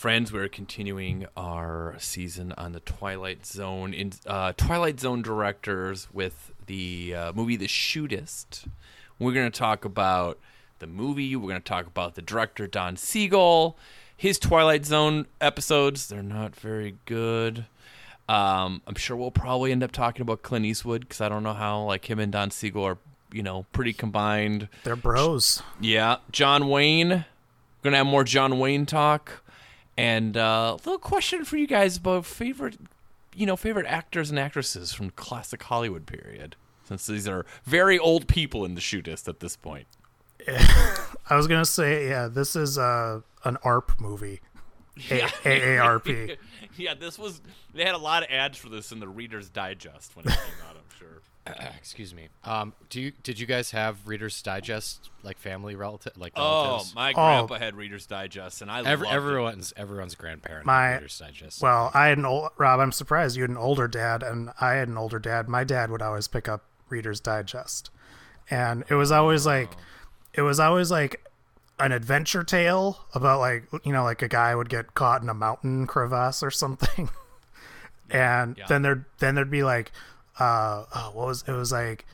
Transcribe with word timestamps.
Friends, 0.00 0.32
we're 0.32 0.48
continuing 0.48 1.26
our 1.36 1.94
season 1.98 2.54
on 2.56 2.72
the 2.72 2.80
Twilight 2.80 3.44
Zone 3.44 3.92
in 3.92 4.14
uh, 4.26 4.54
Twilight 4.56 4.98
Zone 4.98 5.20
directors 5.20 6.08
with 6.10 6.52
the 6.64 7.14
uh, 7.14 7.32
movie 7.34 7.56
The 7.56 7.66
Shootist. 7.66 8.66
We're 9.18 9.34
going 9.34 9.52
to 9.52 9.58
talk 9.58 9.84
about 9.84 10.38
the 10.78 10.86
movie. 10.86 11.36
We're 11.36 11.50
going 11.50 11.60
to 11.60 11.68
talk 11.68 11.86
about 11.86 12.14
the 12.14 12.22
director 12.22 12.66
Don 12.66 12.96
Siegel. 12.96 13.76
His 14.16 14.38
Twilight 14.38 14.86
Zone 14.86 15.26
episodes, 15.38 16.08
they're 16.08 16.22
not 16.22 16.56
very 16.56 16.96
good. 17.04 17.66
Um, 18.26 18.80
I'm 18.86 18.94
sure 18.94 19.18
we'll 19.18 19.30
probably 19.30 19.70
end 19.70 19.82
up 19.82 19.92
talking 19.92 20.22
about 20.22 20.40
Clint 20.40 20.64
Eastwood 20.64 21.02
because 21.02 21.20
I 21.20 21.28
don't 21.28 21.42
know 21.42 21.52
how 21.52 21.82
like 21.82 22.08
him 22.08 22.18
and 22.18 22.32
Don 22.32 22.50
Siegel 22.50 22.84
are, 22.84 22.96
you 23.34 23.42
know, 23.42 23.66
pretty 23.74 23.92
combined. 23.92 24.70
They're 24.82 24.96
bros. 24.96 25.62
Yeah, 25.78 26.16
John 26.32 26.70
Wayne. 26.70 27.10
We're 27.10 27.24
gonna 27.82 27.98
have 27.98 28.06
more 28.06 28.24
John 28.24 28.58
Wayne 28.58 28.86
talk, 28.86 29.42
and 29.96 30.36
uh, 30.36 30.72
a 30.72 30.76
little 30.76 30.98
question 30.98 31.44
for 31.44 31.56
you 31.56 31.66
guys 31.66 31.96
about 31.96 32.24
favorite, 32.24 32.78
you 33.34 33.46
know, 33.46 33.56
favorite 33.56 33.86
actors 33.86 34.30
and 34.30 34.38
actresses 34.38 34.92
from 34.92 35.10
classic 35.10 35.62
Hollywood 35.62 36.06
period. 36.06 36.56
Since 36.84 37.06
these 37.06 37.28
are 37.28 37.46
very 37.64 37.98
old 37.98 38.26
people 38.26 38.64
in 38.64 38.74
the 38.74 38.80
shootist 38.80 39.28
at 39.28 39.40
this 39.40 39.56
point. 39.56 39.86
I 40.48 41.36
was 41.36 41.46
gonna 41.46 41.64
say, 41.64 42.08
yeah, 42.08 42.28
this 42.28 42.56
is 42.56 42.78
uh, 42.78 43.20
an 43.44 43.58
ARP 43.62 44.00
movie. 44.00 44.40
A- 45.10 45.20
AARP. 45.20 46.36
yeah, 46.76 46.94
this 46.94 47.18
was. 47.18 47.40
They 47.74 47.84
had 47.84 47.94
a 47.94 47.98
lot 47.98 48.22
of 48.22 48.30
ads 48.30 48.58
for 48.58 48.68
this 48.68 48.90
in 48.92 49.00
the 49.00 49.08
Reader's 49.08 49.48
Digest 49.48 50.16
when 50.16 50.26
it 50.26 50.30
came 50.30 50.66
out. 50.68 50.76
I'm 50.76 50.98
sure. 50.98 51.22
Excuse 51.78 52.14
me. 52.14 52.28
Um, 52.44 52.74
do 52.90 53.00
you 53.00 53.12
did 53.22 53.38
you 53.40 53.46
guys 53.46 53.70
have 53.70 54.06
Reader's 54.06 54.40
Digest 54.42 55.08
like 55.22 55.38
family 55.38 55.74
relative 55.74 56.16
like 56.16 56.32
Oh, 56.36 56.64
relatives? 56.64 56.94
my 56.94 57.12
grandpa 57.12 57.54
had 57.58 57.74
Reader's 57.76 58.06
Digest, 58.06 58.62
and 58.62 58.70
I 58.70 58.78
Every, 58.80 59.06
loved 59.06 59.14
it. 59.14 59.16
everyone's 59.16 59.72
everyone's 59.76 60.14
grandparent 60.14 60.66
My- 60.66 60.88
had 60.88 60.94
Reader's 60.96 61.18
Digest. 61.18 61.62
Well, 61.62 61.90
I 61.94 62.06
had 62.08 62.18
an 62.18 62.26
old 62.26 62.50
Rob. 62.58 62.78
I'm 62.80 62.92
surprised 62.92 63.36
you 63.36 63.42
had 63.42 63.50
an 63.50 63.56
older 63.56 63.88
dad, 63.88 64.22
and 64.22 64.50
I 64.60 64.72
had 64.74 64.88
an 64.88 64.98
older 64.98 65.18
dad. 65.18 65.48
My 65.48 65.64
dad 65.64 65.90
would 65.90 66.02
always 66.02 66.28
pick 66.28 66.48
up 66.48 66.64
Reader's 66.88 67.20
Digest, 67.20 67.90
and 68.50 68.84
it 68.88 68.94
was 68.94 69.10
always 69.10 69.46
like, 69.46 69.70
it 70.34 70.42
was 70.42 70.60
always 70.60 70.90
like 70.90 71.24
an 71.78 71.92
adventure 71.92 72.44
tale 72.44 73.06
about 73.14 73.40
like 73.40 73.64
you 73.84 73.92
know 73.94 74.04
like 74.04 74.20
a 74.20 74.28
guy 74.28 74.54
would 74.54 74.68
get 74.68 74.92
caught 74.94 75.22
in 75.22 75.28
a 75.30 75.34
mountain 75.34 75.86
crevasse 75.86 76.42
or 76.42 76.50
something, 76.50 77.08
and 78.10 78.58
Yeah. 78.58 78.66
then 78.66 78.82
there'd 78.82 79.04
then 79.18 79.34
there'd 79.34 79.50
be 79.50 79.62
like, 79.62 79.90
uh, 80.40 80.84
oh, 80.94 81.10
what 81.14 81.26
was 81.26 81.44
it 81.46 81.52
was 81.52 81.70
like, 81.72 82.04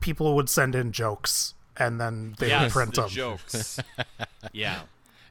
people 0.00 0.34
would 0.36 0.48
send 0.48 0.74
in 0.74 0.92
jokes, 0.92 1.54
and 1.76 2.00
then 2.00 2.34
they 2.38 2.56
would 2.56 2.70
print 2.70 2.94
the 2.94 3.02
them. 3.02 3.10
jokes. 3.10 3.80
yeah. 4.52 4.80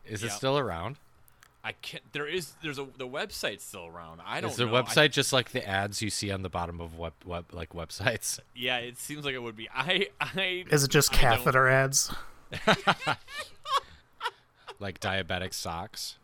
Is 0.06 0.24
it 0.24 0.32
still 0.32 0.58
around? 0.58 0.98
I 1.64 1.74
can't. 1.74 2.04
There 2.12 2.28
is. 2.28 2.54
There's 2.64 2.80
a. 2.80 2.88
The 2.98 3.08
website's 3.08 3.64
still 3.64 3.86
around. 3.86 4.20
I 4.26 4.42
don't. 4.42 4.50
Is 4.50 4.58
the 4.58 4.66
know. 4.66 4.76
I- 4.76 4.82
website 4.82 5.12
just 5.12 5.32
like 5.32 5.52
the 5.52 5.68
ads 5.68 6.02
you 6.02 6.10
see 6.10 6.32
on 6.32 6.42
the 6.42 6.50
bottom 6.50 6.82
of 6.82 6.98
web, 6.98 7.14
web 7.24 7.46
like 7.52 7.74
websites? 7.74 8.40
yeah, 8.56 8.78
it 8.78 8.98
seems 8.98 9.26
like 9.26 9.36
it 9.36 9.44
would 9.44 9.56
be. 9.56 9.70
I. 9.74 10.08
I. 10.20 10.66
Is 10.72 10.84
it 10.84 10.90
just 10.90 11.14
I 11.14 11.22
don't- 11.22 11.38
catheter 11.38 11.68
ads? 11.68 12.12
Like 14.80 15.00
diabetic 15.00 15.54
socks? 15.54 16.18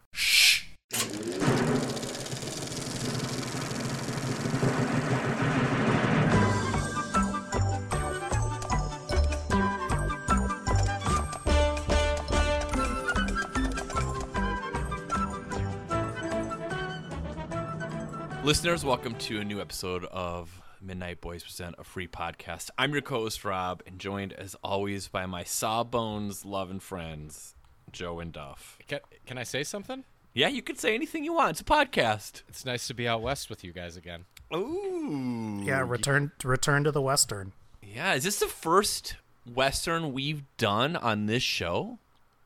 Listeners, 18.47 18.85
welcome 18.85 19.13
to 19.15 19.41
a 19.41 19.43
new 19.43 19.59
episode 19.59 20.05
of 20.05 20.61
Midnight 20.81 21.19
Boys 21.19 21.43
Present 21.43 21.75
a 21.77 21.83
Free 21.83 22.07
Podcast. 22.07 22.69
I'm 22.77 22.93
your 22.93 23.01
co-host 23.01 23.43
Rob, 23.43 23.83
and 23.85 23.99
joined 23.99 24.31
as 24.31 24.55
always 24.63 25.09
by 25.09 25.25
my 25.25 25.43
sawbones 25.43 26.45
love, 26.45 26.71
and 26.71 26.81
friends, 26.81 27.55
Joe 27.91 28.21
and 28.21 28.31
Duff. 28.31 28.77
Can, 28.87 28.99
can 29.25 29.37
I 29.37 29.43
say 29.43 29.65
something? 29.65 30.05
Yeah, 30.33 30.47
you 30.47 30.61
can 30.61 30.77
say 30.77 30.95
anything 30.95 31.25
you 31.25 31.33
want. 31.33 31.51
It's 31.51 31.59
a 31.59 31.65
podcast. 31.65 32.43
It's 32.47 32.63
nice 32.63 32.87
to 32.87 32.93
be 32.93 33.05
out 33.05 33.21
west 33.21 33.49
with 33.49 33.65
you 33.65 33.73
guys 33.73 33.97
again. 33.97 34.23
Ooh. 34.55 35.61
Yeah, 35.65 35.83
return 35.85 36.31
return 36.41 36.85
to 36.85 36.91
the 36.91 37.01
western. 37.01 37.51
Yeah. 37.83 38.13
Is 38.13 38.23
this 38.23 38.39
the 38.39 38.47
first 38.47 39.17
Western 39.45 40.13
we've 40.13 40.43
done 40.55 40.95
on 40.95 41.25
this 41.25 41.43
show? 41.43 41.99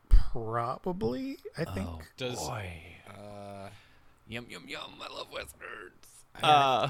Probably, 0.10 1.38
I 1.56 1.66
think. 1.66 1.90
Does 2.18 2.40
Boy. 2.40 2.74
uh, 3.08 3.70
Yum 4.32 4.46
yum 4.50 4.64
yum! 4.66 4.94
I 5.02 5.14
love 5.14 5.28
westerns. 5.30 6.08
Uh, 6.42 6.88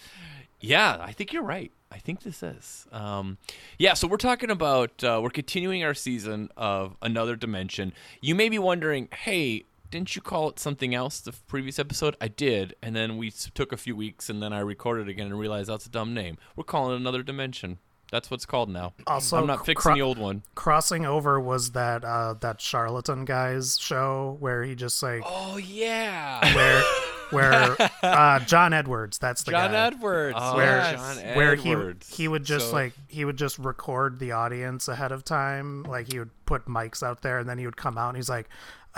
yeah, 0.60 0.98
I 1.00 1.10
think 1.12 1.32
you're 1.32 1.42
right. 1.42 1.72
I 1.90 1.96
think 1.96 2.20
this 2.20 2.42
is. 2.42 2.86
Um, 2.92 3.38
yeah, 3.78 3.94
so 3.94 4.06
we're 4.06 4.18
talking 4.18 4.50
about 4.50 5.02
uh, 5.02 5.18
we're 5.22 5.30
continuing 5.30 5.82
our 5.84 5.94
season 5.94 6.50
of 6.54 6.98
Another 7.00 7.34
Dimension. 7.34 7.94
You 8.20 8.34
may 8.34 8.50
be 8.50 8.58
wondering, 8.58 9.08
hey, 9.10 9.64
didn't 9.90 10.16
you 10.16 10.20
call 10.20 10.50
it 10.50 10.58
something 10.58 10.94
else 10.94 11.20
the 11.20 11.32
previous 11.32 11.78
episode? 11.78 12.14
I 12.20 12.28
did, 12.28 12.74
and 12.82 12.94
then 12.94 13.16
we 13.16 13.30
took 13.30 13.72
a 13.72 13.78
few 13.78 13.96
weeks, 13.96 14.28
and 14.28 14.42
then 14.42 14.52
I 14.52 14.60
recorded 14.60 15.08
again 15.08 15.28
and 15.28 15.38
realized 15.38 15.70
that's 15.70 15.86
a 15.86 15.90
dumb 15.90 16.12
name. 16.12 16.36
We're 16.56 16.64
calling 16.64 16.92
it 16.92 17.00
Another 17.00 17.22
Dimension. 17.22 17.78
That's 18.12 18.30
what's 18.30 18.46
called 18.46 18.68
now. 18.68 18.94
Also, 19.06 19.36
I'm 19.36 19.46
not 19.46 19.58
cr- 19.58 19.64
fixing 19.64 19.94
the 19.94 20.02
old 20.02 20.16
one. 20.18 20.42
Crossing 20.54 21.04
over 21.04 21.40
was 21.40 21.72
that 21.72 22.04
uh, 22.04 22.34
that 22.40 22.60
charlatan 22.60 23.24
guy's 23.24 23.78
show 23.78 24.36
where 24.40 24.62
he 24.62 24.74
just 24.76 25.02
like 25.02 25.22
Oh 25.26 25.56
yeah. 25.56 26.54
where 26.54 26.82
where 27.30 27.76
uh, 28.04 28.38
John 28.40 28.72
Edwards. 28.72 29.18
That's 29.18 29.42
the 29.42 29.50
John 29.50 29.72
guy. 29.72 29.86
Edwards. 29.88 30.38
Oh, 30.40 30.56
Where- 30.56 30.76
yes. 30.78 31.16
John 31.16 31.34
where 31.36 31.54
he 31.56 31.74
he 32.08 32.28
would 32.28 32.44
just 32.44 32.68
So- 32.70 32.72
like 32.76 32.92
he 33.08 33.24
would 33.24 33.36
just 33.36 33.58
record 33.58 34.20
the 34.20 34.32
audience 34.32 34.86
ahead 34.88 35.10
of 35.10 35.24
time 35.24 35.82
like 35.82 36.10
he 36.12 36.18
would 36.20 36.30
put 36.46 36.66
mics 36.66 37.02
out 37.02 37.22
there 37.22 37.38
and 37.38 37.48
then 37.48 37.58
he 37.58 37.64
would 37.66 37.76
come 37.76 37.98
out 37.98 38.08
and 38.10 38.16
he's 38.16 38.28
like 38.28 38.48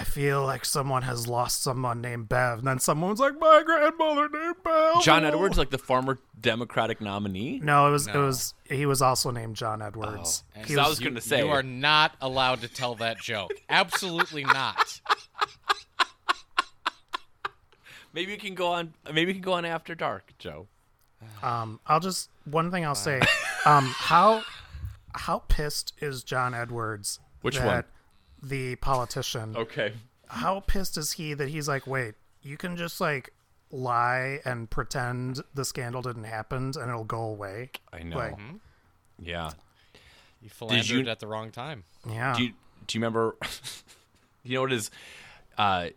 I 0.00 0.04
feel 0.04 0.44
like 0.46 0.64
someone 0.64 1.02
has 1.02 1.26
lost 1.26 1.60
someone 1.64 2.00
named 2.00 2.28
Bev 2.28 2.58
and 2.60 2.66
then 2.68 2.78
someone's 2.78 3.18
like 3.18 3.32
my 3.40 3.64
grandmother 3.66 4.28
named 4.28 4.54
Bev 4.62 5.02
John 5.02 5.24
Edwards, 5.24 5.58
like 5.58 5.70
the 5.70 5.78
former 5.78 6.18
Democratic 6.40 7.00
nominee. 7.00 7.58
no 7.62 7.88
it 7.88 7.90
was 7.90 8.06
it 8.06 8.14
was 8.16 8.54
he 8.70 8.86
was 8.86 9.02
also 9.02 9.32
named 9.32 9.56
John 9.56 9.82
Edwards 9.82 10.44
And 10.54 10.66
he 10.66 10.74
so 10.74 10.80
I 10.80 10.84
was, 10.88 11.00
was 11.00 11.00
gonna 11.08 11.20
say- 11.20 11.40
you 11.44 11.48
are 11.50 11.64
not 11.64 12.14
allowed 12.20 12.60
to 12.60 12.68
tell 12.68 12.94
that 12.96 13.18
joke. 13.18 13.50
Absolutely 13.68 14.44
not. 14.44 15.00
Maybe 18.12 18.32
we 18.32 18.38
can 18.38 18.54
go 18.54 18.68
on. 18.68 18.94
Maybe 19.06 19.26
we 19.26 19.32
can 19.34 19.42
go 19.42 19.52
on 19.52 19.64
after 19.64 19.94
dark, 19.94 20.32
Joe. 20.38 20.66
Um, 21.42 21.80
I'll 21.86 22.00
just 22.00 22.30
one 22.44 22.70
thing 22.70 22.84
I'll 22.84 22.94
say. 22.94 23.20
Um, 23.66 23.86
how 23.96 24.42
how 25.14 25.40
pissed 25.48 25.92
is 26.00 26.22
John 26.24 26.54
Edwards? 26.54 27.20
Which 27.42 27.56
that 27.58 27.66
one? 27.66 27.84
The 28.42 28.76
politician. 28.76 29.56
Okay. 29.56 29.92
How 30.28 30.60
pissed 30.60 30.96
is 30.96 31.12
he 31.12 31.34
that 31.34 31.48
he's 31.48 31.68
like, 31.68 31.86
wait, 31.86 32.14
you 32.42 32.56
can 32.56 32.76
just 32.76 33.00
like 33.00 33.32
lie 33.70 34.40
and 34.44 34.68
pretend 34.70 35.40
the 35.54 35.64
scandal 35.64 36.02
didn't 36.02 36.24
happen 36.24 36.72
and 36.80 36.88
it'll 36.90 37.04
go 37.04 37.20
away. 37.22 37.70
I 37.92 38.02
know. 38.02 38.16
Like, 38.16 38.38
Yeah. 39.18 39.50
You 40.40 40.48
philandered 40.50 40.88
you- 40.88 41.08
at 41.08 41.18
the 41.20 41.26
wrong 41.26 41.50
time. 41.50 41.84
yeah. 42.08 42.34
Do 42.36 42.44
you 42.44 42.52
do 42.86 42.96
you 42.96 43.02
remember? 43.02 43.36
you 44.44 44.54
know 44.54 44.62
what 44.62 44.70
his, 44.70 44.90
uh, 45.58 45.88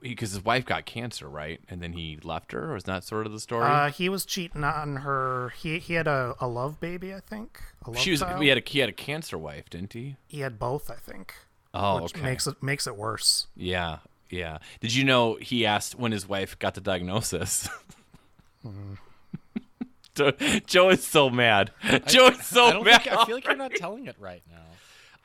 because 0.00 0.32
his 0.32 0.42
wife 0.44 0.64
got 0.64 0.84
cancer, 0.86 1.28
right? 1.28 1.60
And 1.68 1.80
then 1.82 1.92
he 1.92 2.18
left 2.24 2.50
her. 2.52 2.72
Or 2.72 2.76
is 2.76 2.84
that 2.84 3.04
sort 3.04 3.26
of 3.26 3.32
the 3.32 3.38
story? 3.38 3.66
uh, 3.66 3.90
he 3.90 4.08
was 4.08 4.24
cheating 4.24 4.64
on 4.64 4.96
her. 4.96 5.52
He 5.60 5.78
he 5.78 5.94
had 5.94 6.08
a, 6.08 6.34
a 6.40 6.48
love 6.48 6.80
baby, 6.80 7.14
I 7.14 7.20
think. 7.20 7.60
A 7.84 7.90
love 7.90 8.00
she 8.00 8.10
was. 8.12 8.20
child. 8.20 8.42
He 8.42 8.48
had 8.48 8.58
a 8.58 8.62
he 8.66 8.78
had 8.80 8.88
a 8.88 8.92
cancer 8.92 9.36
wife, 9.38 9.68
didn't 9.70 9.92
he? 9.92 10.16
he 10.26 10.40
had 10.40 10.58
both, 10.58 10.90
I 10.90 10.94
think. 10.96 11.34
Oh, 11.72 12.02
which 12.02 12.14
okay. 12.14 12.22
makes 12.24 12.46
it 12.46 12.62
makes 12.62 12.86
it 12.86 12.96
worse. 12.96 13.46
Yeah, 13.56 13.98
yeah. 14.28 14.58
Did 14.80 14.94
you 14.94 15.04
know 15.04 15.36
he 15.40 15.64
asked 15.66 15.94
when 15.98 16.12
his 16.12 16.28
wife 16.28 16.58
got 16.58 16.74
the 16.74 16.80
diagnosis? 16.80 17.68
Joe- 20.14 20.32
Joe 20.66 20.88
is 20.90 21.06
so 21.06 21.30
mad. 21.30 21.70
Joe 22.06 22.28
is 22.28 22.44
so 22.44 22.80
I 22.80 22.82
mad. 22.82 23.02
think, 23.02 23.16
I 23.16 23.24
feel 23.24 23.36
like 23.36 23.44
you're 23.46 23.56
not 23.56 23.72
telling 23.76 24.06
it 24.06 24.16
right 24.18 24.42
now. 24.50 24.56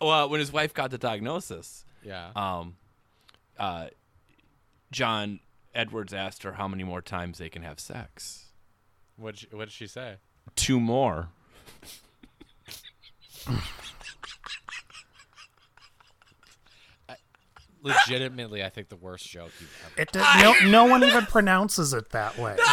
Well, 0.01 0.27
when 0.27 0.41
his 0.41 0.51
wife 0.51 0.73
got 0.73 0.91
the 0.91 0.97
diagnosis, 0.97 1.85
Yeah. 2.03 2.29
um, 2.35 2.75
uh, 3.57 3.87
John 4.91 5.39
Edwards 5.73 6.13
asked 6.13 6.43
her 6.43 6.51
how 6.51 6.67
many 6.67 6.83
more 6.83 7.01
times 7.01 7.37
they 7.37 7.47
can 7.47 7.63
have 7.63 7.79
sex. 7.79 8.47
What 9.15 9.45
what 9.51 9.65
did 9.65 9.71
she 9.71 9.87
say? 9.87 10.15
Two 10.55 10.81
more. 10.81 11.29
Legitimately, 17.85 18.63
I 18.63 18.69
think 18.69 18.89
the 18.89 18.95
worst 18.95 19.29
joke 19.29 19.51
you've 19.59 19.81
ever. 19.85 20.01
It 20.01 20.11
did, 20.11 20.23
no 20.39 20.53
no 20.69 20.85
one 20.85 21.03
even 21.03 21.25
pronounces 21.25 21.93
it 21.93 22.09
that 22.09 22.37
way. 22.37 22.57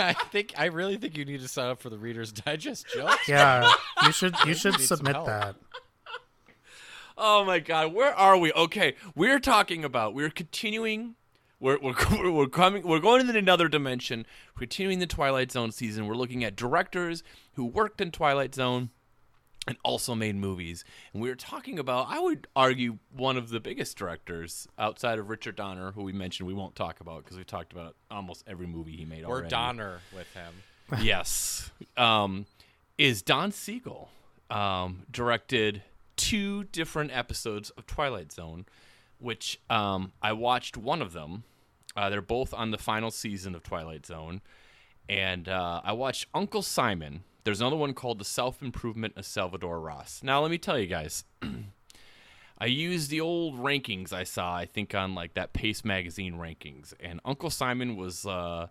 I 0.00 0.12
think 0.30 0.54
I 0.56 0.66
really 0.66 0.96
think 0.96 1.16
you 1.16 1.24
need 1.24 1.40
to 1.40 1.48
sign 1.48 1.68
up 1.68 1.80
for 1.80 1.90
the 1.90 1.98
Reader's 1.98 2.30
Digest 2.32 2.86
jokes. 2.94 3.28
yeah, 3.28 3.70
you 4.04 4.12
should 4.12 4.36
you 4.46 4.54
should 4.54 4.78
need 4.78 4.86
submit 4.86 5.16
that. 5.26 5.56
Oh 7.16 7.44
my 7.44 7.58
God, 7.58 7.92
where 7.92 8.14
are 8.14 8.38
we? 8.38 8.52
Okay, 8.52 8.94
we're 9.16 9.40
talking 9.40 9.84
about 9.84 10.14
we're 10.14 10.30
continuing. 10.30 11.16
We're 11.58 11.78
we're 11.80 11.94
we're 12.32 12.46
coming. 12.46 12.86
We're 12.86 13.00
going 13.00 13.22
into 13.22 13.36
another 13.36 13.68
dimension. 13.68 14.24
We're 14.54 14.60
continuing 14.60 15.00
the 15.00 15.06
Twilight 15.08 15.50
Zone 15.50 15.72
season. 15.72 16.06
We're 16.06 16.14
looking 16.14 16.44
at 16.44 16.54
directors 16.54 17.24
who 17.54 17.66
worked 17.66 18.00
in 18.00 18.12
Twilight 18.12 18.54
Zone 18.54 18.90
and 19.68 19.76
also 19.84 20.14
made 20.14 20.34
movies. 20.34 20.84
And 21.12 21.22
we 21.22 21.28
were 21.28 21.36
talking 21.36 21.78
about, 21.78 22.06
I 22.08 22.18
would 22.18 22.46
argue, 22.56 22.98
one 23.14 23.36
of 23.36 23.50
the 23.50 23.60
biggest 23.60 23.96
directors 23.96 24.66
outside 24.78 25.18
of 25.18 25.28
Richard 25.28 25.56
Donner, 25.56 25.92
who 25.92 26.02
we 26.02 26.12
mentioned 26.12 26.46
we 26.46 26.54
won't 26.54 26.74
talk 26.74 27.00
about 27.00 27.24
because 27.24 27.36
we 27.36 27.44
talked 27.44 27.72
about 27.72 27.94
almost 28.10 28.42
every 28.46 28.66
movie 28.66 28.96
he 28.96 29.04
made 29.04 29.24
Or 29.24 29.32
already. 29.32 29.48
Donner 29.48 30.00
with 30.14 30.32
him. 30.32 30.54
yes, 31.02 31.70
um, 31.96 32.46
is 32.96 33.22
Don 33.22 33.52
Siegel. 33.52 34.08
Um, 34.50 35.02
directed 35.10 35.82
two 36.16 36.64
different 36.64 37.14
episodes 37.14 37.68
of 37.70 37.86
Twilight 37.86 38.32
Zone, 38.32 38.64
which 39.18 39.60
um, 39.68 40.12
I 40.22 40.32
watched 40.32 40.78
one 40.78 41.02
of 41.02 41.12
them. 41.12 41.44
Uh, 41.94 42.08
they're 42.08 42.22
both 42.22 42.54
on 42.54 42.70
the 42.70 42.78
final 42.78 43.10
season 43.10 43.54
of 43.54 43.62
Twilight 43.62 44.06
Zone, 44.06 44.40
and 45.06 45.48
uh, 45.48 45.82
I 45.84 45.92
watched 45.92 46.26
Uncle 46.34 46.62
Simon. 46.62 47.24
There's 47.48 47.62
another 47.62 47.76
one 47.76 47.94
called 47.94 48.18
The 48.18 48.26
Self 48.26 48.60
Improvement 48.60 49.14
of 49.16 49.24
Salvador 49.24 49.80
Ross. 49.80 50.20
Now, 50.22 50.42
let 50.42 50.50
me 50.50 50.58
tell 50.58 50.78
you 50.78 50.86
guys. 50.86 51.24
I 52.58 52.66
used 52.66 53.10
the 53.10 53.22
old 53.22 53.58
rankings 53.58 54.12
I 54.12 54.24
saw, 54.24 54.54
I 54.54 54.66
think, 54.66 54.94
on 54.94 55.14
like 55.14 55.32
that 55.32 55.54
Paste 55.54 55.82
magazine 55.82 56.34
rankings, 56.34 56.92
and 57.00 57.20
Uncle 57.24 57.48
Simon 57.48 57.96
was, 57.96 58.26
uh, 58.26 58.66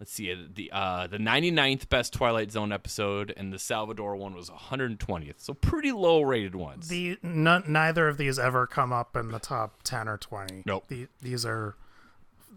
let's 0.00 0.10
see, 0.10 0.32
uh, 0.32 0.36
the 0.54 0.70
uh, 0.72 1.06
the 1.06 1.18
99th 1.18 1.90
best 1.90 2.14
Twilight 2.14 2.50
Zone 2.50 2.72
episode, 2.72 3.34
and 3.36 3.52
the 3.52 3.58
Salvador 3.58 4.16
one 4.16 4.34
was 4.34 4.48
120th, 4.48 5.34
so 5.36 5.52
pretty 5.52 5.92
low 5.92 6.22
rated 6.22 6.54
ones. 6.54 6.88
The 6.88 7.18
n- 7.22 7.64
neither 7.68 8.08
of 8.08 8.16
these 8.16 8.38
ever 8.38 8.66
come 8.66 8.90
up 8.90 9.16
in 9.16 9.32
the 9.32 9.38
top 9.38 9.82
ten 9.82 10.08
or 10.08 10.16
twenty. 10.16 10.62
Nope. 10.64 10.84
The, 10.88 11.08
these 11.20 11.44
are 11.44 11.76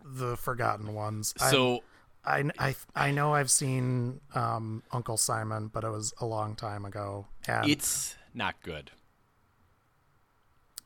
the 0.01 0.37
forgotten 0.37 0.93
ones. 0.93 1.33
So 1.49 1.83
I, 2.27 2.43
I, 2.59 2.75
I 2.93 3.11
know 3.11 3.33
I've 3.33 3.49
seen 3.49 4.19
um, 4.35 4.83
Uncle 4.91 5.15
Simon, 5.15 5.69
but 5.73 5.85
it 5.85 5.89
was 5.89 6.13
a 6.19 6.25
long 6.25 6.55
time 6.55 6.83
ago. 6.83 7.25
And 7.47 7.69
it's 7.69 8.15
not 8.33 8.61
good. 8.61 8.91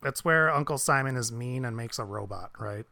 it's 0.05 0.23
where 0.23 0.51
Uncle 0.51 0.77
Simon 0.77 1.17
is 1.17 1.31
mean 1.31 1.65
and 1.65 1.75
makes 1.75 1.97
a 1.97 2.03
robot, 2.05 2.51
right? 2.59 2.85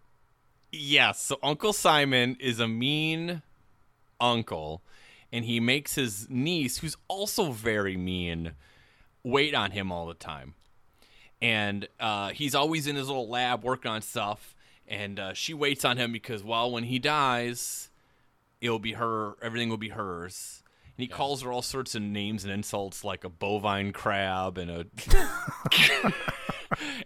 Yes, 0.71 1.21
so 1.21 1.37
Uncle 1.43 1.73
Simon 1.73 2.37
is 2.39 2.59
a 2.59 2.67
mean 2.67 3.43
uncle, 4.19 4.81
and 5.31 5.45
he 5.45 5.59
makes 5.59 5.95
his 5.95 6.27
niece, 6.29 6.77
who's 6.77 6.97
also 7.07 7.51
very 7.51 7.97
mean, 7.97 8.53
wait 9.23 9.53
on 9.53 9.71
him 9.71 9.91
all 9.91 10.07
the 10.07 10.13
time. 10.13 10.55
And 11.41 11.87
uh, 11.99 12.29
he's 12.29 12.53
always 12.53 12.87
in 12.87 12.95
his 12.95 13.07
little 13.07 13.29
lab 13.29 13.63
working 13.63 13.91
on 13.91 14.01
stuff, 14.01 14.55
and 14.87 15.19
uh, 15.19 15.33
she 15.33 15.53
waits 15.53 15.85
on 15.85 15.97
him 15.97 16.11
because, 16.11 16.43
well, 16.43 16.71
when 16.71 16.83
he 16.83 16.99
dies, 16.99 17.88
it'll 18.61 18.79
be 18.79 18.93
her, 18.93 19.33
everything 19.41 19.69
will 19.69 19.77
be 19.77 19.89
hers. 19.89 20.63
And 20.97 21.03
he 21.03 21.07
calls 21.07 21.41
her 21.43 21.51
all 21.51 21.61
sorts 21.61 21.95
of 21.95 22.01
names 22.01 22.43
and 22.43 22.51
insults 22.51 23.03
like 23.03 23.23
a 23.23 23.29
bovine 23.29 23.93
crab 23.93 24.57
and 24.57 24.69
a 24.69 24.85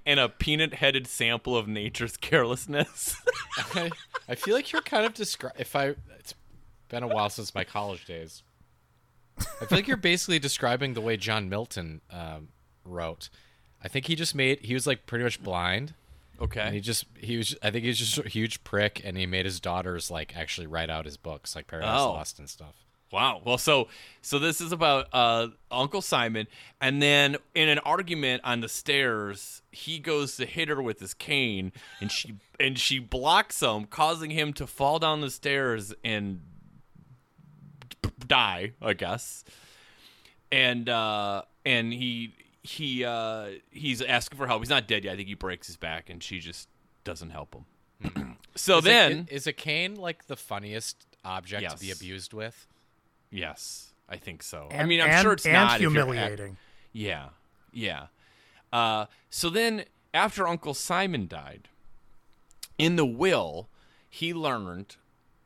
and 0.05 0.19
a 0.19 0.29
peanut-headed 0.29 1.07
sample 1.07 1.55
of 1.55 1.67
nature's 1.67 2.17
carelessness. 2.17 3.15
I, 3.75 3.91
I 4.27 4.35
feel 4.35 4.55
like 4.55 4.71
you're 4.71 4.81
kind 4.81 5.05
of 5.05 5.13
describing. 5.13 5.61
If 5.61 5.75
I, 5.75 5.95
it's 6.19 6.33
been 6.89 7.03
a 7.03 7.07
while 7.07 7.29
since 7.29 7.53
my 7.53 7.63
college 7.63 8.05
days. 8.05 8.43
I 9.37 9.65
feel 9.65 9.77
like 9.79 9.87
you're 9.87 9.97
basically 9.97 10.39
describing 10.39 10.93
the 10.93 11.01
way 11.01 11.17
John 11.17 11.49
Milton 11.49 12.01
um, 12.11 12.49
wrote. 12.85 13.29
I 13.83 13.87
think 13.87 14.05
he 14.05 14.15
just 14.15 14.35
made. 14.35 14.59
He 14.59 14.73
was 14.73 14.85
like 14.85 15.05
pretty 15.05 15.23
much 15.23 15.41
blind, 15.41 15.93
okay. 16.43 16.61
and 16.61 16.75
he 16.75 16.81
just 16.81 17.05
he 17.17 17.37
was. 17.37 17.55
I 17.63 17.71
think 17.71 17.83
he 17.83 17.89
was 17.89 17.99
just 17.99 18.17
a 18.17 18.29
huge 18.29 18.63
prick, 18.63 19.01
and 19.03 19.17
he 19.17 19.25
made 19.25 19.45
his 19.45 19.59
daughters 19.59 20.11
like 20.11 20.35
actually 20.35 20.67
write 20.67 20.89
out 20.89 21.05
his 21.05 21.17
books, 21.17 21.55
like 21.55 21.67
Paradise 21.67 21.99
Oh. 22.01 22.13
Lost 22.13 22.39
and 22.39 22.49
stuff. 22.49 22.75
Wow. 23.11 23.41
Well, 23.45 23.59
so 23.59 23.89
so 24.21 24.39
this 24.39 24.59
is 24.59 24.71
about 24.71 25.07
uh, 25.13 25.49
Uncle 25.69 26.01
Simon, 26.01 26.47
and 26.81 26.99
then 26.99 27.37
in 27.53 27.69
an 27.69 27.77
argument 27.79 28.41
on 28.43 28.61
the 28.61 28.69
stairs, 28.69 29.61
he 29.71 29.99
goes 29.99 30.35
to 30.37 30.47
hit 30.47 30.67
her 30.67 30.81
with 30.81 30.99
his 30.99 31.13
cane, 31.13 31.71
and 32.01 32.11
she 32.11 32.35
and 32.59 32.79
she 32.79 32.97
blocks 32.97 33.61
him, 33.61 33.85
causing 33.85 34.31
him 34.31 34.51
to 34.53 34.65
fall 34.65 34.97
down 34.97 35.21
the 35.21 35.29
stairs 35.29 35.93
and 36.03 36.41
die, 38.25 38.71
I 38.81 38.93
guess. 38.93 39.43
And 40.51 40.89
uh, 40.89 41.43
and 41.65 41.93
he 41.93 42.33
he 42.63 43.03
uh, 43.05 43.47
he's 43.69 44.01
asking 44.01 44.37
for 44.37 44.47
help. 44.47 44.61
He's 44.61 44.69
not 44.69 44.87
dead 44.87 45.03
yet. 45.03 45.13
I 45.13 45.15
think 45.17 45.27
he 45.27 45.35
breaks 45.35 45.67
his 45.67 45.75
back, 45.77 46.09
and 46.09 46.23
she 46.23 46.39
just 46.39 46.69
doesn't 47.03 47.29
help 47.31 47.53
him. 48.01 48.37
so 48.55 48.77
Is 48.79 48.85
a- 48.85 48.87
then, 48.87 49.27
is 49.29 49.45
a 49.47 49.53
cane 49.53 49.95
like 49.95 50.27
the 50.27 50.35
funniest 50.35 51.05
object 51.25 51.69
to 51.71 51.77
be 51.77 51.91
abused 51.91 52.33
with? 52.33 52.67
yes, 53.31 53.93
I 54.09 54.17
think 54.17 54.43
so. 54.43 54.69
I 54.71 54.85
mean, 54.85 55.01
I'm 55.01 55.09
and- 55.09 55.21
sure 55.21 55.33
it's 55.33 55.45
and 55.45 55.53
not 55.53 55.75
if 55.75 55.81
you're 55.81 55.91
humiliating. 55.91 56.57
Yeah, 56.91 57.29
yeah. 57.71 58.07
Uh, 58.71 59.05
so 59.29 59.49
then, 59.49 59.85
after 60.13 60.47
Uncle 60.47 60.73
Simon 60.73 61.27
died, 61.27 61.67
in 62.77 62.95
the 62.95 63.05
will, 63.05 63.69
he 64.09 64.33
learned, 64.33 64.95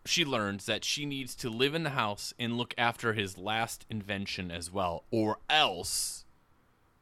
she 0.05 0.23
learns 0.25 0.65
that 0.65 0.83
she 0.83 1.05
needs 1.05 1.35
to 1.35 1.49
live 1.49 1.73
in 1.75 1.83
the 1.83 1.91
house 1.91 2.33
and 2.39 2.57
look 2.57 2.73
after 2.77 3.13
his 3.13 3.37
last 3.37 3.85
invention 3.89 4.51
as 4.51 4.71
well, 4.71 5.03
or 5.11 5.37
else 5.49 6.25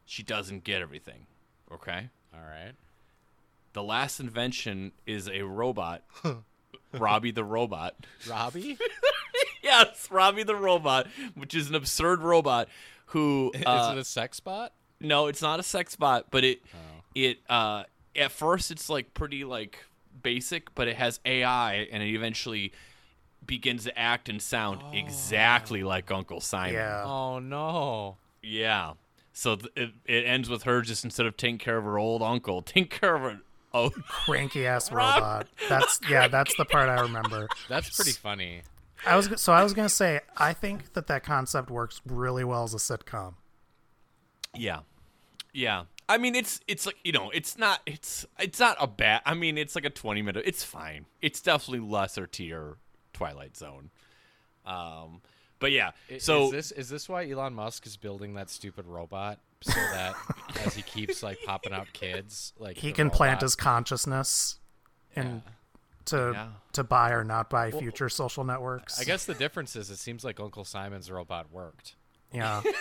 she 0.06 0.24
doesn't 0.24 0.64
get 0.64 0.82
everything. 0.82 1.26
Okay? 1.72 2.10
All 2.34 2.42
right. 2.42 2.74
The 3.74 3.84
last 3.84 4.20
invention 4.20 4.94
is 5.06 5.28
a 5.28 5.42
robot, 5.42 6.04
Robbie 6.94 7.32
the 7.32 7.44
robot. 7.44 7.96
Robbie? 8.30 8.78
yes, 9.64 10.08
Robbie 10.10 10.44
the 10.44 10.56
robot, 10.56 11.08
which 11.34 11.54
is 11.54 11.70
an 11.70 11.76
absurd 11.76 12.22
robot 12.22 12.70
who. 13.08 13.52
Uh, 13.66 13.90
is 13.92 13.98
it 13.98 14.00
a 14.00 14.06
sex 14.06 14.40
bot? 14.40 14.72
No, 15.02 15.28
it's 15.28 15.42
not 15.42 15.60
a 15.60 15.64
sex 15.64 15.96
bot, 15.98 16.28
but 16.32 16.44
it 16.46 16.62
it 17.14 17.40
uh 17.50 17.84
at 18.16 18.32
first 18.32 18.72
it's 18.72 18.90
like 18.90 19.14
pretty 19.14 19.44
like 19.44 19.80
basic, 20.24 20.74
but 20.74 20.88
it 20.88 20.96
has 20.96 21.20
AI 21.26 21.88
and 21.92 22.02
it 22.02 22.14
eventually 22.16 22.72
begins 23.46 23.84
to 23.84 24.00
act 24.00 24.30
and 24.30 24.42
sound 24.42 24.82
exactly 24.94 25.84
like 25.84 26.10
Uncle 26.12 26.40
Simon. 26.40 26.76
Yeah. 26.76 27.04
Oh 27.04 27.40
no. 27.40 28.18
Yeah. 28.42 28.94
So 29.38 29.58
th- 29.58 29.74
it, 29.76 29.92
it 30.06 30.26
ends 30.26 30.50
with 30.50 30.64
her 30.64 30.82
just 30.82 31.04
instead 31.04 31.26
of 31.26 31.36
taking 31.36 31.58
care 31.58 31.78
of 31.78 31.84
her 31.84 32.00
old 32.00 32.24
uncle, 32.24 32.62
taking 32.62 32.88
care 32.88 33.16
of 33.16 33.22
her 33.22 33.40
oh 33.74 33.90
Cranky 33.90 34.66
ass 34.66 34.90
robot. 34.94 35.48
That's 35.68 36.00
yeah. 36.10 36.30
That's 36.30 36.56
the 36.56 36.64
part 36.64 36.88
I 36.88 37.02
remember. 37.02 37.50
That's 37.70 37.94
pretty 37.94 38.14
funny. 38.14 38.62
I 39.06 39.18
was 39.18 39.30
so 39.42 39.52
I 39.52 39.62
was 39.62 39.74
gonna 39.74 39.90
say 39.90 40.22
I 40.38 40.54
think 40.54 40.94
that 40.94 41.08
that 41.08 41.24
concept 41.24 41.70
works 41.70 42.00
really 42.06 42.46
well 42.46 42.64
as 42.64 42.74
a 42.74 42.78
sitcom. 42.78 43.34
yeah. 44.56 44.80
Yeah. 45.54 45.84
I 46.08 46.18
mean 46.18 46.34
it's 46.34 46.62
it's 46.68 46.86
like 46.86 46.96
you 47.04 47.12
know, 47.12 47.30
it's 47.32 47.58
not 47.58 47.82
it's 47.86 48.26
it's 48.40 48.60
not 48.60 48.78
a 48.80 48.88
bad 48.88 49.22
I 49.26 49.34
mean 49.34 49.58
it's 49.58 49.76
like 49.76 49.86
a 49.86 49.90
20 49.90 50.22
minute 50.22 50.44
it's 50.46 50.64
fine. 50.64 51.08
It's 51.22 51.42
definitely 51.42 51.86
lesser 51.86 52.26
tier 52.26 52.78
Twilight 53.12 53.58
Zone. 53.58 53.90
Um 54.66 55.22
but 55.60 55.72
yeah. 55.72 55.92
So 56.20 56.46
is 56.46 56.52
this 56.52 56.72
is 56.72 56.90
this 56.90 57.08
why 57.10 57.30
Elon 57.30 57.54
Musk 57.54 57.86
is 57.86 57.98
building 57.98 58.34
that 58.36 58.50
stupid 58.50 58.86
robot 58.86 59.40
so 59.62 59.74
that 59.74 60.16
as 60.66 60.76
he 60.76 60.82
keeps 60.82 61.24
like 61.24 61.38
popping 61.46 61.74
out 61.74 61.88
kids, 61.94 62.54
like 62.60 62.78
He 62.78 62.90
the 62.90 62.94
can 62.94 63.10
plant 63.10 63.42
his 63.42 63.56
consciousness 63.56 64.60
and 65.16 65.42
to 66.06 66.32
Yeah. 66.34 66.48
to 66.74 66.84
buy 66.84 67.12
or 67.12 67.24
not 67.24 67.50
buy 67.50 67.72
future 67.72 68.10
social 68.10 68.44
networks. 68.44 69.00
I 69.00 69.04
guess 69.06 69.26
the 69.26 69.34
difference 69.34 69.76
is 69.76 69.90
it 69.90 69.98
seems 69.98 70.24
like 70.24 70.40
Uncle 70.40 70.66
Simon's 70.66 71.10
robot 71.10 71.52
worked. 71.52 71.96
Yeah. 72.32 72.62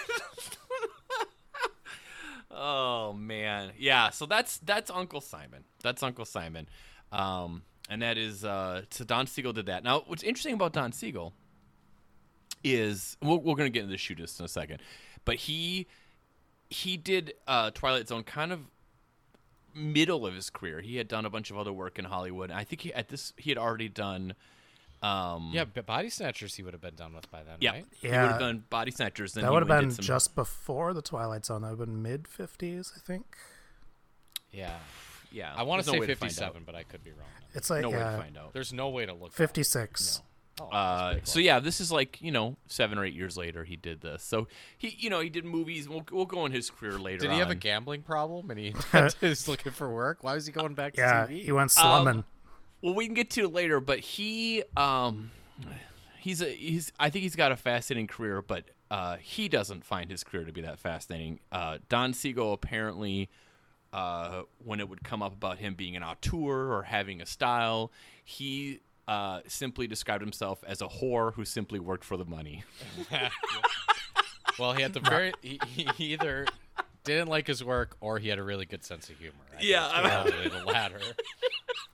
Oh 2.57 3.13
man, 3.13 3.73
yeah. 3.79 4.11
So 4.11 4.27
that's 4.27 4.59
that's 4.59 4.91
Uncle 4.91 5.21
Simon. 5.21 5.65
That's 5.83 6.03
Uncle 6.05 6.25
Simon, 6.25 6.69
um, 7.11 7.63
and 7.91 8.01
that 8.03 8.17
is 8.17 8.45
uh, 8.45 8.83
so 8.91 9.05
Don 9.05 9.27
Siegel 9.27 9.53
did 9.53 9.67
that. 9.67 9.83
Now, 9.83 10.05
what's 10.07 10.23
interesting 10.23 10.55
about 10.55 10.73
Don 10.73 10.93
Siegel 10.93 11.35
is 12.65 13.17
we're, 13.23 13.37
we're 13.37 13.55
going 13.55 13.71
to 13.71 13.71
get 13.71 13.85
into 13.85 13.93
the 13.93 13.99
shootist 13.99 14.41
in 14.41 14.45
a 14.45 14.49
second, 14.49 14.81
but 15.25 15.37
he 15.37 15.87
he 16.71 16.97
did 16.97 17.35
uh, 17.47 17.71
Twilight 17.71 18.09
Zone 18.09 18.25
kind 18.25 18.53
of 18.53 18.61
middle 19.75 20.27
of 20.27 20.35
his 20.35 20.51
career. 20.51 20.81
He 20.81 20.97
had 20.97 21.09
done 21.09 21.25
a 21.25 21.31
bunch 21.31 21.51
of 21.51 21.59
other 21.59 21.73
work 21.73 21.99
in 21.99 22.05
Hollywood. 22.05 22.51
I 22.51 22.65
think 22.65 22.83
he, 22.83 22.95
at 22.95 23.09
this 23.09 23.33
he 23.37 23.51
had 23.51 23.59
already 23.59 23.89
done. 23.89 24.35
Um, 25.03 25.51
Yeah, 25.53 25.65
but 25.67 25.85
Body 25.85 26.09
Snatchers 26.09 26.55
he 26.55 26.63
would 26.63 26.73
have 26.73 26.81
been 26.81 26.95
done 26.95 27.15
with 27.15 27.31
by 27.31 27.43
then, 27.43 27.57
yeah, 27.61 27.73
right? 27.73 27.87
he 28.01 28.09
would 28.09 28.15
have 28.15 28.41
done 28.41 28.65
Body 28.71 28.91
Snatchers. 28.91 29.35
Then 29.35 29.45
that 29.45 29.53
would 29.53 29.69
have 29.69 29.81
been 29.81 29.91
some, 29.91 30.05
just 30.05 30.35
before 30.35 30.95
the 30.95 31.03
Twilight 31.03 31.45
Zone. 31.45 31.63
That 31.63 31.71
would 31.71 31.81
have 31.81 31.89
been 31.89 32.03
mid 32.03 32.27
fifties, 32.27 32.93
I 32.97 33.01
think. 33.01 33.37
Yeah. 34.51 34.77
yeah. 35.33 35.53
I 35.55 35.65
want 35.65 35.81
there's 35.81 35.87
to 35.87 35.93
say 35.93 36.01
way 36.01 36.07
57, 36.07 36.63
but 36.65 36.75
I 36.75 36.85
could 36.85 37.03
be 37.03 37.11
wrong. 37.11 37.27
It's 37.55 37.69
like 37.69 37.83
No 37.83 37.91
way 37.91 37.99
to 37.99 38.17
find 38.17 38.39
out. 38.39 38.53
There's 38.53 38.73
no 38.73 38.89
way 38.89 39.05
to 39.05 39.13
look. 39.13 39.33
that 39.33 39.43
up. 39.43 39.49
fifty 39.49 39.63
six. 39.63 40.23
Oh, 40.61 40.69
Uh, 40.69 41.13
pretty 41.15 41.27
so 41.27 41.39
yeah, 41.41 41.59
this 41.59 41.81
is 41.81 41.91
like 41.91 42.21
you 42.23 42.31
know 42.31 42.57
seven 42.69 42.97
or 42.99 43.05
eight 43.05 43.15
years 43.15 43.37
later 43.37 43.65
he 43.65 43.75
did 43.77 44.01
this. 44.01 44.23
So 44.23 44.47
he 44.79 44.95
you 44.99 45.11
know 45.11 45.21
he 45.21 45.29
did 45.29 45.45
movies. 45.45 45.89
We'll 45.89 46.05
we'll 46.13 46.27
go 46.27 46.47
in 46.47 46.53
his 46.53 46.71
career 46.71 46.99
later. 46.99 47.23
Did 47.23 47.33
he 47.33 47.39
have 47.39 47.51
a 47.51 47.55
gambling 47.57 48.03
problem 48.03 48.51
and 48.51 48.59
he 48.61 48.75
was 49.23 49.49
looking 49.49 49.73
for 49.73 49.93
work? 49.93 50.23
Why 50.23 50.35
was 50.35 50.47
he 50.47 50.53
going 50.53 50.75
back 50.75 50.95
to 50.95 51.01
Yeah, 51.01 51.27
TV? 51.27 51.43
he 51.45 51.53
went 51.53 51.71
slumming. 51.73 52.25
Well, 52.83 52.95
we 52.95 53.07
can 53.07 53.15
get 53.15 53.31
to 53.31 53.45
it 53.45 53.53
later, 53.53 53.81
but 53.81 53.99
he 54.01 54.63
um 54.77 55.31
he's 56.21 56.41
a 56.41 56.51
he's 56.51 56.93
I 57.01 57.11
think 57.11 57.23
he's 57.25 57.37
got 57.37 57.51
a 57.51 57.57
fascinating 57.57 58.07
career, 58.07 58.41
but 58.43 58.65
uh 58.91 59.17
he 59.17 59.49
doesn't 59.49 59.85
find 59.85 60.11
his 60.11 60.23
career 60.23 60.45
to 60.45 60.53
be 60.53 60.61
that 60.61 60.79
fascinating. 60.79 61.41
Uh 61.51 61.79
Don 61.89 62.13
Siegel 62.13 62.53
apparently 62.53 63.29
uh 63.93 64.43
when 64.59 64.79
it 64.81 64.89
would 64.89 65.03
come 65.03 65.23
up 65.23 65.33
about 65.33 65.59
him 65.59 65.75
being 65.75 65.97
an 65.97 66.03
auteur 66.05 66.73
or 66.73 66.83
having 66.85 67.21
a 67.21 67.27
style, 67.27 67.91
he 68.25 68.81
uh, 69.07 69.41
simply 69.47 69.87
described 69.87 70.23
himself 70.23 70.63
as 70.67 70.81
a 70.81 70.87
whore 70.89 71.35
who 71.35 71.45
simply 71.45 71.79
worked 71.79 72.05
for 72.05 72.17
the 72.17 72.25
money. 72.25 72.65
well, 74.59 74.73
he 74.73 74.83
had 74.83 74.93
the 74.93 75.01
very 75.01 75.33
he, 75.43 75.59
he 75.67 75.89
he 75.97 76.05
either 76.13 76.47
didn't 77.05 77.29
like 77.29 77.47
his 77.47 77.63
work 77.63 77.97
or 78.01 78.19
he 78.19 78.29
had 78.29 78.39
a 78.39 78.43
really 78.43 78.65
good 78.65 78.83
sense 78.85 79.11
of 79.11 79.19
humor. 79.19 79.35
I 79.59 79.63
Yeah. 79.63 79.87
I 79.87 80.03
mean- 80.03 80.33
Probably 80.33 80.49
the 80.61 80.65
latter. 80.65 81.01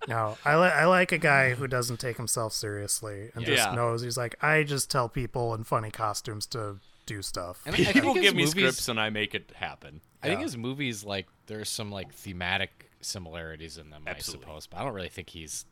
No, 0.09 0.39
I, 0.47 0.57
li- 0.57 0.73
I 0.73 0.87
like 0.87 1.13
a 1.13 1.19
guy 1.19 1.51
who 1.55 1.69
doesn't 1.69 2.01
take 2.01 2.17
himself 2.17 2.55
seriously 2.55 3.31
and 3.35 3.45
just 3.45 3.65
Yeah. 3.69 3.75
knows 3.75 4.01
he's 4.01 4.17
like, 4.17 4.35
I 4.43 4.63
just 4.63 4.91
tell 4.91 5.11
people 5.11 5.53
in 5.55 5.63
funny 5.63 5.91
costumes 5.91 6.47
to 6.49 6.79
do 7.05 7.21
stuff. 7.21 7.61
And 7.67 7.77
I 7.77 7.93
People 7.93 8.15
his 8.15 8.23
give 8.23 8.35
me 8.35 8.45
movies- 8.45 8.51
scripts 8.53 8.89
and 8.89 8.99
I 8.99 9.11
make 9.11 9.35
it 9.35 9.53
happen. 9.55 10.01
I 10.23 10.29
think 10.29 10.41
his 10.41 10.57
movies 10.57 11.05
like 11.05 11.27
there's 11.47 11.69
some 11.69 11.93
like 11.93 12.13
thematic 12.15 12.91
similarities 13.03 13.77
in 13.77 13.91
them, 13.91 14.05
Absolutely. 14.07 14.47
I 14.47 14.49
suppose, 14.49 14.67
but 14.67 14.81
I 14.81 14.85
don't 14.85 14.95
really 14.95 15.11
think 15.11 15.29
he's 15.29 15.67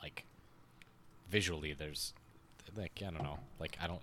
like 0.00 0.24
visually 1.30 1.72
there's 1.72 2.12
like 2.76 3.00
I 3.06 3.10
don't 3.10 3.22
know, 3.22 3.38
like 3.58 3.76
I 3.82 3.86
don't 3.86 4.02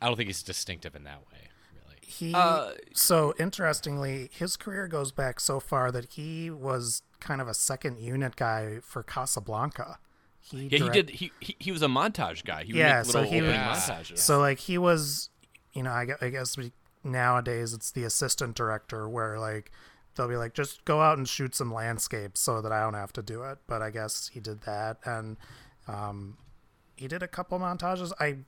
I 0.00 0.06
don't 0.06 0.16
think 0.16 0.28
he's 0.28 0.42
distinctive 0.42 0.94
in 0.94 1.04
that 1.04 1.18
way, 1.32 1.48
really. 1.74 1.96
He 2.02 2.34
Uh, 2.34 2.72
so 2.92 3.34
interestingly, 3.38 4.30
his 4.32 4.56
career 4.56 4.88
goes 4.88 5.12
back 5.12 5.38
so 5.40 5.60
far 5.60 5.90
that 5.92 6.12
he 6.12 6.50
was 6.50 7.02
kind 7.20 7.40
of 7.40 7.48
a 7.48 7.54
second 7.54 7.98
unit 8.00 8.36
guy 8.36 8.78
for 8.82 9.02
Casablanca. 9.02 9.98
He 10.40 10.66
Yeah, 10.66 10.78
he 10.78 10.88
did. 10.90 11.10
He, 11.10 11.32
he 11.40 11.56
he 11.60 11.70
was 11.72 11.82
a 11.82 11.86
montage 11.86 12.44
guy. 12.44 12.64
He 12.64 12.72
would 12.72 12.78
Yeah, 12.80 13.02
so 13.02 13.22
he 13.22 13.36
opening 13.36 13.42
would- 13.46 13.54
montages. 13.56 14.18
So 14.18 14.40
like 14.40 14.58
he 14.58 14.76
was, 14.78 15.30
you 15.72 15.82
know, 15.84 15.90
I, 15.90 16.06
I 16.20 16.28
guess 16.30 16.56
we 16.56 16.72
nowadays 17.04 17.72
it's 17.72 17.90
the 17.90 18.04
assistant 18.04 18.54
director 18.56 19.08
where 19.08 19.38
like 19.38 19.70
they'll 20.14 20.28
be 20.28 20.36
like 20.36 20.54
just 20.54 20.84
go 20.84 21.00
out 21.00 21.16
and 21.18 21.28
shoot 21.28 21.54
some 21.54 21.72
landscapes 21.72 22.40
so 22.40 22.60
that 22.60 22.72
I 22.72 22.80
don't 22.82 22.94
have 22.94 23.12
to 23.14 23.22
do 23.22 23.42
it. 23.44 23.58
But 23.68 23.82
I 23.82 23.90
guess 23.90 24.30
he 24.32 24.40
did 24.40 24.62
that 24.62 24.98
and 25.04 25.36
um, 25.88 26.36
he 26.96 27.08
did 27.08 27.22
a 27.22 27.28
couple 27.28 27.58
montages. 27.58 28.12
I 28.20 28.38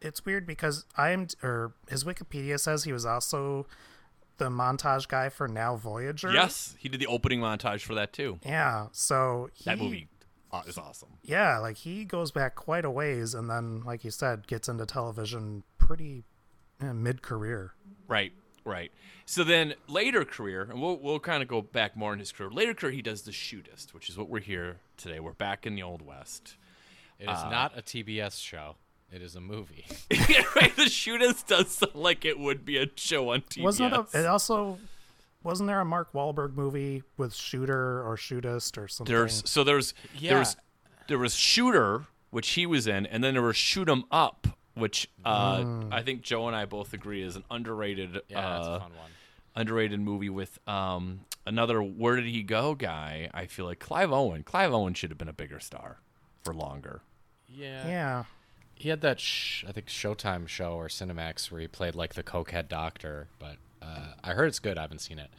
it's 0.00 0.24
weird 0.24 0.46
because 0.46 0.84
I'm 0.96 1.28
or 1.42 1.74
his 1.88 2.04
Wikipedia 2.04 2.58
says 2.58 2.84
he 2.84 2.92
was 2.92 3.06
also 3.06 3.66
the 4.38 4.48
montage 4.48 5.06
guy 5.08 5.28
for 5.28 5.46
Now 5.46 5.76
Voyager. 5.76 6.32
yes, 6.32 6.74
he 6.78 6.88
did 6.88 7.00
the 7.00 7.06
opening 7.06 7.40
montage 7.40 7.82
for 7.82 7.94
that 7.94 8.12
too. 8.12 8.40
Yeah. 8.44 8.86
So 8.92 9.50
he, 9.54 9.64
That 9.64 9.78
movie 9.78 10.08
is 10.66 10.76
awesome. 10.76 11.10
yeah, 11.22 11.58
like 11.58 11.76
he 11.78 12.04
goes 12.04 12.30
back 12.30 12.54
quite 12.56 12.84
a 12.84 12.90
ways, 12.90 13.34
and 13.34 13.48
then, 13.48 13.82
like 13.84 14.04
you 14.04 14.10
said, 14.10 14.46
gets 14.46 14.68
into 14.68 14.84
television 14.84 15.62
pretty 15.78 16.24
eh, 16.80 16.92
mid-career. 16.92 17.72
Right, 18.08 18.32
right. 18.64 18.92
So 19.26 19.44
then 19.44 19.74
later 19.88 20.24
career, 20.24 20.62
and 20.70 20.80
we'll 20.80 20.96
we'll 20.98 21.20
kind 21.20 21.42
of 21.42 21.48
go 21.48 21.60
back 21.62 21.96
more 21.96 22.12
in 22.12 22.18
his 22.18 22.32
career. 22.32 22.50
Later 22.50 22.74
career, 22.74 22.92
he 22.92 23.02
does 23.02 23.22
the 23.22 23.30
shootist, 23.30 23.94
which 23.94 24.08
is 24.08 24.16
what 24.18 24.28
we're 24.28 24.40
here 24.40 24.78
today. 24.96 25.20
We're 25.20 25.32
back 25.32 25.66
in 25.66 25.74
the 25.74 25.82
old 25.82 26.02
west. 26.02 26.56
It 27.18 27.24
is 27.24 27.38
uh, 27.38 27.50
not 27.50 27.76
a 27.76 27.82
TBS 27.82 28.42
show. 28.42 28.76
It 29.12 29.22
is 29.22 29.36
a 29.36 29.40
movie. 29.40 29.84
right, 30.56 30.74
the 30.74 30.86
shootist 30.88 31.46
does 31.46 31.68
sound 31.72 31.94
like 31.94 32.24
it 32.24 32.38
would 32.38 32.64
be 32.64 32.78
a 32.78 32.86
show 32.96 33.30
on 33.32 33.42
TBS. 33.42 33.62
Wasn't 33.62 33.92
it? 33.92 34.00
A, 34.14 34.20
it 34.20 34.26
also 34.26 34.78
wasn't 35.42 35.66
there 35.68 35.80
a 35.80 35.84
Mark 35.84 36.12
Wahlberg 36.12 36.54
movie 36.54 37.02
with 37.16 37.34
Shooter 37.34 38.02
or 38.02 38.16
Shootist 38.16 38.78
or 38.78 38.88
something? 38.88 39.12
There's 39.14 39.42
so 39.48 39.64
there's 39.64 39.92
Yeah. 40.18 40.34
there's 40.34 40.56
there 41.08 41.18
was 41.18 41.34
Shooter, 41.34 42.06
which 42.30 42.50
he 42.50 42.64
was 42.64 42.86
in, 42.86 43.06
and 43.06 43.22
then 43.22 43.34
there 43.34 43.42
was 43.42 43.56
Shoot 43.56 43.88
'Em 43.88 44.04
Up, 44.10 44.46
which 44.74 45.08
uh, 45.24 45.64
I 45.90 46.02
think 46.02 46.22
Joe 46.22 46.46
and 46.46 46.56
I 46.56 46.64
both 46.64 46.92
agree 46.92 47.22
is 47.22 47.36
an 47.36 47.44
underrated 47.50 48.20
Yeah, 48.28 48.40
that's 48.40 48.66
uh, 48.66 48.70
a 48.70 48.80
fun 48.80 48.90
one. 48.96 49.10
underrated 49.54 50.00
movie 50.00 50.30
with 50.30 50.58
um, 50.68 51.20
another 51.46 51.82
Where 51.82 52.16
Did 52.16 52.26
He 52.26 52.42
Go 52.42 52.74
guy. 52.74 53.28
I 53.34 53.46
feel 53.46 53.66
like 53.66 53.78
Clive 53.78 54.12
Owen. 54.12 54.42
Clive 54.44 54.72
Owen 54.72 54.94
should 54.94 55.10
have 55.10 55.18
been 55.18 55.28
a 55.28 55.32
bigger 55.34 55.60
star 55.60 55.98
for 56.42 56.54
longer. 56.54 57.02
Yeah. 57.48 57.86
yeah. 57.86 58.24
He 58.74 58.88
had 58.88 59.00
that 59.02 59.20
sh- 59.20 59.64
I 59.68 59.72
think 59.72 59.86
Showtime 59.86 60.48
show 60.48 60.72
or 60.72 60.88
Cinemax 60.88 61.50
where 61.52 61.60
he 61.60 61.68
played 61.68 61.94
like 61.94 62.14
the 62.14 62.22
cokehead 62.22 62.68
doctor, 62.68 63.28
but 63.38 63.56
uh, 63.80 64.14
I 64.24 64.32
heard 64.32 64.46
it's 64.48 64.58
good. 64.58 64.78
I 64.78 64.82
haven't 64.82 65.00
seen 65.00 65.18
it. 65.18 65.30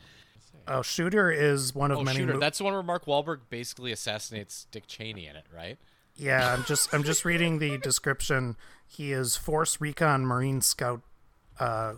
Oh, 0.65 0.81
Shooter 0.81 1.29
is 1.29 1.75
one 1.75 1.91
of 1.91 1.97
Oh, 1.97 2.03
many. 2.03 2.19
shooter! 2.19 2.35
mo- 2.35 2.39
That's 2.39 2.59
the 2.59 2.63
one 2.63 2.71
where 2.73 2.83
Mark 2.83 3.05
Wahlberg 3.05 3.39
basically 3.49 3.91
assassinates 3.91 4.67
Dick 4.71 4.87
Cheney 4.87 5.27
in 5.27 5.35
it, 5.35 5.45
right? 5.53 5.77
yeah, 6.15 6.53
I'm 6.53 6.63
just 6.63 6.93
I'm 6.93 7.03
just 7.03 7.25
reading 7.25 7.57
the 7.59 7.77
description. 7.79 8.55
He 8.95 9.12
is 9.12 9.35
Force 9.35 9.81
Recon 9.81 10.25
Marine 10.25 10.62
Scout 10.62 11.01
uh, 11.59 11.93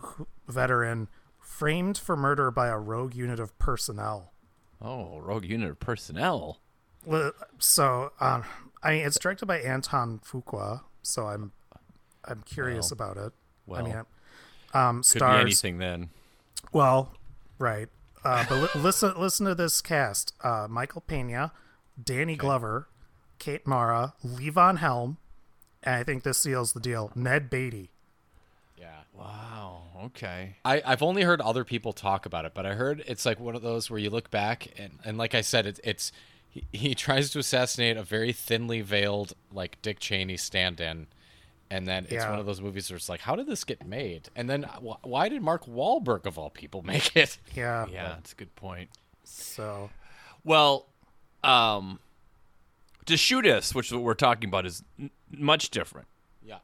veteran, 0.48 1.08
framed 1.40 1.98
for 1.98 2.16
murder 2.16 2.50
by 2.50 2.68
a 2.68 2.78
rogue 2.78 3.14
unit 3.14 3.38
of 3.38 3.56
personnel. 3.58 4.32
Oh, 4.80 5.18
Rogue 5.20 5.44
Unit 5.44 5.70
of 5.70 5.80
Personnel. 5.80 6.60
So, 7.58 8.12
um, 8.20 8.44
I 8.82 8.90
mean, 8.92 9.06
it's 9.06 9.18
directed 9.18 9.46
by 9.46 9.58
Anton 9.60 10.20
Fuqua, 10.24 10.82
so 11.02 11.26
I'm 11.26 11.52
I'm 12.24 12.42
curious 12.42 12.90
Well, 12.90 13.10
about 13.10 13.26
it. 13.26 13.32
well, 13.66 13.80
I 13.80 13.84
mean, 13.84 14.02
um, 14.74 15.02
Could 15.02 15.20
be 15.20 15.26
anything 15.26 15.78
then. 15.78 16.10
Well, 16.72 17.12
right. 17.58 17.88
Uh, 18.24 18.44
but 18.48 18.60
li- 18.74 18.80
listen, 18.82 19.14
listen 19.16 19.46
to 19.46 19.54
this 19.54 19.80
cast: 19.80 20.34
uh, 20.42 20.66
Michael 20.68 21.00
Pena, 21.02 21.52
Danny 22.02 22.36
Glover, 22.36 22.88
Kate 23.38 23.66
Mara, 23.66 24.14
Levon 24.24 24.78
Helm, 24.78 25.16
and 25.82 25.94
I 25.94 26.02
think 26.04 26.22
this 26.22 26.38
seals 26.38 26.72
the 26.72 26.80
deal. 26.80 27.10
Ned 27.14 27.48
Beatty. 27.50 27.90
Yeah. 28.78 29.00
Wow. 29.16 29.82
Okay. 30.06 30.56
I, 30.64 30.82
I've 30.84 31.02
only 31.02 31.22
heard 31.22 31.40
other 31.40 31.64
people 31.64 31.92
talk 31.92 32.26
about 32.26 32.44
it, 32.44 32.52
but 32.54 32.66
I 32.66 32.74
heard 32.74 33.02
it's 33.06 33.24
like 33.24 33.40
one 33.40 33.54
of 33.56 33.62
those 33.62 33.88
where 33.90 33.98
you 33.98 34.10
look 34.10 34.30
back 34.30 34.68
and, 34.78 34.98
and 35.04 35.16
like 35.16 35.34
I 35.34 35.40
said, 35.40 35.66
it's 35.66 35.80
it's 35.84 36.12
he, 36.48 36.64
he 36.72 36.94
tries 36.94 37.30
to 37.30 37.38
assassinate 37.38 37.96
a 37.96 38.02
very 38.02 38.32
thinly 38.32 38.80
veiled 38.82 39.32
like 39.52 39.80
Dick 39.82 39.98
Cheney 40.00 40.36
stand-in, 40.36 41.06
and 41.70 41.86
then 41.88 42.04
it's 42.04 42.12
Yeah. 42.14 42.30
one 42.30 42.38
of 42.38 42.46
those 42.46 42.60
movies 42.60 42.90
where 42.90 42.96
it's 42.96 43.08
like, 43.08 43.20
how 43.20 43.34
did 43.36 43.46
this 43.46 43.64
get 43.64 43.86
made? 43.86 44.28
And 44.36 44.48
then 44.50 44.64
wh- 44.64 45.02
why 45.04 45.28
did 45.28 45.42
Mark 45.42 45.66
Wahlberg 45.66 46.26
of 46.26 46.38
all 46.38 46.50
people 46.50 46.82
make 46.84 47.16
it? 47.16 47.38
Yeah. 47.54 47.86
Yeah, 47.90 48.08
that's 48.08 48.32
a 48.32 48.36
good 48.36 48.54
point. 48.56 48.90
So 49.24 49.90
Well, 50.44 50.86
um, 51.42 51.98
the 53.06 53.14
shootist, 53.14 53.74
which 53.74 53.86
is 53.86 53.94
what 53.94 54.02
we're 54.02 54.14
talking 54.14 54.48
about, 54.48 54.66
is 54.66 54.82
n- 54.98 55.10
much 55.30 55.70
different. 55.70 56.08
Yeah. 56.44 56.58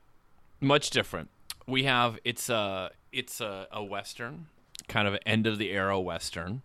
Much 0.61 0.91
different. 0.91 1.31
We 1.67 1.85
have 1.85 2.19
it's 2.25 2.49
a 2.49 2.91
it's 3.13 3.41
a, 3.41 3.69
a 3.73 3.83
western, 3.83 4.47
kind 4.89 5.07
of 5.09 5.17
end 5.25 5.47
of 5.47 5.59
the 5.59 5.71
era 5.71 5.99
western. 6.01 6.63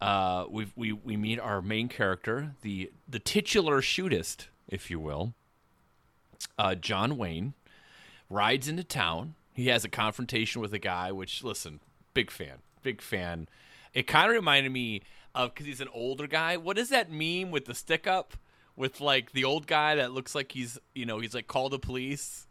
Uh, 0.00 0.44
we 0.48 0.68
we 0.76 0.92
we 0.92 1.16
meet 1.16 1.40
our 1.40 1.60
main 1.60 1.88
character, 1.88 2.54
the 2.62 2.92
the 3.08 3.18
titular 3.18 3.80
shootist, 3.80 4.46
if 4.68 4.90
you 4.90 5.00
will. 5.00 5.34
Uh, 6.56 6.76
John 6.76 7.16
Wayne 7.16 7.54
rides 8.30 8.68
into 8.68 8.84
town. 8.84 9.34
He 9.54 9.66
has 9.68 9.84
a 9.84 9.88
confrontation 9.88 10.62
with 10.62 10.72
a 10.72 10.78
guy, 10.78 11.10
which 11.10 11.42
listen, 11.42 11.80
big 12.14 12.30
fan, 12.30 12.58
big 12.82 13.02
fan. 13.02 13.48
It 13.92 14.06
kind 14.06 14.28
of 14.28 14.34
reminded 14.34 14.70
me 14.70 15.02
of 15.34 15.52
because 15.52 15.66
he's 15.66 15.80
an 15.80 15.88
older 15.92 16.28
guy. 16.28 16.56
What 16.56 16.78
is 16.78 16.90
that 16.90 17.10
meme 17.10 17.50
with 17.50 17.64
the 17.64 17.74
stick 17.74 18.06
up 18.06 18.36
with 18.78 19.00
like 19.02 19.32
the 19.32 19.44
old 19.44 19.66
guy 19.66 19.96
that 19.96 20.12
looks 20.12 20.34
like 20.34 20.52
he's 20.52 20.78
you 20.94 21.04
know 21.04 21.18
he's 21.20 21.34
like 21.34 21.46
call 21.48 21.68
the 21.68 21.78
police, 21.78 22.46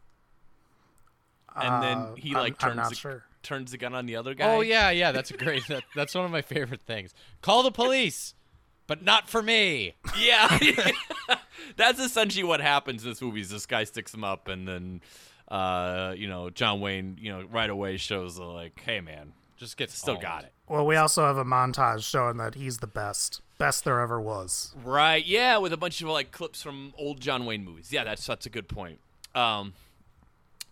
and 1.56 1.68
Uh, 1.74 1.80
then 1.80 2.16
he 2.16 2.30
I'm- 2.34 2.42
like 2.42 2.62
I'm 2.62 2.70
turns 2.70 2.76
not 2.76 2.88
the, 2.90 2.94
sure. 2.96 3.24
turns 3.42 3.70
the 3.72 3.78
gun 3.78 3.94
on 3.94 4.06
the 4.06 4.16
other 4.16 4.34
guy. 4.34 4.54
Oh 4.54 4.60
yeah, 4.60 4.90
yeah, 4.90 5.10
that's 5.12 5.30
a 5.30 5.36
great. 5.36 5.66
That, 5.68 5.82
that's 5.96 6.14
one 6.14 6.24
of 6.24 6.30
my 6.30 6.42
favorite 6.42 6.82
things. 6.82 7.14
Call 7.42 7.62
the 7.62 7.70
police, 7.72 8.34
but 8.86 9.02
not 9.02 9.28
for 9.28 9.42
me. 9.42 9.94
Yeah, 10.18 10.58
that's 11.76 11.98
essentially 12.00 12.44
what 12.44 12.60
happens 12.60 13.02
in 13.04 13.10
this 13.10 13.22
movie. 13.22 13.40
Is 13.40 13.50
this 13.50 13.66
guy 13.66 13.84
sticks 13.84 14.12
him 14.14 14.24
up, 14.24 14.48
and 14.48 14.68
then, 14.68 15.00
uh, 15.48 16.14
you 16.16 16.28
know, 16.28 16.50
John 16.50 16.80
Wayne, 16.80 17.16
you 17.20 17.32
know, 17.32 17.42
right 17.50 17.70
away 17.70 17.96
shows 17.96 18.38
uh, 18.38 18.46
like, 18.46 18.80
hey 18.84 19.00
man, 19.00 19.32
Just 19.56 19.76
get 19.76 19.90
still 19.90 20.14
owned. 20.14 20.22
got 20.22 20.44
it. 20.44 20.52
Well, 20.68 20.84
we 20.86 20.96
also 20.96 21.24
have 21.24 21.38
a 21.38 21.44
montage 21.44 22.04
showing 22.08 22.36
that 22.36 22.54
he's 22.54 22.78
the 22.78 22.86
best, 22.86 23.40
best 23.56 23.84
there 23.84 24.00
ever 24.00 24.20
was. 24.20 24.74
Right? 24.84 25.24
Yeah, 25.24 25.56
with 25.58 25.72
a 25.72 25.76
bunch 25.78 26.02
of 26.02 26.08
like 26.08 26.30
clips 26.30 26.62
from 26.62 26.92
old 26.98 27.20
John 27.20 27.46
Wayne 27.46 27.64
movies. 27.64 27.90
Yeah, 27.90 28.04
that's 28.04 28.26
that's 28.26 28.44
a 28.46 28.50
good 28.50 28.68
point. 28.68 29.00
Um, 29.34 29.72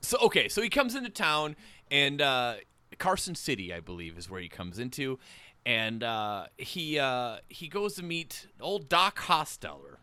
so 0.03 0.19
okay, 0.23 0.49
so 0.49 0.61
he 0.61 0.69
comes 0.69 0.95
into 0.95 1.09
town, 1.09 1.57
and 1.91 2.21
uh, 2.21 2.57
Carson 2.99 3.35
City, 3.35 3.73
I 3.73 3.81
believe, 3.81 4.19
is 4.19 4.29
where 4.29 4.41
he 4.41 4.49
comes 4.49 4.79
into, 4.79 5.19
and 5.65 6.03
uh, 6.03 6.47
he 6.59 6.99
uh, 6.99 7.39
he 7.49 7.67
goes 7.69 7.95
to 7.95 8.03
meet 8.03 8.49
old 8.61 8.89
Doc 8.91 9.19
Hostetler. 9.21 9.97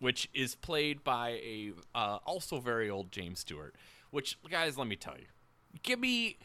which 0.00 0.28
is 0.34 0.56
played 0.56 1.02
by 1.04 1.30
a 1.30 1.72
uh, 1.94 2.18
also 2.26 2.58
very 2.58 2.90
old 2.90 3.10
James 3.12 3.38
Stewart. 3.40 3.74
Which 4.10 4.36
guys, 4.50 4.76
let 4.76 4.86
me 4.86 4.96
tell 4.96 5.16
you, 5.16 5.26
give 5.82 5.98
me. 5.98 6.36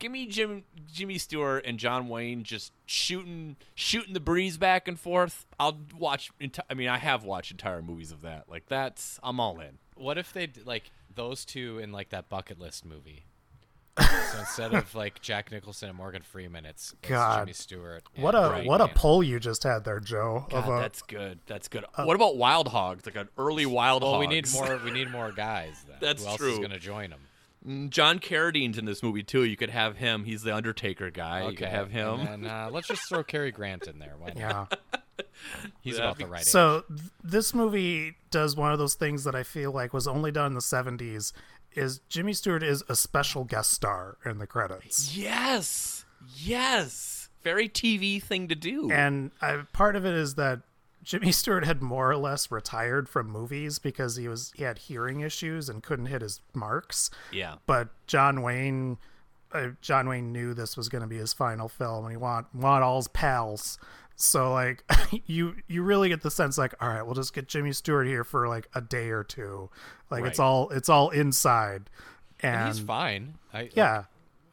Give 0.00 0.10
me 0.10 0.26
Jim, 0.26 0.64
Jimmy 0.92 1.18
Stewart 1.18 1.64
and 1.64 1.78
John 1.78 2.08
Wayne 2.08 2.42
just 2.42 2.72
shooting, 2.86 3.56
shooting 3.76 4.14
the 4.14 4.20
breeze 4.20 4.56
back 4.58 4.88
and 4.88 4.98
forth. 4.98 5.46
I'll 5.60 5.78
watch. 5.96 6.32
Enti- 6.40 6.58
I 6.68 6.74
mean, 6.74 6.88
I 6.88 6.98
have 6.98 7.22
watched 7.22 7.52
entire 7.52 7.82
movies 7.82 8.10
of 8.10 8.22
that. 8.22 8.48
Like 8.48 8.64
that's, 8.66 9.20
I'm 9.22 9.38
all 9.38 9.60
in. 9.60 9.78
What 9.94 10.18
if 10.18 10.32
they 10.32 10.50
like 10.64 10.90
those 11.14 11.44
two 11.44 11.78
in 11.78 11.92
like 11.92 12.08
that 12.08 12.28
bucket 12.28 12.58
list 12.58 12.84
movie? 12.84 13.26
so 14.00 14.06
instead 14.38 14.72
of 14.72 14.94
like 14.94 15.20
Jack 15.20 15.50
Nicholson 15.52 15.90
and 15.90 15.98
Morgan 15.98 16.22
Freeman, 16.22 16.64
it's, 16.64 16.94
it's 17.02 17.10
God. 17.10 17.40
Jimmy 17.40 17.52
Stewart. 17.52 18.02
What 18.16 18.34
a 18.34 18.38
Ryan 18.38 18.66
what 18.66 18.76
a 18.76 18.84
Gosling. 18.84 18.94
pull 18.96 19.22
you 19.22 19.38
just 19.38 19.62
had 19.64 19.84
there, 19.84 20.00
Joe. 20.00 20.46
God, 20.48 20.66
a, 20.66 20.80
that's 20.80 21.02
good. 21.02 21.40
That's 21.46 21.68
good. 21.68 21.84
what 21.96 22.14
about 22.16 22.36
Wild 22.38 22.68
Hogs? 22.68 23.04
Like 23.04 23.16
an 23.16 23.28
early 23.36 23.66
Wild 23.66 24.02
Well, 24.02 24.12
Hogs. 24.14 24.26
we 24.26 24.34
need 24.34 24.50
more. 24.54 24.80
We 24.82 24.90
need 24.92 25.10
more 25.10 25.30
guys. 25.32 25.84
Then. 25.86 25.96
That's 26.00 26.22
Who 26.22 26.28
else 26.30 26.38
true. 26.38 26.52
is 26.52 26.58
going 26.58 26.70
to 26.70 26.78
join 26.78 27.10
them? 27.10 27.20
Mm, 27.66 27.90
John 27.90 28.18
Carradine's 28.18 28.78
in 28.78 28.84
this 28.84 29.02
movie 29.02 29.22
too. 29.22 29.44
You 29.44 29.56
could 29.56 29.70
have 29.70 29.96
him. 29.96 30.24
He's 30.24 30.42
the 30.42 30.54
Undertaker 30.54 31.10
guy. 31.10 31.48
You 31.48 31.56
could 31.56 31.68
have 31.68 31.90
him. 31.90 32.20
And 32.20 32.44
then, 32.44 32.50
uh, 32.50 32.70
let's 32.72 32.88
just 32.88 33.08
throw 33.08 33.22
Cary 33.22 33.50
Grant 33.50 33.86
in 33.86 33.98
there. 33.98 34.14
Why 34.18 34.28
not? 34.28 34.36
yeah. 34.36 34.66
He's 35.82 35.96
Yeah, 35.98 36.04
about 36.04 36.18
the 36.18 36.26
right 36.26 36.40
age. 36.40 36.46
So 36.46 36.84
th- 36.88 37.00
this 37.22 37.54
movie 37.54 38.14
does 38.30 38.56
one 38.56 38.72
of 38.72 38.78
those 38.78 38.94
things 38.94 39.24
that 39.24 39.34
I 39.34 39.42
feel 39.42 39.72
like 39.72 39.92
was 39.92 40.06
only 40.08 40.30
done 40.30 40.46
in 40.48 40.54
the 40.54 40.60
70s 40.60 41.32
is 41.74 42.00
Jimmy 42.08 42.32
Stewart 42.32 42.62
is 42.62 42.82
a 42.88 42.96
special 42.96 43.44
guest 43.44 43.70
star 43.72 44.16
in 44.24 44.38
the 44.38 44.46
credits. 44.46 45.16
Yes, 45.16 46.04
yes. 46.36 47.28
Very 47.42 47.68
TV 47.68 48.22
thing 48.22 48.48
to 48.48 48.54
do. 48.54 48.90
And 48.90 49.30
I, 49.40 49.62
part 49.72 49.96
of 49.96 50.04
it 50.04 50.14
is 50.14 50.34
that 50.34 50.60
Jimmy 51.02 51.32
Stewart 51.32 51.64
had 51.64 51.82
more 51.82 52.10
or 52.10 52.16
less 52.16 52.50
retired 52.50 53.08
from 53.08 53.28
movies 53.28 53.78
because 53.78 54.16
he 54.16 54.28
was 54.28 54.52
he 54.56 54.64
had 54.64 54.78
hearing 54.78 55.20
issues 55.20 55.68
and 55.68 55.82
couldn't 55.82 56.06
hit 56.06 56.22
his 56.22 56.40
marks. 56.54 57.10
yeah, 57.32 57.56
But 57.66 57.88
John 58.06 58.42
Wayne 58.42 58.98
uh, 59.52 59.68
John 59.80 60.08
Wayne 60.08 60.32
knew 60.32 60.54
this 60.54 60.76
was 60.76 60.88
going 60.88 61.02
to 61.02 61.08
be 61.08 61.16
his 61.16 61.32
final 61.32 61.68
film 61.68 62.04
and 62.04 62.12
he 62.12 62.16
want 62.16 62.54
want 62.54 62.84
all 62.84 62.96
his 62.96 63.08
pals. 63.08 63.78
So 64.16 64.52
like 64.52 64.84
you 65.26 65.56
you 65.66 65.82
really 65.82 66.08
get 66.08 66.22
the 66.22 66.30
sense 66.30 66.58
like 66.58 66.74
all 66.80 66.88
right, 66.88 67.02
we'll 67.02 67.14
just 67.14 67.34
get 67.34 67.48
Jimmy 67.48 67.72
Stewart 67.72 68.06
here 68.06 68.24
for 68.24 68.48
like 68.48 68.68
a 68.74 68.80
day 68.80 69.10
or 69.10 69.24
two. 69.24 69.70
Like 70.10 70.24
it's 70.24 70.38
all 70.38 70.68
it's 70.70 70.88
all 70.88 71.10
inside. 71.10 71.90
And, 72.40 72.56
And 72.56 72.68
he's 72.68 72.80
fine. 72.80 73.34
I, 73.52 73.70
yeah. 73.74 74.04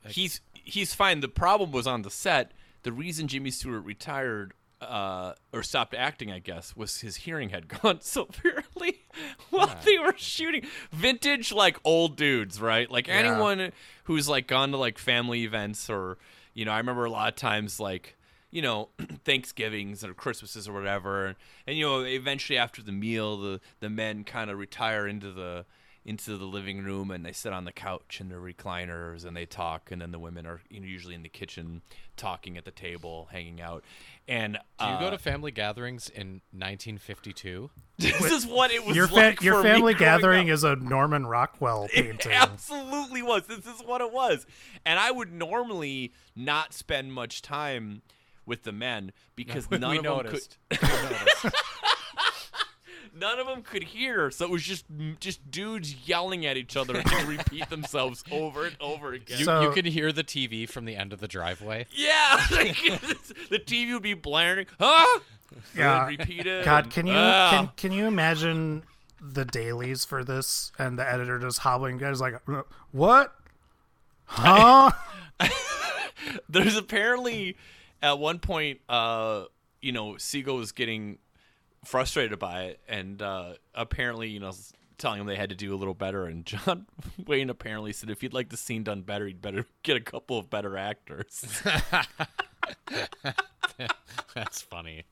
he's 0.08 0.42
he's 0.54 0.94
fine. 0.94 1.22
The 1.22 1.28
problem 1.28 1.72
was 1.72 1.88
on 1.88 2.02
the 2.02 2.10
set. 2.10 2.52
The 2.84 2.92
reason 2.92 3.28
Jimmy 3.28 3.52
Stewart 3.52 3.84
retired 3.84 4.54
uh, 4.82 5.34
or 5.54 5.64
stopped 5.64 5.94
acting, 5.94 6.32
I 6.32 6.40
guess, 6.40 6.76
was 6.76 7.02
his 7.02 7.18
hearing 7.18 7.50
had 7.50 7.68
gone 7.82 8.02
severely 8.02 9.06
while 9.50 9.76
they 9.84 9.98
were 10.00 10.16
shooting. 10.18 10.66
Vintage, 10.92 11.52
like 11.52 11.78
old 11.84 12.16
dudes, 12.16 12.62
right? 12.62 12.90
Like 12.90 13.10
anyone 13.10 13.72
who's 14.06 14.30
like 14.30 14.48
gone 14.48 14.72
to 14.72 14.78
like 14.78 14.98
family 14.98 15.44
events 15.44 15.90
or 15.90 16.18
you 16.54 16.66
know, 16.66 16.72
I 16.72 16.78
remember 16.78 17.06
a 17.06 17.12
lot 17.12 17.30
of 17.30 17.36
times 17.36 17.80
like 17.80 18.16
you 18.50 18.62
know 18.62 18.90
Thanksgivings 19.24 20.04
or 20.04 20.14
Christmases 20.14 20.68
or 20.68 20.74
whatever, 20.74 21.36
and 21.66 21.78
you 21.78 21.86
know 21.86 22.02
eventually 22.02 22.58
after 22.58 22.82
the 22.82 22.92
meal, 22.92 23.38
the 23.38 23.62
the 23.80 23.90
men 23.90 24.24
kind 24.24 24.50
of 24.50 24.58
retire 24.58 25.08
into 25.08 25.32
the 25.32 25.66
into 26.08 26.38
the 26.38 26.46
living 26.46 26.82
room 26.84 27.12
and 27.12 27.26
they 27.26 27.34
sit 27.34 27.52
on 27.52 27.66
the 27.66 27.72
couch 27.74 28.20
in 28.22 28.30
their 28.30 28.40
recliners 28.40 29.26
and 29.26 29.36
they 29.36 29.46
talk 29.46 29.92
and 29.92 30.02
then 30.02 30.12
the 30.12 30.18
women 30.20 30.48
are 30.48 30.62
usually 30.70 31.14
in 31.14 31.22
the 31.22 31.28
kitchen 31.30 31.82
talking 32.16 32.56
at 32.58 32.64
the 32.64 32.72
table 32.72 33.28
hanging 33.32 33.60
out 33.60 33.84
and 34.26 34.54
Do 34.80 34.86
you 34.86 34.92
uh, 34.92 35.00
go 35.02 35.10
to 35.12 35.18
family 35.18 35.52
gatherings 35.52 36.08
in 36.10 36.42
1952? 36.54 37.70
this 38.00 38.32
is 38.32 38.46
what 38.48 38.72
it 38.72 38.86
was 38.86 38.96
Your 38.96 39.08
fa- 39.08 39.16
like 39.16 39.42
your 39.42 39.56
for 39.56 39.64
family 39.64 39.94
growing 39.94 39.98
gathering 40.20 40.50
up. 40.50 40.54
is 40.54 40.64
a 40.64 40.78
Norman 40.78 41.26
Rockwell 41.28 41.90
It 41.94 42.06
painting. 42.06 42.32
absolutely 42.32 43.22
was. 43.22 43.46
This 43.48 43.66
is 43.66 43.82
what 43.86 44.00
it 44.00 44.12
was. 44.14 44.46
And 44.86 45.00
I 45.00 45.12
would 45.12 45.34
normally 45.34 46.14
not 46.36 46.74
spend 46.74 47.14
much 47.14 47.42
time 47.42 48.02
with 48.46 48.64
the 48.64 48.72
men 48.72 49.12
because 49.36 49.70
none 49.72 49.92
we 49.92 49.98
of 49.98 50.04
noticed. 50.06 50.58
them 50.70 50.80
could 50.80 51.52
none 53.20 53.40
of 53.40 53.48
them 53.48 53.62
could 53.64 53.84
hear. 53.84 54.30
So 54.32 54.46
it 54.46 54.52
was 54.52 54.64
just 54.64 54.86
just 55.20 55.50
dudes 55.52 56.08
yelling 56.08 56.46
at 56.46 56.58
each 56.58 56.76
other 56.78 56.98
and 56.98 57.28
repeat 57.28 57.70
themselves 57.70 58.24
over 58.32 58.66
and 58.66 58.76
over 58.80 59.14
again. 59.14 59.40
You, 59.40 59.46
So- 59.46 59.62
you 59.62 59.72
can 59.72 59.86
hear 59.86 60.12
the 60.12 60.24
TV 60.24 60.68
from 60.70 60.86
the 60.86 60.96
end 60.96 61.14
of 61.14 61.20
the 61.20 61.28
driveway. 61.28 61.86
yeah, 61.92 62.46
like, 62.52 62.76
the 63.50 63.60
TV 63.60 63.94
would 63.94 64.04
be 64.04 64.14
blaring. 64.14 64.68
Huh? 64.80 65.20
Yeah. 65.76 66.08
And 66.08 66.18
repeat 66.20 66.46
it. 66.46 66.66
God, 66.66 66.90
can 66.90 67.08
you 67.08 67.14
Ah. 67.16 67.50
can 67.52 67.70
can 67.78 67.92
you 67.92 68.06
imagine 68.06 68.84
the 69.22 69.46
dailies 69.46 70.06
for 70.06 70.24
this 70.24 70.72
and 70.78 71.00
the 71.00 71.10
editor 71.10 71.40
just 71.40 71.60
hobbling 71.60 71.98
guys 71.98 72.20
like 72.22 72.36
"Uh, 72.48 72.62
what? 72.92 73.34
Huh? 74.26 74.92
there's 76.50 76.76
apparently 76.76 77.56
at 78.02 78.20
one 78.20 78.40
point 78.40 78.80
uh 78.90 79.46
you 79.82 79.92
know 79.92 80.18
Siegel 80.18 80.58
was 80.58 80.72
getting 80.72 81.18
frustrated 81.86 82.38
by 82.40 82.64
it 82.64 82.80
and 82.88 83.22
uh 83.22 83.54
apparently 83.74 84.28
you 84.30 84.40
know 84.40 84.52
telling 84.98 85.22
him 85.22 85.28
they 85.28 85.36
had 85.36 85.50
to 85.50 85.56
do 85.56 85.74
a 85.74 85.78
little 85.78 85.94
better 85.94 86.26
and 86.26 86.46
John 86.46 86.88
Wayne 87.28 87.50
apparently 87.50 87.94
said 87.94 88.10
if 88.10 88.24
you'd 88.24 88.34
like 88.34 88.50
the 88.50 88.58
scene 88.58 88.84
done 88.84 89.02
better 89.04 89.28
you'd 89.28 89.42
better 89.42 89.66
get 89.84 89.96
a 89.96 90.02
couple 90.02 90.38
of 90.38 90.50
better 90.50 90.76
actors 90.78 91.62
That's 94.36 94.62
funny. 94.62 95.04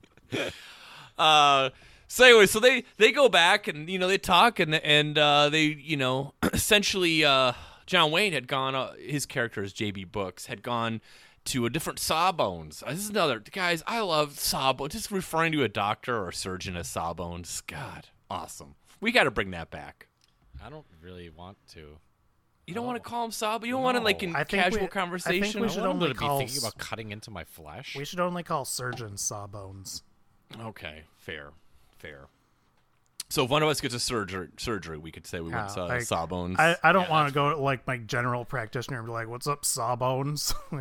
uh 1.18 1.70
so 2.08 2.26
anyway 2.26 2.46
so 2.46 2.60
they 2.60 2.84
they 2.98 3.12
go 3.12 3.30
back 3.30 3.68
and 3.68 3.90
you 3.90 3.98
know 4.00 4.08
they 4.08 4.18
talk 4.18 4.60
and 4.60 4.76
and 4.76 5.18
uh 5.18 5.50
they 5.50 5.64
you 5.66 5.98
know 5.98 6.34
essentially 6.54 7.24
uh 7.24 7.54
John 7.86 8.10
Wayne 8.12 8.34
had 8.34 8.48
gone 8.48 8.74
uh, 8.74 8.94
his 9.00 9.26
character 9.28 9.62
is 9.64 9.72
JB 9.74 10.12
Books 10.12 10.48
had 10.48 10.64
gone 10.64 11.02
to 11.46 11.66
a 11.66 11.70
different 11.70 12.00
Sawbones. 12.00 12.84
Uh, 12.86 12.92
This 12.92 13.00
is 13.02 13.10
another 13.10 13.40
guys. 13.40 13.84
I 13.88 14.00
love 14.02 14.40
Sawbones. 14.40 14.94
Just 14.94 15.12
referring 15.12 15.52
to 15.54 15.64
a 15.64 15.70
doctor 15.70 16.18
or 16.18 16.30
a 16.30 16.34
surgeon 16.34 16.76
as 16.76 16.88
Sawbones. 16.88 17.62
God, 17.68 18.10
awesome. 18.30 18.76
We 19.02 19.12
got 19.12 19.24
to 19.26 19.32
bring 19.32 19.52
that 19.52 19.70
back. 19.70 20.08
I 20.64 20.70
don't 20.70 20.86
really 21.02 21.30
want 21.30 21.58
to. 21.74 21.98
You 22.66 22.74
don't 22.74 22.86
want 22.88 22.96
to 23.02 23.08
call 23.08 23.26
him 23.26 23.32
Sawbones. 23.32 23.68
You 23.68 23.74
don't 23.74 23.84
want 23.84 23.98
to 23.98 24.04
like 24.04 24.24
in 24.24 24.36
I 24.36 24.44
think 24.44 24.64
casual 24.64 24.72
we- 24.72 24.78
I 24.78 24.80
think 24.80 24.92
conversation. 24.92 25.62
we 25.62 25.68
I 25.68 25.70
should 25.70 25.82
want 25.84 25.94
only 25.94 26.08
to 26.14 26.20
be 26.20 26.28
thinking 26.28 26.58
about 26.58 26.78
cutting 26.80 27.12
into 27.12 27.30
my 27.30 27.44
flesh. 27.44 27.96
we 27.96 28.06
should 28.06 28.20
only 28.20 28.42
call 28.42 28.66
surgeons 28.66 29.22
sawbones. 29.22 30.02
Okay, 30.60 31.04
fair, 31.18 31.50
fair. 32.00 32.26
So 33.30 33.44
if 33.46 33.50
one 33.50 33.62
of 33.64 33.70
us 33.70 33.82
gets 33.82 33.94
a 33.96 34.00
surgery, 34.00 34.48
surgery, 34.58 34.98
we 34.98 35.12
could 35.12 35.26
say 35.28 35.40
we 35.42 35.50
went 35.52 35.72
Yeah, 35.76 35.84
uh, 35.84 35.88
like, 35.88 36.02
Sawbones. 36.04 36.58
I, 36.60 36.76
I 36.84 36.92
don't 36.92 37.10
want 37.10 37.28
to 37.28 37.34
go 37.34 37.50
to 37.50 37.58
like 37.58 37.86
my 37.88 37.98
general 37.98 38.46
practitioner 38.46 38.98
and 39.00 39.06
be 39.08 39.12
like, 39.12 39.28
"What's 39.28 39.48
up, 39.48 39.66
sawbones?" 39.66 40.54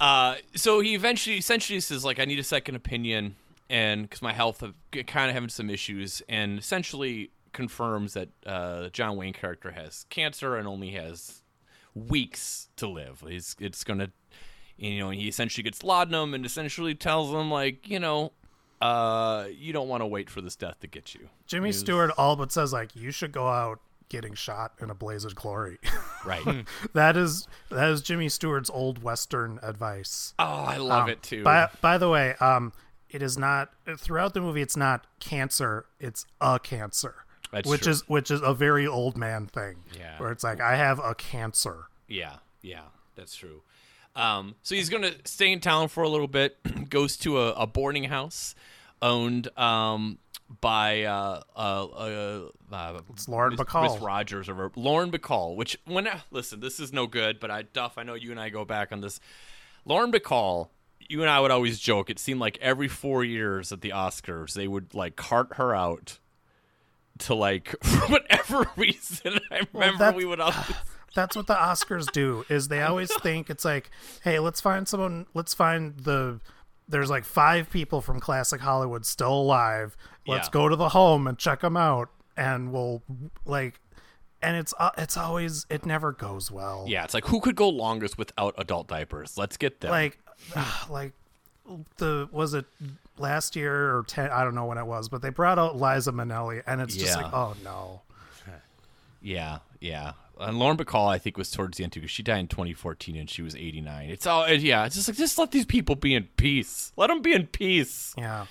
Uh, 0.00 0.36
so 0.54 0.80
he 0.80 0.94
eventually, 0.94 1.36
essentially 1.36 1.80
says 1.80 2.04
like, 2.04 2.20
I 2.20 2.24
need 2.24 2.38
a 2.38 2.44
second 2.44 2.74
opinion, 2.76 3.36
and 3.68 4.02
because 4.02 4.22
my 4.22 4.32
health 4.32 4.60
have 4.60 4.74
kind 5.06 5.28
of 5.28 5.34
having 5.34 5.48
some 5.48 5.70
issues, 5.70 6.22
and 6.28 6.58
essentially 6.58 7.30
confirms 7.52 8.14
that 8.14 8.28
uh, 8.46 8.82
the 8.82 8.90
John 8.90 9.16
Wayne 9.16 9.32
character 9.32 9.72
has 9.72 10.06
cancer 10.10 10.56
and 10.56 10.68
only 10.68 10.90
has 10.90 11.42
weeks 11.94 12.68
to 12.76 12.86
live. 12.86 13.24
He's 13.26 13.56
it's 13.58 13.82
gonna, 13.84 14.10
you 14.76 14.98
know, 15.00 15.10
he 15.10 15.28
essentially 15.28 15.64
gets 15.64 15.82
laudanum 15.82 16.34
and 16.34 16.46
essentially 16.46 16.94
tells 16.94 17.30
him 17.30 17.50
like, 17.50 17.88
you 17.88 17.98
know, 17.98 18.32
uh, 18.80 19.46
you 19.50 19.72
don't 19.72 19.88
want 19.88 20.02
to 20.02 20.06
wait 20.06 20.30
for 20.30 20.40
this 20.40 20.54
death 20.54 20.78
to 20.80 20.86
get 20.86 21.14
you. 21.14 21.28
Jimmy 21.46 21.72
Stewart 21.72 22.12
all 22.16 22.36
but 22.36 22.52
says 22.52 22.72
like, 22.72 22.94
"You 22.94 23.10
should 23.10 23.32
go 23.32 23.48
out 23.48 23.80
getting 24.08 24.34
shot 24.34 24.72
in 24.80 24.90
a 24.90 24.94
blaze 24.94 25.24
of 25.24 25.34
glory." 25.34 25.78
Right. 26.24 26.64
that 26.94 27.16
is 27.16 27.46
that 27.70 27.88
is 27.90 28.02
Jimmy 28.02 28.28
Stewart's 28.28 28.70
old 28.70 29.02
western 29.02 29.58
advice. 29.62 30.34
oh, 30.38 30.44
I 30.44 30.76
love 30.78 31.04
Um, 31.04 31.10
it 31.10 31.22
too. 31.22 31.42
By 31.44 31.68
by 31.80 31.98
the 31.98 32.08
way, 32.08 32.34
um, 32.40 32.72
it 33.10 33.22
is 33.22 33.38
not 33.38 33.70
throughout 33.96 34.34
the 34.34 34.40
movie. 34.40 34.60
It's 34.62 34.76
not 34.76 35.06
cancer. 35.20 35.86
It's 36.00 36.26
a 36.40 36.58
cancer, 36.58 37.14
That's 37.52 37.68
which 37.68 37.82
true. 37.82 37.92
is 37.92 38.08
which 38.08 38.30
is 38.30 38.40
a 38.42 38.52
very 38.54 38.86
old 38.86 39.16
man 39.16 39.46
thing. 39.46 39.84
Yeah. 39.96 40.18
where 40.18 40.30
it's 40.32 40.44
like 40.44 40.60
I 40.60 40.76
have 40.76 40.98
a 40.98 41.14
cancer. 41.14 41.86
Yeah, 42.06 42.36
yeah, 42.62 42.82
that's 43.16 43.34
true. 43.36 43.62
Um, 44.16 44.56
so 44.62 44.74
he's 44.74 44.88
gonna 44.88 45.12
stay 45.24 45.52
in 45.52 45.60
town 45.60 45.88
for 45.88 46.02
a 46.02 46.08
little 46.08 46.26
bit. 46.28 46.58
goes 46.90 47.16
to 47.18 47.38
a, 47.38 47.52
a 47.52 47.66
boarding 47.66 48.04
house 48.04 48.54
owned 49.00 49.46
um, 49.56 50.18
by 50.60 51.02
uh, 51.04 51.42
uh, 51.54 51.84
uh, 51.86 52.40
uh, 52.72 53.00
It's 53.10 53.28
Lauren 53.28 53.52
Miss- 53.52 53.60
Bacall. 53.60 53.92
Miss 53.94 54.02
Rogers 54.02 54.48
or 54.48 54.70
Lauren 54.76 55.10
Bacall. 55.10 55.56
Which 55.56 55.78
when 55.84 56.08
listen, 56.30 56.60
this 56.60 56.80
is 56.80 56.92
no 56.92 57.06
good, 57.06 57.38
but 57.40 57.50
I 57.50 57.62
Duff, 57.62 57.98
I 57.98 58.02
know 58.02 58.14
you 58.14 58.30
and 58.30 58.40
I 58.40 58.48
go 58.48 58.64
back 58.64 58.92
on 58.92 59.00
this. 59.00 59.20
Lauren 59.84 60.10
Bacall. 60.12 60.68
You 61.10 61.22
and 61.22 61.30
I 61.30 61.40
would 61.40 61.50
always 61.50 61.78
joke. 61.78 62.10
It 62.10 62.18
seemed 62.18 62.38
like 62.40 62.58
every 62.60 62.88
four 62.88 63.24
years 63.24 63.72
at 63.72 63.80
the 63.80 63.90
Oscars, 63.90 64.52
they 64.52 64.68
would 64.68 64.92
like 64.94 65.16
cart 65.16 65.54
her 65.54 65.74
out 65.74 66.18
to 67.20 67.34
like 67.34 67.74
for 67.82 68.00
whatever 68.12 68.66
reason. 68.76 69.38
I 69.50 69.66
remember 69.72 69.98
that- 69.98 70.14
we 70.14 70.26
would 70.26 70.40
always 70.40 70.70
That's 71.14 71.34
what 71.34 71.46
the 71.46 71.54
Oscars 71.54 72.12
do. 72.12 72.44
Is 72.50 72.68
they 72.68 72.82
always 72.82 73.10
think 73.22 73.48
it's 73.48 73.64
like, 73.64 73.90
hey, 74.22 74.38
let's 74.38 74.60
find 74.60 74.86
someone. 74.86 75.24
Let's 75.32 75.54
find 75.54 75.98
the 76.00 76.40
there's 76.88 77.10
like 77.10 77.24
five 77.24 77.70
people 77.70 78.00
from 78.00 78.18
classic 78.20 78.60
Hollywood 78.60 79.04
still 79.06 79.32
alive. 79.34 79.96
Let's 80.26 80.48
Yeah. 80.48 80.52
go 80.52 80.68
to 80.68 80.76
the 80.76 80.88
home 80.90 81.26
and 81.26 81.38
check 81.38 81.60
them 81.60 81.76
out, 81.76 82.08
and 82.36 82.72
we'll 82.72 83.02
like, 83.44 83.80
and 84.42 84.56
it's 84.56 84.72
uh, 84.78 84.90
it's 84.98 85.16
always 85.16 85.66
it 85.70 85.84
never 85.86 86.12
goes 86.12 86.50
well. 86.50 86.84
Yeah, 86.88 87.04
it's 87.04 87.14
like 87.14 87.26
who 87.26 87.40
could 87.40 87.56
go 87.56 87.68
longest 87.68 88.16
without 88.18 88.54
adult 88.58 88.88
diapers? 88.88 89.36
Let's 89.36 89.56
get 89.56 89.80
them. 89.80 89.90
like 89.90 90.18
like 90.88 91.12
the 91.98 92.28
was 92.32 92.54
it 92.54 92.64
last 93.18 93.56
year 93.56 93.94
or 93.96 94.04
10 94.04 94.30
i 94.30 94.42
don't 94.44 94.54
know 94.54 94.64
when 94.64 94.78
it 94.78 94.86
was 94.86 95.08
but 95.08 95.20
they 95.20 95.28
brought 95.28 95.58
out 95.58 95.76
liza 95.76 96.12
minnelli 96.12 96.62
and 96.68 96.80
it's 96.80 96.94
just 96.94 97.16
Yeah. 97.18 97.24
like 97.24 97.32
oh 97.34 97.54
no 97.64 98.00
yeah, 99.20 99.58
yeah. 99.80 100.12
And 100.40 100.58
Lauren 100.58 100.76
Bacall, 100.76 101.08
I 101.08 101.18
think, 101.18 101.36
was 101.36 101.50
towards 101.50 101.78
the 101.78 101.84
end 101.84 101.92
too, 101.92 102.00
because 102.00 102.10
she 102.10 102.22
died 102.22 102.38
in 102.38 102.48
2014 102.48 103.16
and 103.16 103.28
she 103.28 103.42
was 103.42 103.54
89. 103.56 104.10
It's 104.10 104.26
all, 104.26 104.48
yeah. 104.50 104.84
It's 104.86 104.94
just 104.94 105.08
like 105.08 105.16
just 105.16 105.38
let 105.38 105.50
these 105.50 105.66
people 105.66 105.94
be 105.96 106.14
in 106.14 106.28
peace. 106.36 106.92
Let 106.96 107.08
them 107.08 107.22
be 107.22 107.32
in 107.32 107.46
peace. 107.46 108.14
yeah 108.16 108.46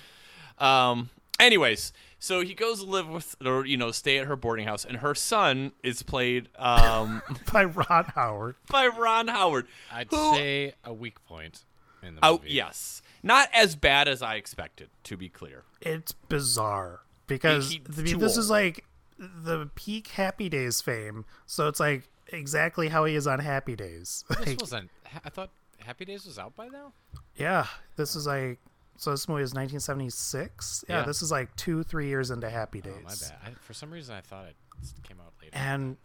Um. 0.58 1.10
Anyways, 1.40 1.92
so 2.18 2.40
he 2.40 2.52
goes 2.52 2.82
to 2.82 2.90
live 2.90 3.08
with, 3.08 3.36
or 3.46 3.64
you 3.64 3.76
know, 3.76 3.92
stay 3.92 4.18
at 4.18 4.26
her 4.26 4.34
boarding 4.34 4.66
house, 4.66 4.84
and 4.84 4.96
her 4.96 5.14
son 5.14 5.70
is 5.84 6.02
played 6.02 6.48
um 6.58 7.22
by 7.52 7.62
ron 7.64 8.04
howard 8.14 8.56
by 8.68 8.88
Ron 8.88 9.28
Howard. 9.28 9.68
I'd 9.92 10.08
who- 10.10 10.34
say 10.34 10.74
a 10.84 10.92
weak 10.92 11.24
point 11.26 11.64
in 12.02 12.16
the 12.16 12.20
Oh 12.24 12.40
yes, 12.44 13.02
not 13.22 13.48
as 13.54 13.76
bad 13.76 14.08
as 14.08 14.20
I 14.20 14.34
expected. 14.34 14.90
To 15.04 15.16
be 15.16 15.28
clear. 15.28 15.62
it's 15.80 16.10
bizarre 16.12 17.02
because 17.28 17.70
He- 17.70 17.78
th- 17.78 18.10
too 18.10 18.18
this 18.18 18.32
old. 18.32 18.38
is 18.40 18.50
like 18.50 18.84
the 19.18 19.68
peak 19.74 20.08
happy 20.08 20.48
days 20.48 20.80
fame 20.80 21.24
so 21.46 21.66
it's 21.68 21.80
like 21.80 22.08
exactly 22.28 22.88
how 22.88 23.04
he 23.04 23.14
is 23.14 23.26
on 23.26 23.38
happy 23.40 23.74
days 23.76 24.24
This 24.38 24.46
Like, 24.46 24.60
wasn't. 24.60 24.90
I 25.24 25.30
thought 25.30 25.50
Happy 25.84 26.04
Days 26.04 26.26
was 26.26 26.38
out 26.38 26.54
by 26.54 26.68
now. 26.68 26.92
yeah 27.36 27.66
this 27.96 28.14
is 28.16 28.26
like 28.26 28.58
so 28.96 29.10
this 29.12 29.28
movie 29.28 29.42
is 29.42 29.54
1976 29.54 30.84
yeah, 30.88 30.98
Yeah. 31.00 31.04
this 31.04 31.22
is 31.22 31.30
like 31.30 31.54
two 31.56 31.82
three 31.82 32.08
years 32.08 32.30
into 32.30 32.48
happy 32.50 32.80
days 32.80 32.94
Oh, 32.98 33.02
my 33.04 33.14
bad. 33.14 33.34
I, 33.44 33.50
for 33.60 33.72
some 33.72 33.90
reason, 33.90 34.14
I 34.14 34.20
thought 34.20 34.46
it 34.46 34.56
came 35.02 35.18
out 35.20 35.32
later. 35.40 35.52
and 35.56 35.96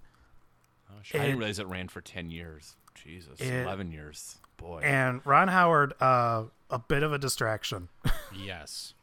oh, 0.92 0.96
I 1.16 1.18
didn't 1.24 1.38
realize 1.40 1.60
it 1.60 1.68
ran 1.68 1.88
for 1.88 2.02
10 2.02 2.30
years. 2.32 2.76
Jesus, 2.96 3.40
It- 3.42 3.64
11 3.64 3.92
years. 3.92 4.38
Boy. 4.58 4.80
and 4.84 5.20
ron 5.26 5.50
howard 5.50 5.94
uh 6.00 6.44
a 6.70 6.80
bit 6.80 7.04
of 7.04 7.12
a 7.12 7.18
distraction 7.18 7.90
yes. 8.36 8.94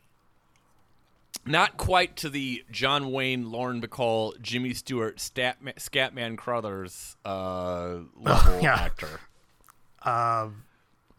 Not 1.47 1.77
quite 1.77 2.17
to 2.19 2.29
the 2.29 2.65
John 2.71 3.13
Wayne, 3.13 3.51
Lauren 3.51 3.81
Bacall, 3.81 4.41
Jimmy 4.41 4.75
Stewart, 4.75 5.17
Statman, 5.17 5.75
Scatman 5.77 6.37
Crothers 6.37 7.17
uh, 7.25 7.99
level 8.17 8.61
yeah. 8.61 8.75
actor. 8.75 9.21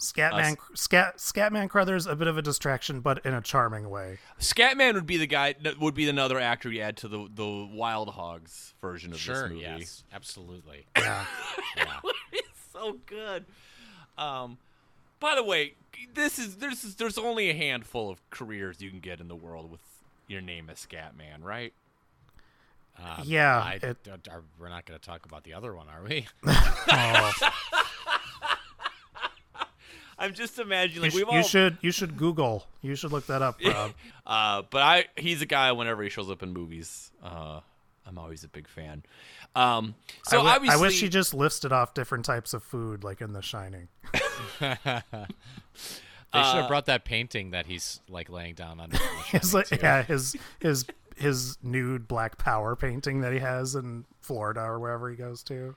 Scatman, 0.02 0.58
Scat, 0.74 1.18
Scatman 1.18 1.70
Crothers, 1.70 2.08
a 2.08 2.16
bit 2.16 2.28
of 2.28 2.36
a 2.38 2.42
distraction, 2.42 3.02
but 3.02 3.24
in 3.24 3.36
a 3.36 3.42
charming 3.42 3.90
way. 3.90 4.18
Scatman 4.40 4.96
would 4.96 5.06
be 5.06 5.18
the 5.18 5.28
guy. 5.28 5.54
Would 5.80 5.94
be 5.94 6.10
another 6.10 6.40
actor 6.40 6.72
you 6.72 6.82
add 6.82 6.98
to 6.98 7.08
the 7.08 7.28
the 7.34 7.70
Wild 7.72 8.10
Hogs 8.10 8.74
version 8.82 9.12
of 9.12 9.20
Sure. 9.20 9.44
this 9.44 9.52
movie. 9.52 9.62
Yes. 9.62 10.04
Absolutely. 10.12 10.88
Yeah, 10.98 11.26
Yeah. 11.78 12.00
it's 12.32 12.48
so 12.74 12.98
good. 13.06 13.46
Um, 14.18 14.58
by 15.20 15.36
the 15.36 15.44
way, 15.44 15.76
this 16.14 16.40
is 16.40 16.58
there's 16.58 16.96
there's 16.96 17.20
only 17.20 17.52
a 17.52 17.54
handful 17.54 18.10
of 18.10 18.28
careers 18.32 18.82
you 18.82 18.90
can 18.90 19.00
get 19.02 19.20
in 19.20 19.28
the 19.28 19.36
world 19.36 19.70
with 19.70 19.82
your 20.32 20.42
name 20.42 20.70
is 20.70 20.86
Scatman, 20.90 21.44
right? 21.44 21.74
Um, 22.98 23.22
Yeah, 23.24 23.58
I, 23.60 23.80
it- 23.82 24.08
are, 24.30 24.44
we're 24.60 24.70
not 24.70 24.86
going 24.86 25.00
to 25.00 25.06
talk 25.06 25.26
about 25.26 25.44
the 25.44 25.54
other 25.54 25.76
one, 25.76 25.88
are 25.90 26.04
we? 26.04 26.26
oh, 26.48 27.34
I'm 30.18 30.34
just 30.34 30.60
imagining 30.60 31.06
you, 31.06 31.12
sh- 31.12 31.16
we've 31.16 31.32
you 31.34 31.44
should 31.44 31.78
you 31.82 31.92
should 31.92 32.16
Google. 32.16 32.68
You 32.82 32.96
should 32.96 33.12
look 33.12 33.26
that 33.28 33.42
up, 33.42 33.60
Rob. 33.66 33.92
Uh, 34.26 34.62
but 34.70 34.82
I 34.84 35.06
he's 35.18 35.42
a 35.42 35.46
guy 35.48 35.72
whenever 35.72 36.04
he 36.04 36.10
shows 36.10 36.30
up 36.30 36.44
in 36.44 36.54
movies. 36.54 37.12
Uh, 37.24 37.62
I'm 38.06 38.18
always 38.20 38.44
a 38.44 38.48
big 38.48 38.68
fan. 38.68 39.04
Um, 39.56 39.96
so 40.26 40.42
I, 40.42 40.54
wi- 40.54 40.74
I 40.74 40.78
wish 40.78 41.00
he 41.02 41.10
just 41.10 41.34
listed 41.34 41.72
off 41.72 41.94
different 41.94 42.26
types 42.26 42.54
of 42.54 42.64
food, 42.64 43.04
like 43.04 43.22
in 43.22 43.34
The 43.34 43.42
Shining. 43.42 43.88
They 46.34 46.40
Uh, 46.40 46.52
should 46.52 46.60
have 46.62 46.68
brought 46.70 46.86
that 46.86 47.04
painting 47.06 47.52
that 47.52 47.66
he's 47.66 48.00
like 48.10 48.30
laying 48.30 48.56
down 48.56 48.80
under. 48.80 48.98
the 49.32 49.38
His 49.38 49.54
like, 49.54 49.70
yeah, 49.72 50.04
his 50.04 50.36
his 50.60 50.86
his 51.18 51.58
nude 51.62 52.08
Black 52.08 52.38
Power 52.38 52.76
painting 52.76 53.22
that 53.22 53.34
he 53.34 53.40
has 53.40 53.76
in 53.76 54.06
Florida 54.22 54.62
or 54.62 54.80
wherever 54.80 55.10
he 55.10 55.16
goes 55.16 55.44
to. 55.44 55.76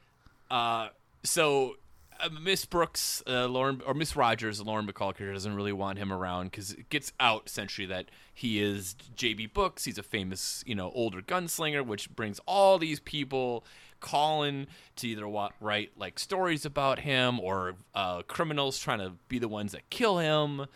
Uh, 0.50 0.88
so 1.22 1.74
uh, 2.20 2.28
Miss 2.40 2.64
Brooks, 2.64 3.22
uh, 3.26 3.46
Lauren 3.46 3.82
or 3.86 3.94
Miss 3.94 4.14
Rogers, 4.14 4.60
Lauren 4.62 4.86
Bacall 4.86 5.14
character 5.16 5.32
doesn't 5.32 5.54
really 5.56 5.72
want 5.72 5.98
him 5.98 6.12
around 6.12 6.50
because 6.52 6.72
it 6.72 6.88
gets 6.88 7.12
out 7.18 7.42
essentially 7.46 7.86
that 7.88 8.06
he 8.32 8.62
is 8.62 8.94
JB 9.16 9.52
Books. 9.52 9.84
He's 9.84 9.98
a 9.98 10.02
famous, 10.02 10.62
you 10.66 10.74
know, 10.76 10.92
older 10.94 11.20
gunslinger, 11.20 11.84
which 11.84 12.08
brings 12.14 12.40
all 12.46 12.78
these 12.78 13.00
people 13.00 13.64
calling 14.04 14.66
to 14.96 15.08
either 15.08 15.26
write 15.60 15.92
like 15.96 16.18
stories 16.18 16.66
about 16.66 16.98
him 17.00 17.40
or 17.40 17.74
uh, 17.94 18.20
criminals 18.28 18.78
trying 18.78 18.98
to 18.98 19.12
be 19.28 19.38
the 19.38 19.48
ones 19.48 19.72
that 19.72 19.88
kill 19.88 20.18
him. 20.18 20.66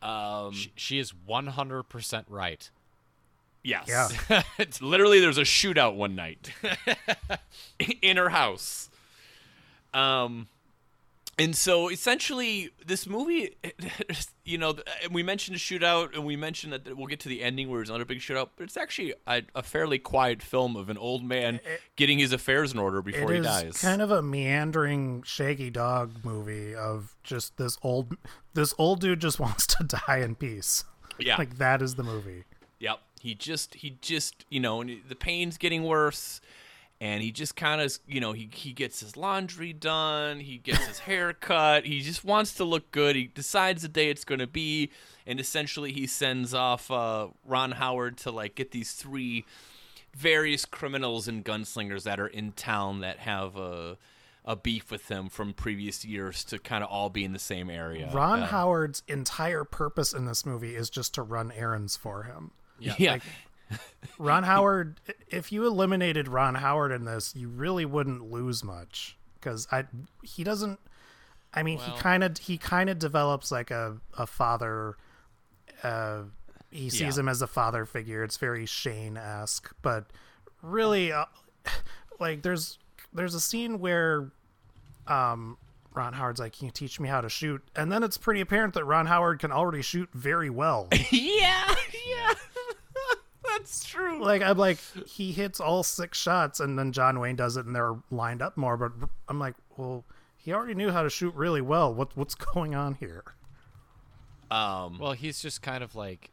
Um, 0.00 0.52
She, 0.52 0.72
she 0.76 0.98
is 1.00 1.12
100% 1.28 2.24
right. 2.28 2.70
yes. 3.64 3.88
Yeah. 3.88 4.42
it's 4.58 4.80
literally 4.80 5.18
there's 5.18 5.38
a 5.38 5.42
shootout 5.42 5.96
one 5.96 6.14
night 6.14 6.52
in 8.02 8.16
her 8.16 8.28
house. 8.28 8.88
Um 9.92 10.46
and 11.38 11.54
so 11.54 11.88
essentially 11.88 12.70
this 12.86 13.06
movie 13.06 13.56
you 14.44 14.58
know 14.58 14.74
we 15.10 15.22
mentioned 15.22 15.56
a 15.56 15.58
shootout 15.58 16.14
and 16.14 16.24
we 16.24 16.36
mentioned 16.36 16.72
that 16.72 16.96
we'll 16.96 17.06
get 17.06 17.20
to 17.20 17.28
the 17.28 17.42
ending 17.42 17.68
where 17.68 17.78
there's 17.78 17.88
another 17.88 18.04
big 18.04 18.18
shootout 18.18 18.48
but 18.56 18.64
it's 18.64 18.76
actually 18.76 19.14
a, 19.26 19.42
a 19.54 19.62
fairly 19.62 19.98
quiet 19.98 20.42
film 20.42 20.76
of 20.76 20.88
an 20.88 20.98
old 20.98 21.22
man 21.24 21.60
getting 21.96 22.18
his 22.18 22.32
affairs 22.32 22.72
in 22.72 22.78
order 22.78 22.98
It 22.98 23.04
before 23.04 23.32
he 23.32 23.38
is 23.38 23.46
dies 23.46 23.80
kind 23.80 24.02
of 24.02 24.10
a 24.10 24.22
meandering 24.22 25.22
Shaggy 25.22 25.70
Dog 25.70 26.24
movie 26.24 26.74
of 26.74 27.16
just 27.22 27.56
this 27.56 27.78
old 27.82 28.16
this 28.54 28.74
old 28.78 29.00
dude 29.00 29.20
just 29.20 29.38
wants 29.46 29.66
to 29.66 29.84
die 29.84 30.18
in 30.18 30.34
peace. 30.34 30.84
yeah 31.18 31.36
Like 31.36 31.58
that 31.58 31.82
is 31.82 31.94
the 31.94 32.02
movie. 32.04 32.44
Yep. 32.80 33.00
He 33.20 33.34
just 33.34 33.74
he 33.74 33.98
just 34.00 34.44
you 34.48 34.60
know 34.60 34.80
and 34.80 35.00
the 35.08 35.16
pain's 35.16 35.58
getting 35.58 35.82
worse, 35.84 36.40
and 37.00 37.22
he 37.22 37.30
just 37.30 37.54
kind 37.56 37.80
of 37.80 37.96
you 38.06 38.20
know 38.20 38.32
he 38.32 38.48
he 38.52 38.72
gets 38.72 39.00
his 39.00 39.16
laundry 39.16 39.72
done, 39.72 40.40
he 40.40 40.58
gets 40.58 40.84
his 40.86 40.98
hair 41.00 41.32
cut, 41.32 41.84
he 41.86 42.00
just 42.00 42.24
wants 42.24 42.54
to 42.54 42.64
look 42.64 42.90
good. 42.90 43.14
He 43.16 43.26
decides 43.28 43.82
the 43.82 43.88
day 43.88 44.10
it's 44.10 44.24
going 44.24 44.40
to 44.40 44.46
be, 44.46 44.90
and 45.26 45.38
essentially 45.40 45.92
he 45.92 46.06
sends 46.06 46.54
off 46.54 46.90
uh, 46.90 47.28
Ron 47.44 47.72
Howard 47.72 48.16
to 48.18 48.30
like 48.30 48.54
get 48.54 48.70
these 48.72 48.92
three 48.92 49.44
various 50.16 50.64
criminals 50.64 51.28
and 51.28 51.44
gunslingers 51.44 52.02
that 52.04 52.18
are 52.18 52.26
in 52.26 52.52
town 52.52 53.00
that 53.00 53.18
have 53.18 53.56
a 53.56 53.96
a 54.44 54.56
beef 54.56 54.90
with 54.90 55.08
him 55.10 55.28
from 55.28 55.52
previous 55.52 56.06
years 56.06 56.42
to 56.42 56.58
kind 56.58 56.82
of 56.82 56.88
all 56.88 57.10
be 57.10 57.22
in 57.22 57.34
the 57.34 57.38
same 57.38 57.68
area. 57.68 58.10
Ron 58.14 58.40
Uh, 58.44 58.46
Howard's 58.46 59.02
entire 59.06 59.62
purpose 59.62 60.14
in 60.14 60.24
this 60.24 60.46
movie 60.46 60.74
is 60.74 60.88
just 60.88 61.12
to 61.14 61.22
run 61.22 61.52
errands 61.52 61.96
for 61.96 62.22
him. 62.22 62.52
yeah. 62.78 63.18
Ron 64.18 64.42
Howard, 64.44 65.00
if 65.28 65.52
you 65.52 65.66
eliminated 65.66 66.28
Ron 66.28 66.54
Howard 66.56 66.92
in 66.92 67.04
this, 67.04 67.34
you 67.36 67.48
really 67.48 67.84
wouldn't 67.84 68.30
lose 68.30 68.64
much 68.64 69.16
because 69.34 69.66
I 69.70 69.84
he 70.22 70.44
doesn't. 70.44 70.80
I 71.54 71.62
mean, 71.62 71.78
Well- 71.78 71.90
he 71.90 71.98
kind 72.00 72.24
of 72.24 72.38
he 72.38 72.58
kind 72.58 72.90
of 72.90 72.98
develops 72.98 73.50
like 73.50 73.70
a 73.70 73.98
a 74.16 74.26
father. 74.26 74.96
Uh, 75.82 76.22
he 76.70 76.90
sees 76.90 77.00
Yeah. 77.16 77.20
him 77.20 77.28
as 77.28 77.40
a 77.42 77.46
father 77.46 77.86
figure. 77.86 78.22
It's 78.24 78.36
very 78.36 78.66
Shane 78.66 79.16
esque, 79.16 79.72
but 79.82 80.06
really, 80.62 81.12
uh, 81.12 81.26
like 82.20 82.42
there's 82.42 82.78
there's 83.12 83.34
a 83.34 83.40
scene 83.40 83.78
where 83.78 84.30
um 85.06 85.56
Ron 85.94 86.12
Howard's 86.12 86.38
like, 86.40 86.52
"Can 86.56 86.66
you 86.66 86.70
teach 86.70 87.00
me 87.00 87.08
how 87.08 87.20
to 87.22 87.28
shoot?" 87.28 87.62
And 87.74 87.90
then 87.90 88.02
it's 88.02 88.16
pretty 88.18 88.40
apparent 88.40 88.74
that 88.74 88.84
Ron 88.84 89.06
Howard 89.06 89.38
can 89.40 89.50
already 89.50 89.82
shoot 89.82 90.08
very 90.12 90.50
well. 90.50 90.88
yeah, 91.10 91.74
yeah. 92.06 92.34
That's 93.58 93.84
true. 93.84 94.22
like 94.22 94.40
I'm 94.42 94.56
like 94.56 94.78
he 95.06 95.32
hits 95.32 95.60
all 95.60 95.82
six 95.82 96.16
shots 96.18 96.60
and 96.60 96.78
then 96.78 96.92
John 96.92 97.18
Wayne 97.20 97.36
does 97.36 97.56
it 97.56 97.66
and 97.66 97.74
they're 97.74 97.96
lined 98.10 98.40
up 98.42 98.56
more 98.56 98.76
but 98.76 98.92
I'm 99.28 99.38
like 99.38 99.54
well 99.76 100.04
he 100.36 100.52
already 100.52 100.74
knew 100.74 100.90
how 100.90 101.02
to 101.02 101.10
shoot 101.10 101.34
really 101.34 101.60
well 101.60 101.92
what 101.92 102.16
what's 102.16 102.34
going 102.34 102.74
on 102.74 102.94
here 102.94 103.24
Um, 104.50 104.98
Well, 104.98 105.12
he's 105.12 105.42
just 105.42 105.60
kind 105.60 105.84
of 105.84 105.94
like, 105.94 106.30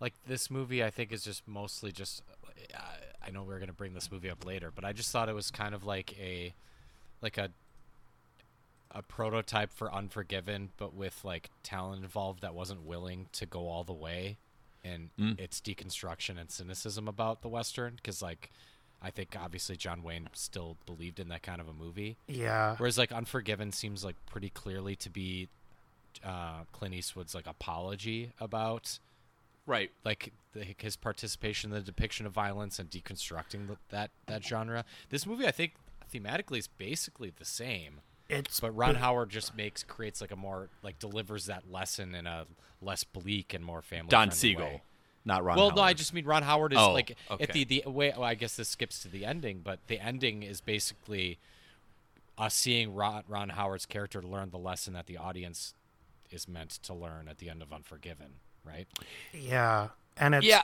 like 0.00 0.14
this 0.26 0.50
movie. 0.50 0.82
I 0.84 0.90
think 0.90 1.12
is 1.12 1.24
just 1.24 1.46
mostly 1.48 1.90
just. 1.92 2.22
I, 2.74 3.26
I 3.26 3.30
know 3.30 3.42
we're 3.42 3.58
gonna 3.58 3.72
bring 3.72 3.94
this 3.94 4.10
movie 4.10 4.30
up 4.30 4.44
later, 4.46 4.70
but 4.74 4.84
I 4.84 4.92
just 4.92 5.10
thought 5.10 5.28
it 5.28 5.34
was 5.34 5.50
kind 5.50 5.74
of 5.74 5.84
like 5.84 6.16
a, 6.18 6.54
like 7.20 7.38
a. 7.38 7.50
A 8.94 9.00
prototype 9.00 9.72
for 9.72 9.90
Unforgiven, 9.90 10.68
but 10.76 10.92
with 10.94 11.24
like 11.24 11.48
talent 11.62 12.02
involved 12.02 12.42
that 12.42 12.54
wasn't 12.54 12.82
willing 12.82 13.26
to 13.32 13.46
go 13.46 13.66
all 13.68 13.84
the 13.84 13.94
way, 13.94 14.36
and 14.84 15.10
its 15.38 15.60
deconstruction 15.60 16.38
and 16.40 16.50
cynicism 16.50 17.06
about 17.08 17.42
the 17.42 17.48
western. 17.48 17.94
Because 17.96 18.20
like, 18.22 18.50
I 19.00 19.10
think 19.10 19.36
obviously 19.40 19.76
John 19.76 20.02
Wayne 20.02 20.28
still 20.32 20.76
believed 20.86 21.20
in 21.20 21.28
that 21.28 21.42
kind 21.42 21.60
of 21.60 21.68
a 21.68 21.72
movie. 21.72 22.16
yeah 22.28 22.74
Whereas 22.78 22.98
like 22.98 23.12
Unforgiven 23.12 23.72
seems 23.72 24.04
like 24.04 24.16
pretty 24.26 24.50
clearly 24.50 24.96
to 24.96 25.10
be 25.10 25.48
uh, 26.24 26.64
Clint 26.72 26.94
Eastwood's 26.94 27.34
like 27.34 27.46
apology 27.46 28.32
about 28.40 28.98
Right. 29.66 29.90
like 30.04 30.32
the, 30.54 30.66
his 30.76 30.96
participation 30.96 31.70
in 31.70 31.74
the 31.76 31.80
depiction 31.80 32.26
of 32.26 32.32
violence 32.32 32.78
and 32.80 32.90
deconstructing 32.90 33.68
the, 33.68 33.76
that 33.90 34.10
that 34.26 34.44
genre. 34.44 34.84
This 35.10 35.24
movie, 35.26 35.46
I 35.46 35.52
think, 35.52 35.74
thematically 36.12 36.58
is 36.58 36.66
basically 36.66 37.30
the 37.36 37.44
same, 37.44 38.00
It's 38.28 38.60
but 38.60 38.70
Ron 38.76 38.94
Howard 38.94 39.30
just 39.30 39.54
makes 39.56 39.82
creates 39.82 40.20
like 40.20 40.30
a 40.30 40.36
more 40.36 40.68
like 40.82 40.98
delivers 40.98 41.46
that 41.46 41.70
lesson 41.70 42.14
in 42.14 42.26
a 42.26 42.46
less 42.80 43.04
bleak 43.04 43.52
and 43.54 43.64
more 43.64 43.82
family. 43.82 44.08
Don 44.08 44.30
Siegel, 44.30 44.64
way. 44.64 44.82
not 45.24 45.44
Ron. 45.44 45.56
well, 45.56 45.66
Howard. 45.66 45.76
no, 45.76 45.82
I 45.82 45.92
just 45.92 46.14
mean 46.14 46.24
Ron 46.24 46.42
Howard 46.42 46.72
is 46.72 46.78
Oh, 46.78 46.92
like 46.92 47.16
okay. 47.30 47.42
at 47.44 47.52
the 47.52 47.64
the 47.64 47.82
way. 47.86 48.12
Well, 48.16 48.24
I 48.24 48.34
guess 48.34 48.56
this 48.56 48.68
skips 48.68 49.00
to 49.02 49.08
the 49.08 49.24
ending, 49.26 49.60
but 49.62 49.80
the 49.86 50.00
ending 50.00 50.42
is 50.42 50.60
basically 50.60 51.38
us 52.38 52.54
seeing 52.54 52.94
Ron, 52.94 53.22
Ron 53.28 53.50
Howard's 53.50 53.84
character 53.86 54.22
learn 54.22 54.50
the 54.50 54.58
lesson 54.58 54.94
that 54.94 55.06
the 55.06 55.18
audience 55.18 55.74
is 56.30 56.48
meant 56.48 56.70
to 56.70 56.94
learn 56.94 57.28
at 57.28 57.36
the 57.38 57.50
end 57.50 57.60
of 57.60 57.72
Unforgiven, 57.72 58.32
right? 58.64 58.86
yeah, 59.34 59.88
and 60.16 60.34
it's 60.34 60.46
Yeah. 60.46 60.62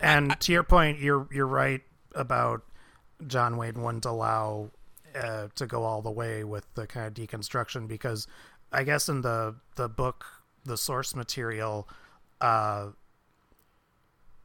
and 0.00 0.38
to 0.40 0.52
your 0.52 0.64
point, 0.64 0.98
you're 0.98 1.28
you're 1.30 1.46
right 1.46 1.82
about 2.14 2.62
John 3.26 3.56
Wayne 3.56 3.82
wouldn't 3.82 4.04
allow 4.04 4.70
uh, 5.16 5.48
to 5.54 5.66
go 5.66 5.84
all 5.84 6.02
the 6.02 6.10
way 6.10 6.44
with 6.44 6.66
the 6.74 6.86
kind 6.86 7.06
of 7.06 7.14
deconstruction 7.14 7.88
because 7.88 8.26
I 8.72 8.82
guess 8.84 9.08
in 9.08 9.22
the 9.22 9.56
the 9.76 9.88
book, 9.88 10.26
the 10.64 10.76
source 10.76 11.14
material, 11.14 11.88
uh, 12.40 12.88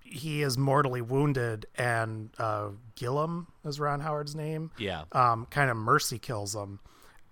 he 0.03 0.41
is 0.41 0.57
mortally 0.57 1.01
wounded, 1.01 1.65
and 1.75 2.29
uh, 2.37 2.69
Gillum 2.95 3.47
is 3.65 3.79
Ron 3.79 3.99
Howard's 4.01 4.35
name. 4.35 4.71
Yeah. 4.77 5.03
um, 5.11 5.47
kind 5.49 5.69
of 5.69 5.77
mercy 5.77 6.19
kills 6.19 6.53
him. 6.55 6.79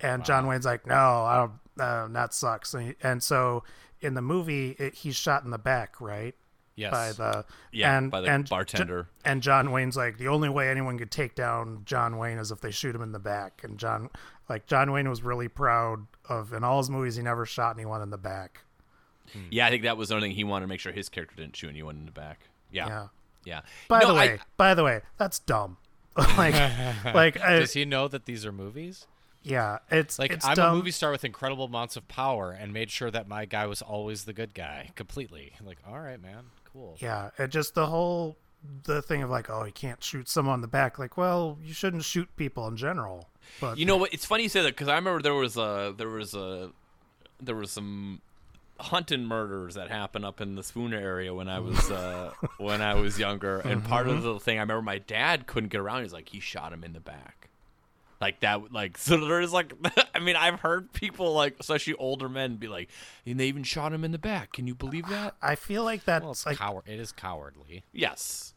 And 0.01 0.23
John 0.23 0.47
Wayne's 0.47 0.65
like, 0.65 0.87
no, 0.87 0.95
I 0.95 1.35
don't, 1.35 1.51
uh, 1.77 2.07
that 2.13 2.33
sucks. 2.33 2.73
And, 2.73 2.87
he, 2.87 2.95
and 3.03 3.21
so 3.21 3.63
in 3.99 4.13
the 4.13 4.21
movie, 4.21 4.71
it, 4.79 4.93
he's 4.93 5.17
shot 5.17 5.43
in 5.43 5.51
the 5.51 5.57
back, 5.57 5.99
right? 5.99 6.35
Yes. 6.79 6.91
By 6.91 7.11
the 7.11 7.45
Yeah, 7.71 7.97
and, 7.97 8.09
by 8.11 8.21
the 8.21 8.29
and 8.29 8.47
bartender. 8.49 9.03
Jo- 9.03 9.09
and 9.25 9.41
John 9.41 9.71
Wayne's 9.71 9.97
like, 9.97 10.17
the 10.17 10.27
only 10.29 10.49
way 10.49 10.69
anyone 10.69 10.97
could 10.97 11.11
take 11.11 11.35
down 11.35 11.81
John 11.85 12.17
Wayne 12.17 12.37
is 12.37 12.51
if 12.51 12.61
they 12.61 12.71
shoot 12.71 12.95
him 12.95 13.01
in 13.01 13.11
the 13.11 13.19
back. 13.19 13.61
And 13.63 13.77
John, 13.77 14.09
like 14.47 14.65
John 14.65 14.91
Wayne 14.91 15.09
was 15.09 15.21
really 15.23 15.47
proud 15.47 16.07
of 16.27 16.53
in 16.53 16.63
all 16.63 16.77
his 16.77 16.89
movies, 16.89 17.15
he 17.17 17.23
never 17.23 17.45
shot 17.45 17.75
anyone 17.75 18.01
in 18.01 18.09
the 18.09 18.17
back. 18.17 18.61
Hmm. 19.33 19.39
Yeah, 19.51 19.67
I 19.67 19.69
think 19.69 19.83
that 19.83 19.97
was 19.97 20.09
another 20.09 20.25
thing 20.25 20.31
he 20.35 20.43
wanted 20.43 20.65
to 20.65 20.69
make 20.69 20.79
sure 20.79 20.91
his 20.91 21.09
character 21.09 21.35
didn't 21.35 21.55
shoot 21.55 21.69
anyone 21.69 21.97
in 21.97 22.05
the 22.05 22.11
back. 22.11 22.47
Yeah. 22.71 22.87
Yeah. 22.87 23.07
Yeah. 23.45 23.61
By 23.87 23.99
No, 23.99 24.07
the 24.07 24.13
I- 24.13 24.17
way, 24.27 24.39
by 24.57 24.73
the 24.73 24.83
way, 24.83 25.01
that's 25.17 25.39
dumb. 25.39 25.77
like, 26.37 26.53
like, 27.13 27.39
I, 27.39 27.59
Does 27.59 27.73
he 27.73 27.85
know 27.85 28.07
that 28.07 28.25
these 28.25 28.45
are 28.45 28.51
movies? 28.51 29.05
yeah, 29.41 29.77
it's 29.89 30.19
Like 30.19 30.31
it's 30.31 30.45
I'm 30.45 30.55
dumb. 30.55 30.73
a 30.73 30.75
movie 30.75 30.91
star 30.91 31.11
with 31.11 31.23
incredible 31.23 31.63
amounts 31.65 31.95
of 31.95 32.07
power 32.09 32.51
and 32.51 32.73
made 32.73 32.91
sure 32.91 33.09
that 33.09 33.27
my 33.27 33.45
guy 33.45 33.67
was 33.67 33.81
always 33.81 34.25
the 34.25 34.33
good 34.33 34.53
guy 34.53 34.89
completely. 34.95 35.53
Like, 35.63 35.77
all 35.87 35.99
right, 35.99 36.21
man, 36.21 36.45
cool. 36.79 36.97
Yeah, 36.99 37.29
it 37.37 37.49
just 37.49 37.75
the 37.75 37.87
whole 37.87 38.37
the 38.83 39.01
thing 39.01 39.23
of 39.23 39.29
like, 39.29 39.49
oh, 39.49 39.63
you 39.65 39.71
can't 39.71 40.03
shoot 40.03 40.27
someone 40.27 40.55
in 40.55 40.61
the 40.61 40.67
back. 40.67 40.99
Like, 40.99 41.17
well, 41.17 41.57
you 41.63 41.73
shouldn't 41.73 42.03
shoot 42.03 42.27
people 42.35 42.67
in 42.67 42.77
general. 42.77 43.29
But 43.61 43.77
You 43.77 43.85
know 43.85 43.97
what? 43.97 44.13
It's 44.13 44.25
funny 44.25 44.43
you 44.43 44.49
say 44.49 44.61
that 44.61 44.69
because 44.75 44.87
I 44.87 44.95
remember 44.95 45.21
there 45.21 45.33
was 45.33 45.57
a 45.57 45.93
there 45.97 46.09
was 46.09 46.33
a 46.33 46.71
there 47.41 47.55
was 47.55 47.71
some 47.71 48.21
hunting 48.79 49.25
murders 49.25 49.75
that 49.75 49.89
happened 49.89 50.23
up 50.25 50.39
in 50.39 50.55
the 50.55 50.63
Spoon 50.63 50.93
area 50.93 51.33
when 51.33 51.49
I 51.49 51.59
was 51.67 51.89
uh, 51.91 52.31
when 52.57 52.81
I 52.81 52.95
was 52.95 53.17
younger, 53.17 53.59
and 53.59 53.83
part 53.83 54.07
of 54.07 54.23
the 54.23 54.39
thing 54.39 54.57
I 54.57 54.61
remember 54.61 54.81
my 54.81 54.99
dad 54.99 55.47
couldn't 55.47 55.69
get 55.69 55.79
around. 55.79 56.03
He's 56.03 56.13
like, 56.13 56.29
he 56.29 56.39
shot 56.39 56.73
him 56.73 56.83
in 56.83 56.93
the 56.93 56.99
back, 56.99 57.38
like 58.21 58.39
that. 58.41 58.71
Like 58.71 58.97
so, 58.99 59.17
there's 59.17 59.53
like, 59.53 59.73
I 60.15 60.19
mean, 60.19 60.35
I've 60.35 60.59
heard 60.59 60.91
people 60.93 61.33
like, 61.33 61.55
especially 61.59 61.93
older 61.95 62.29
men, 62.29 62.55
be 62.57 62.67
like, 62.67 62.89
and 63.25 63.39
they 63.39 63.47
even 63.47 63.63
shot 63.63 63.93
him 63.93 64.03
in 64.03 64.11
the 64.11 64.17
back. 64.19 64.53
Can 64.53 64.67
you 64.67 64.75
believe 64.75 65.07
that? 65.09 65.35
I 65.41 65.55
feel 65.55 65.83
like 65.83 66.03
that's 66.05 66.23
Well, 66.23 66.31
it's 66.31 66.45
like, 66.45 66.57
coward. 66.57 66.83
It 66.87 66.99
is 66.99 67.11
cowardly. 67.11 67.83
Yes. 67.93 68.53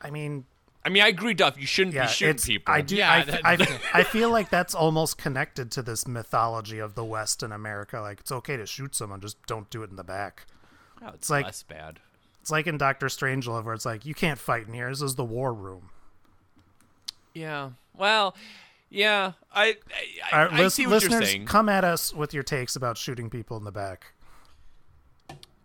I 0.00 0.10
mean, 0.10 0.44
I 0.84 0.90
mean, 0.90 1.02
I 1.02 1.08
agree, 1.08 1.32
Duff. 1.32 1.58
You 1.58 1.66
shouldn't 1.66 1.94
yeah, 1.94 2.06
be 2.06 2.12
shooting 2.12 2.34
it's. 2.34 2.44
people. 2.46 2.74
I 2.74 2.82
do. 2.82 2.96
Yeah, 2.96 3.10
I, 3.12 3.24
that- 3.24 3.40
I, 3.46 3.80
I 4.00 4.02
feel 4.02 4.28
like 4.30 4.50
that's 4.50 4.74
almost 4.74 5.16
connected 5.16 5.70
to 5.72 5.82
this 5.82 6.06
mythology 6.06 6.78
of 6.78 6.94
the 6.94 7.04
West 7.04 7.42
in 7.42 7.52
America. 7.52 8.00
Like, 8.00 8.20
it's 8.20 8.32
okay 8.32 8.56
to 8.58 8.66
shoot 8.66 8.94
someone, 8.94 9.20
just 9.20 9.40
don't 9.46 9.70
do 9.70 9.82
it 9.82 9.90
in 9.90 9.96
the 9.96 10.04
back. 10.04 10.46
Oh, 11.02 11.10
it's 11.14 11.30
like- 11.30 11.46
less 11.46 11.62
bad. 11.62 12.00
It's 12.42 12.50
like 12.50 12.66
in 12.66 12.76
Doctor 12.76 13.06
Strangelove, 13.06 13.64
where 13.64 13.72
it's 13.72 13.86
like, 13.86 14.04
you 14.04 14.12
can't 14.12 14.38
fight 14.38 14.66
in 14.66 14.74
here. 14.74 14.90
This 14.90 15.00
is 15.00 15.14
the 15.14 15.24
war 15.24 15.54
room. 15.54 15.88
Yeah. 17.34 17.70
Well, 17.96 18.34
yeah. 18.90 19.32
I 19.52 19.76
I, 20.32 20.36
All 20.36 20.44
right, 20.46 20.60
I, 20.60 20.64
I 20.64 20.68
see 20.68 20.86
what 20.86 21.02
you're 21.02 21.10
listeners, 21.10 21.30
saying. 21.30 21.46
come 21.46 21.68
at 21.68 21.84
us 21.84 22.14
with 22.14 22.32
your 22.32 22.42
takes 22.42 22.76
about 22.76 22.96
shooting 22.96 23.28
people 23.28 23.56
in 23.56 23.64
the 23.64 23.72
back. 23.72 24.12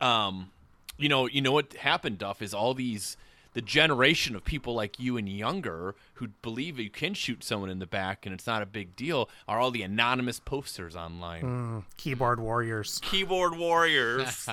um, 0.01 0.51
you 0.97 1.07
know, 1.07 1.27
you 1.27 1.41
know 1.41 1.51
what 1.51 1.73
happened, 1.75 2.17
Duff, 2.17 2.41
is 2.41 2.53
all 2.53 2.73
these 2.73 3.15
the 3.53 3.61
generation 3.61 4.35
of 4.35 4.43
people 4.45 4.73
like 4.75 4.99
you 4.99 5.17
and 5.17 5.27
younger 5.27 5.95
who 6.15 6.27
believe 6.41 6.79
you 6.79 6.89
can 6.89 7.13
shoot 7.15 7.43
someone 7.43 7.69
in 7.69 7.79
the 7.79 7.87
back 7.87 8.25
and 8.25 8.33
it's 8.33 8.45
not 8.45 8.61
a 8.61 8.65
big 8.65 8.95
deal 8.95 9.27
are 9.47 9.59
all 9.59 9.71
the 9.71 9.81
anonymous 9.81 10.39
posters 10.39 10.95
online. 10.95 11.83
Keyboard 11.97 12.39
warriors. 12.39 12.99
Keyboard 13.03 13.57
warriors. 13.57 14.47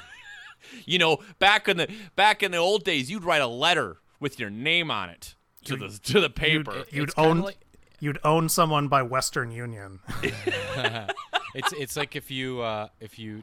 you 0.86 0.98
know, 0.98 1.18
back 1.38 1.68
in 1.68 1.76
the 1.76 1.88
back 2.16 2.42
in 2.42 2.52
the 2.52 2.58
old 2.58 2.84
days, 2.84 3.10
you'd 3.10 3.24
write 3.24 3.42
a 3.42 3.46
letter 3.46 3.98
with 4.18 4.40
your 4.40 4.50
name 4.50 4.90
on 4.90 5.08
it 5.10 5.34
to 5.66 5.76
the 5.76 5.88
to 6.12 6.20
the 6.20 6.30
paper. 6.30 6.84
You'd 6.90 7.04
It's 7.08 7.14
kinda 7.14 7.30
own. 7.30 7.40
like- 7.40 7.58
You'd 7.98 8.18
own 8.24 8.50
someone 8.50 8.88
by 8.88 9.02
Western 9.02 9.50
Union. 9.50 10.00
it's 11.54 11.72
it's 11.72 11.96
like 11.96 12.14
if 12.16 12.30
you 12.30 12.60
uh, 12.60 12.88
if 13.00 13.18
you 13.18 13.42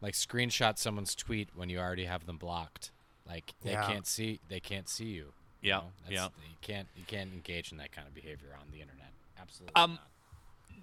like 0.00 0.14
screenshot 0.14 0.78
someone's 0.78 1.14
tweet 1.14 1.48
when 1.54 1.68
you 1.68 1.78
already 1.78 2.04
have 2.04 2.26
them 2.26 2.36
blocked. 2.38 2.90
Like 3.26 3.54
they 3.62 3.72
Yeah. 3.72 3.86
can't 3.86 4.06
see 4.06 4.40
they 4.48 4.60
can't 4.60 4.88
see 4.88 5.06
you. 5.06 5.32
you 5.60 5.70
Yeah, 5.70 5.76
know? 5.78 5.84
That's- 6.04 6.12
yeah. 6.12 6.28
You 6.48 6.56
can't 6.62 6.88
you 6.96 7.04
can't 7.06 7.32
engage 7.32 7.72
in 7.72 7.78
that 7.78 7.90
kind 7.92 8.06
of 8.06 8.14
behavior 8.14 8.50
on 8.60 8.66
the 8.70 8.80
internet. 8.80 9.10
Absolutely. 9.40 9.74
Um, 9.74 9.92
not. 9.92 10.00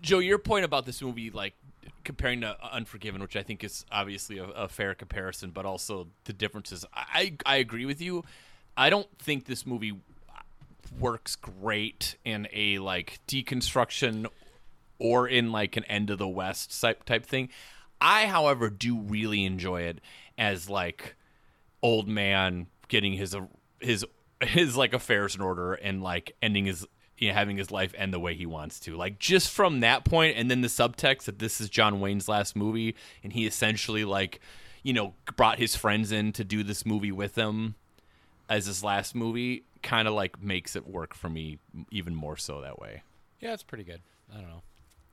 Joe, 0.01 0.19
your 0.19 0.37
point 0.37 0.65
about 0.65 0.85
this 0.85 1.01
movie, 1.01 1.29
like 1.31 1.53
comparing 2.03 2.41
to 2.41 2.57
Unforgiven, 2.73 3.21
which 3.21 3.37
I 3.37 3.43
think 3.43 3.63
is 3.63 3.85
obviously 3.89 4.37
a, 4.37 4.43
a 4.45 4.67
fair 4.67 4.93
comparison, 4.93 5.51
but 5.51 5.65
also 5.65 6.09
the 6.25 6.33
differences. 6.33 6.83
I, 6.93 7.37
I 7.45 7.53
I 7.53 7.55
agree 7.57 7.85
with 7.85 8.01
you. 8.01 8.25
I 8.75 8.89
don't 8.89 9.07
think 9.19 9.45
this 9.45 9.65
movie 9.65 9.93
works 10.99 11.35
great 11.35 12.17
in 12.23 12.47
a 12.51 12.79
like 12.79 13.19
deconstruction 13.27 14.27
or 14.99 15.27
in 15.27 15.51
like 15.51 15.75
an 15.77 15.83
end 15.85 16.09
of 16.09 16.17
the 16.17 16.27
west 16.27 16.79
type 16.79 17.03
type 17.03 17.25
thing. 17.25 17.49
I, 17.99 18.25
however, 18.27 18.69
do 18.69 18.99
really 18.99 19.45
enjoy 19.45 19.83
it 19.83 20.01
as 20.37 20.69
like 20.69 21.15
old 21.81 22.07
man 22.07 22.67
getting 22.87 23.13
his 23.13 23.35
his 23.79 24.05
his 24.41 24.75
like 24.75 24.93
affairs 24.93 25.35
in 25.35 25.41
order 25.41 25.73
and 25.73 26.01
like 26.03 26.35
ending 26.41 26.65
his 26.65 26.85
you 27.17 27.29
know, 27.29 27.33
having 27.35 27.57
his 27.57 27.71
life 27.71 27.93
end 27.97 28.13
the 28.13 28.19
way 28.19 28.33
he 28.33 28.45
wants 28.45 28.79
to. 28.81 28.97
Like 28.97 29.19
just 29.19 29.49
from 29.51 29.81
that 29.81 30.03
point 30.03 30.37
and 30.37 30.49
then 30.49 30.61
the 30.61 30.67
subtext 30.67 31.23
that 31.23 31.39
this 31.39 31.61
is 31.61 31.69
John 31.69 31.99
Wayne's 31.99 32.27
last 32.27 32.55
movie 32.55 32.95
and 33.23 33.33
he 33.33 33.45
essentially 33.45 34.03
like 34.05 34.39
you 34.83 34.93
know 34.93 35.13
brought 35.35 35.59
his 35.59 35.75
friends 35.75 36.11
in 36.11 36.33
to 36.33 36.43
do 36.43 36.63
this 36.63 36.85
movie 36.85 37.11
with 37.11 37.35
him 37.35 37.75
as 38.49 38.65
his 38.65 38.83
last 38.83 39.15
movie 39.15 39.63
kind 39.83 40.07
of 40.07 40.13
like 40.13 40.41
makes 40.41 40.75
it 40.75 40.87
work 40.87 41.13
for 41.13 41.29
me 41.29 41.59
even 41.91 42.15
more 42.15 42.37
so 42.37 42.61
that 42.61 42.79
way. 42.79 43.03
yeah, 43.39 43.53
it's 43.53 43.63
pretty 43.63 43.83
good. 43.83 44.01
I 44.31 44.37
don't 44.39 44.49
know. 44.49 44.63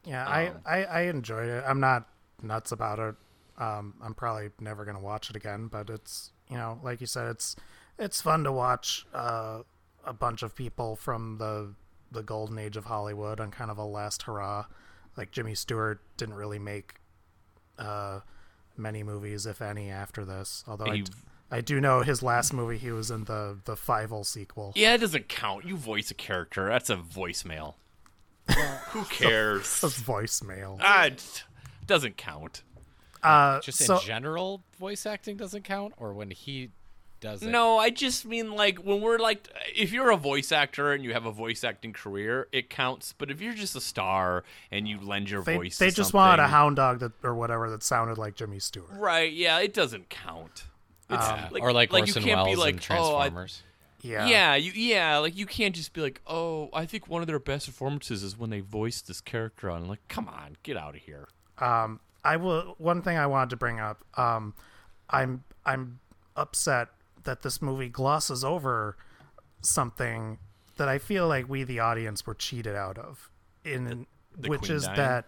Yeah, 0.04 0.24
Um, 0.26 0.60
I, 0.64 0.78
I 0.78 0.84
I 0.84 1.00
enjoyed 1.02 1.48
it. 1.48 1.62
I'm 1.66 1.80
not 1.80 2.08
nuts 2.42 2.72
about 2.72 2.98
it. 2.98 3.14
Um, 3.58 3.94
I'm 4.02 4.14
probably 4.14 4.50
never 4.60 4.84
gonna 4.86 5.00
watch 5.00 5.28
it 5.28 5.36
again, 5.36 5.66
but 5.66 5.90
it's 5.90 6.32
you 6.48 6.56
know, 6.56 6.80
like 6.82 7.00
you 7.02 7.06
said, 7.06 7.28
it's 7.28 7.54
it's 7.98 8.22
fun 8.22 8.44
to 8.44 8.52
watch 8.52 9.06
uh, 9.12 9.60
a 10.04 10.12
bunch 10.14 10.42
of 10.42 10.54
people 10.54 10.96
from 10.96 11.36
the 11.38 11.74
the 12.10 12.22
golden 12.22 12.58
age 12.58 12.76
of 12.78 12.86
Hollywood 12.86 13.38
on 13.40 13.50
kind 13.50 13.70
of 13.70 13.76
a 13.78 13.84
last 13.84 14.22
hurrah. 14.22 14.64
Like 15.16 15.32
Jimmy 15.32 15.54
Stewart 15.54 16.00
didn't 16.16 16.34
really 16.36 16.58
make 16.58 16.94
uh, 17.78 18.20
many 18.76 19.02
movies, 19.02 19.44
if 19.46 19.60
any, 19.60 19.90
after 19.90 20.24
this. 20.24 20.64
Although 20.66 20.86
I, 20.86 20.96
He- 20.96 21.02
d- 21.02 21.12
I 21.50 21.60
do 21.60 21.80
know 21.80 22.00
his 22.02 22.22
last 22.22 22.52
movie, 22.52 22.78
he 22.78 22.92
was 22.92 23.10
in 23.10 23.24
the 23.24 23.58
the 23.64 23.74
Fievel 23.74 24.24
sequel. 24.24 24.72
Yeah, 24.76 24.94
it 24.94 24.98
doesn't 24.98 25.28
count. 25.28 25.64
You 25.64 25.76
voice 25.76 26.10
a 26.10 26.14
character. 26.14 26.68
That's 26.68 26.90
a 26.90 26.96
voicemail. 26.96 27.74
Who 28.90 29.04
cares? 29.04 29.82
a, 29.82 29.86
voicemail. 29.86 30.78
Ah, 30.80 31.04
it 31.06 31.44
doesn't 31.86 32.16
count. 32.16 32.62
Uh, 33.22 33.60
Just 33.60 33.78
so, 33.78 33.96
in 33.96 34.02
general, 34.02 34.62
voice 34.78 35.04
acting 35.06 35.36
doesn't 35.36 35.62
count, 35.62 35.94
or 35.98 36.14
when 36.14 36.30
he 36.30 36.70
does 37.20 37.42
it. 37.42 37.48
No, 37.50 37.78
I 37.78 37.90
just 37.90 38.24
mean 38.24 38.52
like 38.52 38.78
when 38.78 39.00
we're 39.00 39.18
like, 39.18 39.48
if 39.74 39.92
you're 39.92 40.10
a 40.10 40.16
voice 40.16 40.52
actor 40.52 40.92
and 40.92 41.04
you 41.04 41.12
have 41.12 41.26
a 41.26 41.32
voice 41.32 41.62
acting 41.62 41.92
career, 41.92 42.48
it 42.50 42.70
counts. 42.70 43.14
But 43.16 43.30
if 43.30 43.40
you're 43.40 43.52
just 43.54 43.76
a 43.76 43.80
star 43.80 44.42
and 44.70 44.88
you 44.88 44.98
lend 45.00 45.30
your 45.30 45.42
they, 45.42 45.56
voice, 45.56 45.78
they 45.78 45.90
to 45.90 45.96
just 45.96 46.14
wanted 46.14 46.42
a 46.42 46.48
hound 46.48 46.76
dog 46.76 47.00
that 47.00 47.12
or 47.22 47.34
whatever 47.34 47.70
that 47.70 47.82
sounded 47.82 48.18
like 48.18 48.36
Jimmy 48.36 48.58
Stewart. 48.58 48.90
right? 48.92 49.32
Yeah, 49.32 49.58
it 49.58 49.74
doesn't 49.74 50.08
count. 50.08 50.64
It's 51.10 51.26
Yeah. 51.26 51.48
or 51.60 51.72
like, 51.72 51.92
you 51.92 51.98
Orson 51.98 52.22
can't 52.22 52.36
Welles 52.38 52.48
be 52.48 52.56
like, 52.56 52.74
in 52.90 52.96
oh, 52.96 53.16
I- 53.16 53.20
Transformers. 53.28 53.62
Yeah. 54.02 54.26
yeah, 54.28 54.54
you 54.54 54.72
yeah, 54.74 55.18
like 55.18 55.36
you 55.36 55.44
can't 55.44 55.74
just 55.74 55.92
be 55.92 56.00
like, 56.00 56.22
oh, 56.26 56.70
I 56.72 56.86
think 56.86 57.06
one 57.06 57.20
of 57.20 57.26
their 57.26 57.38
best 57.38 57.66
performances 57.66 58.22
is 58.22 58.38
when 58.38 58.48
they 58.48 58.60
voiced 58.60 59.06
this 59.06 59.20
character 59.20 59.70
on. 59.70 59.88
Like, 59.88 60.00
come 60.08 60.26
on, 60.26 60.56
get 60.62 60.78
out 60.78 60.94
of 60.94 61.02
here. 61.02 61.28
Um, 61.58 62.00
I 62.24 62.36
will. 62.38 62.76
One 62.78 63.02
thing 63.02 63.18
I 63.18 63.26
wanted 63.26 63.50
to 63.50 63.56
bring 63.56 63.78
up. 63.78 64.02
Um, 64.16 64.54
I'm 65.10 65.44
I'm 65.66 65.98
upset 66.34 66.88
that 67.24 67.42
this 67.42 67.60
movie 67.60 67.90
glosses 67.90 68.42
over 68.42 68.96
something 69.60 70.38
that 70.78 70.88
I 70.88 70.96
feel 70.98 71.28
like 71.28 71.46
we 71.48 71.64
the 71.64 71.80
audience 71.80 72.26
were 72.26 72.34
cheated 72.34 72.74
out 72.74 72.96
of, 72.96 73.30
in 73.66 74.06
the 74.38 74.48
which 74.48 74.60
queen 74.62 74.72
is 74.72 74.84
dying? 74.84 74.96
that 74.96 75.24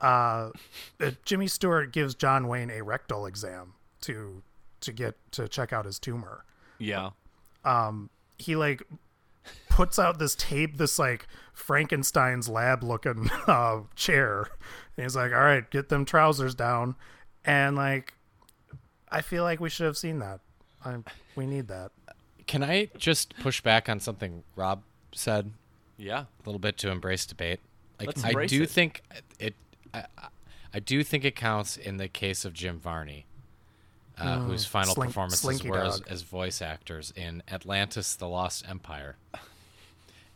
uh, 0.00 0.50
that 0.98 1.24
Jimmy 1.24 1.48
Stewart 1.48 1.92
gives 1.92 2.14
John 2.14 2.46
Wayne 2.46 2.70
a 2.70 2.82
rectal 2.82 3.26
exam 3.26 3.74
to 4.02 4.42
to 4.84 4.92
get 4.92 5.14
to 5.32 5.48
check 5.48 5.72
out 5.72 5.84
his 5.84 5.98
tumor 5.98 6.44
Yeah. 6.78 7.10
he 8.38 8.56
like 8.56 8.82
puts 9.68 9.98
out 9.98 10.18
this 10.18 10.34
tape, 10.34 10.76
this 10.78 10.98
like 10.98 11.26
Frankenstein's 11.52 12.48
lab 12.48 12.82
looking 12.82 13.30
uh, 13.46 13.80
chair. 13.94 14.48
And 14.96 15.04
he's 15.04 15.16
like, 15.16 15.32
"All 15.32 15.40
right, 15.40 15.68
get 15.70 15.88
them 15.88 16.04
trousers 16.04 16.54
down," 16.54 16.94
and 17.44 17.74
like, 17.76 18.14
I 19.10 19.20
feel 19.20 19.42
like 19.42 19.60
we 19.60 19.68
should 19.68 19.86
have 19.86 19.96
seen 19.98 20.18
that. 20.20 20.40
I, 20.84 20.96
we 21.36 21.46
need 21.46 21.68
that. 21.68 21.90
Can 22.46 22.62
I 22.62 22.90
just 22.96 23.34
push 23.38 23.60
back 23.60 23.88
on 23.88 23.98
something 24.00 24.44
Rob 24.54 24.82
said 25.12 25.50
Yeah. 25.96 26.20
a 26.20 26.26
little 26.46 26.58
bit 26.58 26.76
to 26.78 26.90
embrace 26.90 27.24
debate? 27.26 27.60
Like 27.98 28.08
Let's 28.08 28.24
I 28.24 28.46
do 28.46 28.62
it. 28.64 28.70
think 28.70 29.02
it. 29.38 29.54
I, 29.92 30.04
I- 30.18 30.28
I 30.76 30.80
do 30.80 31.04
think 31.04 31.24
it 31.24 31.36
counts 31.36 31.76
in 31.76 31.98
the 31.98 32.08
case 32.08 32.44
of 32.44 32.52
Jim 32.52 32.80
Varney, 32.80 33.26
uh, 34.18 34.38
whose 34.40 34.64
final 34.66 34.94
Slink- 34.94 35.10
performances 35.10 35.62
were 35.64 35.78
as, 35.82 36.00
as 36.02 36.22
voice 36.22 36.62
actors 36.62 37.12
in 37.16 37.42
Atlantis: 37.50 38.14
The 38.16 38.28
Lost 38.28 38.64
Empire. 38.68 39.16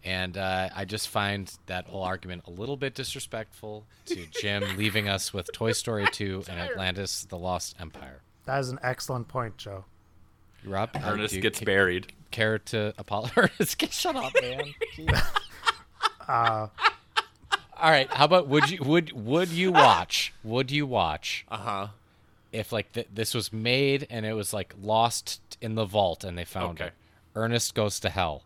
And 0.05 0.37
uh, 0.39 0.69
I 0.75 0.85
just 0.85 1.09
find 1.09 1.53
that 1.67 1.87
whole 1.87 2.03
argument 2.05 2.45
a 2.47 2.51
little 2.51 2.77
bit 2.77 2.95
disrespectful 2.95 3.85
to 4.07 4.27
Jim 4.41 4.63
leaving 4.77 5.09
us 5.09 5.35
with 5.35 5.51
Toy 5.53 5.73
Story 5.73 6.07
2 6.11 6.45
and 6.49 6.59
Atlantis: 6.61 7.25
The 7.29 7.37
Lost 7.39 7.75
Empire. 7.81 8.21
That 8.47 8.61
is 8.61 8.71
an 8.71 8.79
excellent 8.83 9.29
point, 9.29 9.57
Joe. 9.59 9.85
Rob, 10.65 10.91
uh, 10.95 11.01
Ernest 11.05 11.31
do 11.33 11.37
you 11.37 11.43
gets 11.43 11.59
ca- 11.61 11.65
buried. 11.67 12.13
care 12.31 12.59
to 12.59 12.95
apologize? 12.99 13.33
Ernest, 13.59 13.93
shut 13.93 14.17
up, 14.17 14.33
man. 14.41 14.75
Uh, 16.29 16.69
All 17.81 17.91
right. 17.91 18.13
How 18.13 18.27
about 18.27 18.49
would 18.49 18.69
you 18.71 18.83
would 18.83 19.13
would 19.13 19.49
you 19.49 19.73
watch? 19.73 20.35
Would 20.45 20.71
you 20.71 20.87
watch 20.87 21.47
Uh 21.49 21.57
huh. 21.57 21.87
If 22.53 22.73
like 22.73 22.93
th- 22.93 23.09
this 23.13 23.35
was 23.35 23.53
made 23.53 24.07
and 24.11 24.25
it 24.27 24.33
was 24.33 24.53
like 24.53 24.75
lost 24.81 25.59
in 25.61 25.75
the 25.75 25.85
vault 25.85 26.25
and 26.25 26.37
they 26.39 26.45
found 26.45 26.81
Okay. 26.81 26.89
it? 26.89 26.93
Ernest 27.35 27.75
goes 27.75 28.01
to 28.01 28.09
hell. 28.11 28.43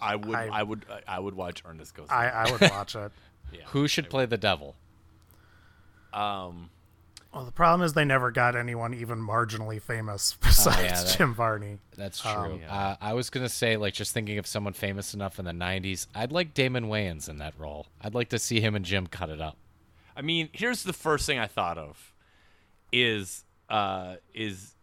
I 0.00 0.16
would. 0.16 0.34
I- 0.34 0.48
I, 0.48 0.62
would. 0.62 0.84
I 1.08 1.18
would 1.18 1.34
watch 1.34 1.62
Ernest 1.64 1.94
Goes. 1.94 2.08
I, 2.10 2.28
I 2.28 2.50
would 2.50 2.60
watch 2.60 2.94
it. 2.94 3.12
yeah. 3.52 3.60
Who 3.68 3.88
should 3.88 4.10
play 4.10 4.26
the 4.26 4.36
devil? 4.36 4.74
Um. 6.12 6.70
Well, 7.32 7.44
the 7.44 7.50
problem 7.52 7.82
is 7.84 7.94
they 7.94 8.04
never 8.04 8.30
got 8.30 8.54
anyone 8.54 8.94
even 8.94 9.18
marginally 9.18 9.82
famous 9.82 10.34
besides 10.40 11.04
that- 11.04 11.18
Jim 11.18 11.34
Varney. 11.34 11.78
That's 11.96 12.20
true. 12.20 12.30
Um, 12.30 12.60
uh, 12.68 12.94
I 13.00 13.14
was 13.14 13.28
gonna 13.30 13.48
say 13.48 13.76
like 13.76 13.94
just 13.94 14.12
thinking 14.12 14.38
of 14.38 14.46
someone 14.46 14.72
famous 14.72 15.14
enough 15.14 15.38
in 15.40 15.44
the 15.44 15.50
'90s. 15.52 16.06
I'd 16.14 16.30
like 16.32 16.54
Damon 16.54 16.84
Wayans 16.86 17.28
in 17.28 17.38
that 17.38 17.54
role. 17.58 17.86
I'd 18.00 18.14
like 18.14 18.28
to 18.28 18.38
see 18.38 18.60
him 18.60 18.74
and 18.76 18.84
Jim 18.84 19.06
cut 19.08 19.30
it 19.30 19.40
up. 19.40 19.56
I 20.16 20.22
mean, 20.22 20.48
here's 20.52 20.84
the 20.84 20.92
first 20.92 21.26
thing 21.26 21.38
I 21.40 21.46
thought 21.48 21.76
of 21.76 22.12
is 23.02 23.44
uh 23.68 24.16
is 24.34 24.74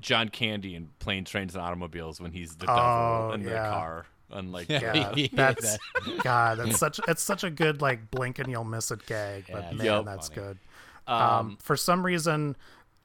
John 0.00 0.28
Candy 0.28 0.74
in 0.74 0.88
Planes, 1.00 1.30
Trains, 1.30 1.54
and 1.54 1.62
Automobiles 1.64 2.20
when 2.20 2.30
he's 2.32 2.54
the 2.56 2.66
devil 2.66 2.82
Oh, 2.82 3.32
in 3.32 3.42
the 3.42 3.50
car. 3.50 4.06
And 4.30 4.52
like, 4.52 4.68
Yeah, 4.68 5.14
Yeah, 5.16 5.26
that's 5.32 5.78
God. 6.22 6.58
That's 6.58 6.78
such. 6.78 7.00
It's 7.08 7.22
such 7.22 7.44
a 7.44 7.50
good 7.50 7.80
like 7.80 8.10
blink 8.10 8.38
and 8.38 8.50
you'll 8.50 8.64
miss 8.64 8.90
it 8.90 9.04
gag. 9.06 9.46
But 9.50 9.64
Yeah, 9.64 9.72
man, 9.72 9.86
Yup. 9.86 10.04
that's 10.04 10.28
funny. 10.28 10.40
good. 10.42 10.58
Um, 11.06 11.22
um, 11.22 11.58
for 11.60 11.74
some 11.76 12.04
reason, 12.04 12.54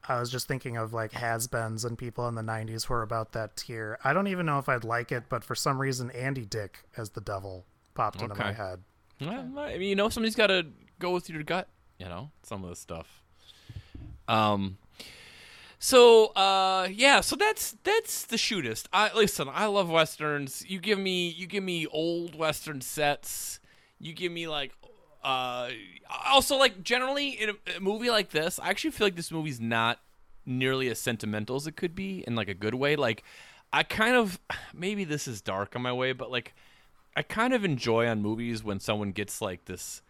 I 0.06 0.20
was 0.20 0.30
just 0.30 0.46
thinking 0.46 0.76
of 0.76 0.92
like 0.92 1.12
has-beens 1.12 1.86
and 1.86 1.96
people 1.96 2.28
in 2.28 2.34
the 2.34 2.42
'90s 2.42 2.84
who 2.84 2.92
are 2.94 3.02
about 3.02 3.32
that 3.32 3.56
tier. 3.56 3.98
I 4.04 4.12
don't 4.12 4.26
even 4.26 4.44
know 4.44 4.58
if 4.58 4.68
I'd 4.68 4.84
like 4.84 5.10
it, 5.12 5.24
but 5.30 5.42
for 5.42 5.54
some 5.54 5.80
reason, 5.80 6.10
Andy 6.10 6.44
Dick 6.44 6.80
as 6.98 7.08
the 7.10 7.22
devil 7.22 7.64
popped 7.94 8.20
into 8.20 8.34
my 8.34 8.52
head. 8.52 8.80
well, 9.20 9.58
I 9.58 9.78
mean, 9.78 9.88
you 9.88 9.96
know, 9.96 10.10
somebody's 10.10 10.34
got 10.36 10.48
to 10.48 10.66
go 10.98 11.12
with 11.12 11.30
your 11.30 11.42
gut. 11.42 11.68
You 11.98 12.06
know, 12.06 12.30
some 12.42 12.62
of 12.62 12.68
the 12.70 12.76
stuff. 12.76 13.22
Um. 14.28 14.78
So, 15.78 16.28
uh, 16.28 16.88
yeah. 16.90 17.20
So 17.20 17.36
that's 17.36 17.76
that's 17.84 18.24
the 18.24 18.36
shootist. 18.36 18.86
I 18.92 19.12
listen. 19.14 19.48
I 19.52 19.66
love 19.66 19.90
westerns. 19.90 20.64
You 20.66 20.78
give 20.78 20.98
me 20.98 21.28
you 21.28 21.46
give 21.46 21.62
me 21.62 21.86
old 21.86 22.34
western 22.34 22.80
sets. 22.80 23.60
You 24.00 24.12
give 24.12 24.32
me 24.32 24.48
like, 24.48 24.72
uh, 25.22 25.70
also 26.26 26.56
like 26.56 26.82
generally 26.82 27.30
in 27.30 27.50
a, 27.50 27.76
a 27.76 27.80
movie 27.80 28.10
like 28.10 28.30
this, 28.30 28.58
I 28.58 28.68
actually 28.68 28.90
feel 28.90 29.06
like 29.06 29.16
this 29.16 29.30
movie's 29.30 29.60
not 29.60 30.00
nearly 30.44 30.88
as 30.88 30.98
sentimental 30.98 31.56
as 31.56 31.66
it 31.66 31.76
could 31.76 31.94
be 31.94 32.24
in 32.26 32.34
like 32.34 32.48
a 32.48 32.54
good 32.54 32.74
way. 32.74 32.96
Like, 32.96 33.24
I 33.72 33.82
kind 33.82 34.14
of 34.16 34.38
maybe 34.74 35.04
this 35.04 35.26
is 35.26 35.40
dark 35.40 35.74
on 35.76 35.82
my 35.82 35.92
way, 35.92 36.12
but 36.12 36.30
like, 36.30 36.54
I 37.16 37.22
kind 37.22 37.54
of 37.54 37.64
enjoy 37.64 38.06
on 38.08 38.20
movies 38.20 38.64
when 38.64 38.80
someone 38.80 39.12
gets 39.12 39.40
like 39.40 39.64
this, 39.66 40.02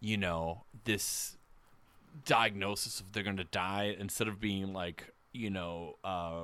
you 0.00 0.16
know, 0.16 0.62
this 0.84 1.36
diagnosis 2.24 3.00
of 3.00 3.12
they're 3.12 3.22
going 3.22 3.36
to 3.38 3.44
die 3.44 3.94
instead 3.98 4.28
of 4.28 4.40
being 4.40 4.72
like, 4.72 5.12
you 5.32 5.50
know, 5.50 5.96
uh, 6.04 6.42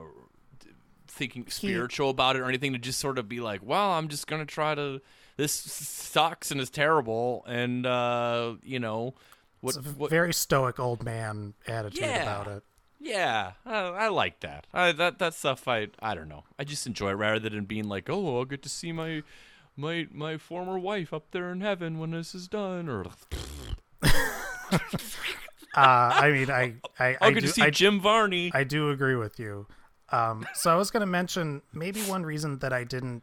thinking 1.09 1.47
spiritual 1.49 2.11
about 2.11 2.37
it 2.37 2.41
or 2.41 2.47
anything 2.49 2.73
to 2.73 2.79
just 2.79 2.99
sort 3.01 3.19
of 3.19 3.29
be 3.29 3.41
like, 3.41 3.61
well, 3.65 3.93
I'm 3.93 4.09
just 4.09 4.27
going 4.27 4.41
to 4.41 4.47
try 4.47 4.75
to, 4.75 5.01
this 5.37 5.53
sucks 5.53 6.51
and 6.51 6.61
is 6.61 6.71
terrible. 6.71 7.45
And, 7.47 7.87
uh, 7.87 8.55
you 8.63 8.79
know, 8.81 9.15
what, 9.61 9.75
what, 9.97 10.11
very 10.11 10.33
stoic 10.33 10.79
old 10.79 11.03
man 11.05 11.55
attitude 11.67 12.01
Yeah. 12.03 12.23
about 12.23 12.47
it. 12.49 12.63
yeah, 12.99 13.53
I, 13.67 13.77
I 13.79 14.09
like 14.09 14.41
that. 14.41 14.67
I, 14.73 14.93
that 14.93 15.19
that 15.19 15.35
stuff. 15.35 15.67
I 15.69 15.89
I 16.01 16.15
don't 16.15 16.29
know. 16.29 16.45
I 16.59 16.65
just 16.65 16.87
enjoy 16.87 17.11
it 17.11 17.15
rather 17.15 17.49
than 17.49 17.65
being 17.67 17.85
like, 17.89 18.09
oh, 18.09 18.39
I'll 18.39 18.45
get 18.47 18.63
to 18.63 18.69
see 18.71 18.91
my 18.93 19.23
my 19.77 20.07
my 20.13 20.37
former 20.39 20.79
wife 20.79 21.13
up 21.13 21.31
there 21.33 21.51
in 21.53 21.61
heaven 21.61 21.99
when 21.99 22.11
this 22.13 22.35
is 22.35 22.49
done, 22.49 22.89
or 22.89 23.05
I 25.75 26.31
mean, 26.31 26.51
I 26.51 26.75
I, 26.99 27.17
I'll 27.21 27.29
I 27.29 27.33
get 27.33 27.41
do, 27.43 27.47
see 27.49 27.63
I, 27.63 27.71
Jim 27.71 28.01
Varney. 28.01 28.51
I 28.55 28.65
do 28.65 28.91
agree 28.91 29.17
with 29.17 29.39
you. 29.39 29.67
Um, 30.11 30.47
so 30.55 30.71
I 30.73 30.77
was 30.77 30.91
going 30.91 31.03
to 31.03 31.07
mention 31.07 31.63
maybe 31.73 32.01
one 32.03 32.25
reason 32.25 32.59
that 32.59 32.73
I 32.73 32.83
didn't 32.85 33.23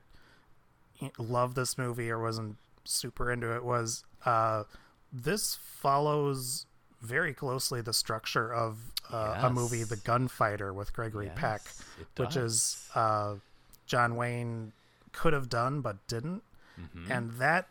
love 1.18 1.56
this 1.56 1.78
movie 1.78 2.10
or 2.10 2.22
wasn't 2.22 2.56
super 2.86 3.32
into 3.32 3.54
it 3.56 3.64
was 3.64 4.04
uh, 4.26 4.64
this 5.12 5.56
follows 5.62 6.66
very 7.02 7.34
closely 7.34 7.82
the 7.82 7.94
structure 7.94 8.54
of 8.54 8.78
uh, 9.12 9.36
a 9.42 9.50
movie, 9.50 9.84
The 9.84 9.98
Gunfighter, 9.98 10.74
with 10.74 10.94
Gregory 10.94 11.30
Peck, 11.36 11.62
Yes, 11.66 11.84
it 12.16 12.20
which 12.22 12.36
is 12.36 12.90
uh, 12.96 13.36
John 13.86 14.16
Wayne 14.16 14.72
could 15.12 15.34
have 15.34 15.50
done 15.50 15.82
but 15.82 16.06
didn't, 16.08 16.44
Mm-hmm. 16.80 17.12
and 17.12 17.32
that. 17.40 17.68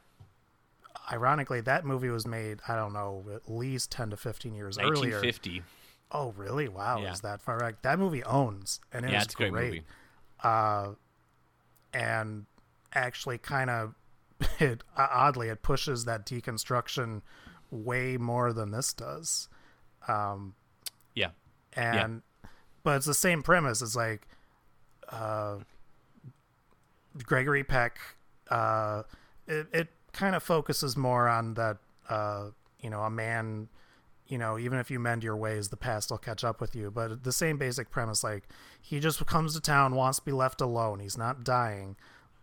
Ironically, 1.11 1.61
that 1.61 1.85
movie 1.85 2.09
was 2.09 2.27
made, 2.27 2.61
I 2.66 2.75
don't 2.75 2.92
know, 2.92 3.25
at 3.35 3.49
least 3.51 3.92
10 3.92 4.11
to 4.11 4.16
15 4.16 4.55
years 4.55 4.77
earlier. 4.79 5.21
1950. 5.21 5.62
Oh, 6.11 6.33
really? 6.37 6.69
Wow, 6.69 7.03
Yeah. 7.03 7.12
is 7.12 7.21
that 7.21 7.40
far 7.42 7.59
back? 7.59 7.83
That 7.83 7.99
movie 7.99 8.25
owns, 8.25 8.81
and 8.92 9.05
it 9.05 9.12
Yeah, 9.12 9.19
is 9.19 9.25
it's 9.27 9.35
great 9.35 9.53
movie. 9.53 9.85
Uh, 10.42 10.92
and 11.92 12.47
actually, 12.95 13.38
kind 13.38 13.71
of, 13.71 13.95
it 14.61 14.83
uh, 14.97 15.09
oddly, 15.11 15.49
it 15.49 15.62
pushes 15.62 16.05
that 16.05 16.27
deconstruction 16.27 17.23
way 17.71 18.16
more 18.16 18.53
than 18.53 18.71
this 18.71 18.92
does. 18.92 19.49
Um, 20.09 20.55
Yeah. 21.14 21.31
and 21.73 22.23
but 22.83 22.97
it's 22.99 23.07
the 23.07 23.14
same 23.14 23.42
premise. 23.42 23.83
It's 23.83 23.97
like, 23.97 24.27
uh, 25.09 25.59
Gregory 27.25 27.64
Peck. 27.64 27.99
Uh, 28.51 29.03
it 29.47 29.66
it 29.73 29.88
kind 30.17 30.35
of 30.35 30.43
focuses 30.43 30.97
more 30.97 31.29
on 31.29 31.55
that. 31.55 31.79
Uh, 32.09 32.51
you 32.81 32.91
know, 32.91 33.03
a 33.03 33.11
man. 33.11 33.69
You 34.27 34.39
know, 34.39 34.59
even 34.59 34.81
if 34.81 34.91
you 34.91 34.99
mend 34.99 35.23
your 35.23 35.37
ways, 35.37 35.69
the 35.69 35.77
past 35.77 36.11
will 36.11 36.19
catch 36.19 36.43
up 36.43 36.61
with 36.61 36.75
you. 36.75 36.91
But 36.91 37.23
the 37.23 37.33
same 37.33 37.59
basic 37.59 37.91
premise, 37.91 38.25
like 38.25 38.49
he 38.83 38.99
just 38.99 39.25
comes 39.25 39.55
to 39.55 39.61
town, 39.61 39.95
wants 39.95 40.19
to 40.19 40.25
be 40.25 40.33
left 40.33 40.61
alone. 40.61 40.99
He's 40.99 41.17
not 41.17 41.45
dying, 41.45 41.95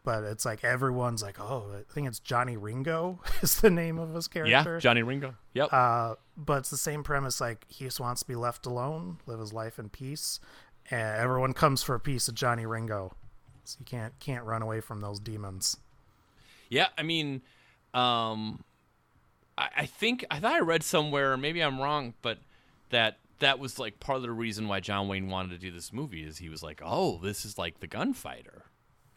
but 0.04 0.24
it's 0.24 0.46
like 0.46 0.64
everyone's 0.64 1.22
like, 1.22 1.42
oh, 1.42 1.66
I 1.78 1.94
think 1.94 2.08
it's 2.08 2.20
Johnny 2.20 2.56
Ringo 2.56 3.20
is 3.42 3.60
the 3.60 3.70
name 3.70 3.98
of 4.00 4.14
his 4.14 4.30
character. 4.30 4.76
Yeah, 4.76 4.80
Johnny 4.80 5.04
Ringo. 5.04 5.36
Yep. 5.54 5.74
Uh, 5.74 6.16
but 6.38 6.60
it's 6.60 6.70
the 6.70 6.78
same 6.78 7.04
premise. 7.04 7.42
Like 7.42 7.66
he 7.68 7.84
just 7.84 8.00
wants 8.00 8.22
to 8.22 8.28
be 8.28 8.36
left 8.36 8.66
alone, 8.66 9.18
live 9.26 9.40
his 9.40 9.52
life 9.52 9.78
in 9.78 9.90
peace, 9.90 10.40
and 10.90 11.20
everyone 11.20 11.54
comes 11.54 11.84
for 11.84 11.96
a 11.96 12.00
piece 12.00 12.30
of 12.30 12.36
Johnny 12.36 12.66
Ringo. 12.66 13.14
So 13.66 13.78
you 13.80 13.86
can't 13.86 14.18
can't 14.20 14.44
run 14.44 14.62
away 14.62 14.82
from 14.82 15.02
those 15.02 15.20
demons. 15.20 15.78
Yeah, 16.70 16.88
I 16.98 17.04
mean, 17.04 17.42
um, 17.94 18.64
I, 19.58 19.70
I 19.78 19.86
think 19.86 20.26
I 20.32 20.40
thought 20.40 20.54
I 20.54 20.60
read 20.60 20.84
somewhere, 20.84 21.38
maybe 21.38 21.62
I'm 21.62 21.80
wrong, 21.80 22.14
but 22.22 22.40
that 22.90 23.18
that 23.40 23.60
was 23.60 23.78
like 23.80 24.00
part 24.00 24.18
of 24.18 24.22
the 24.22 24.32
reason 24.32 24.68
why 24.68 24.80
John 24.80 25.08
Wayne 25.08 25.28
wanted 25.30 25.50
to 25.52 25.58
do 25.58 25.72
this 25.72 25.92
movie 25.92 26.24
is 26.24 26.38
he 26.38 26.50
was 26.50 26.64
like, 26.64 26.82
oh, 26.84 27.20
this 27.22 27.44
is 27.46 27.58
like 27.58 27.80
the 27.80 27.88
gunfighter, 27.88 28.64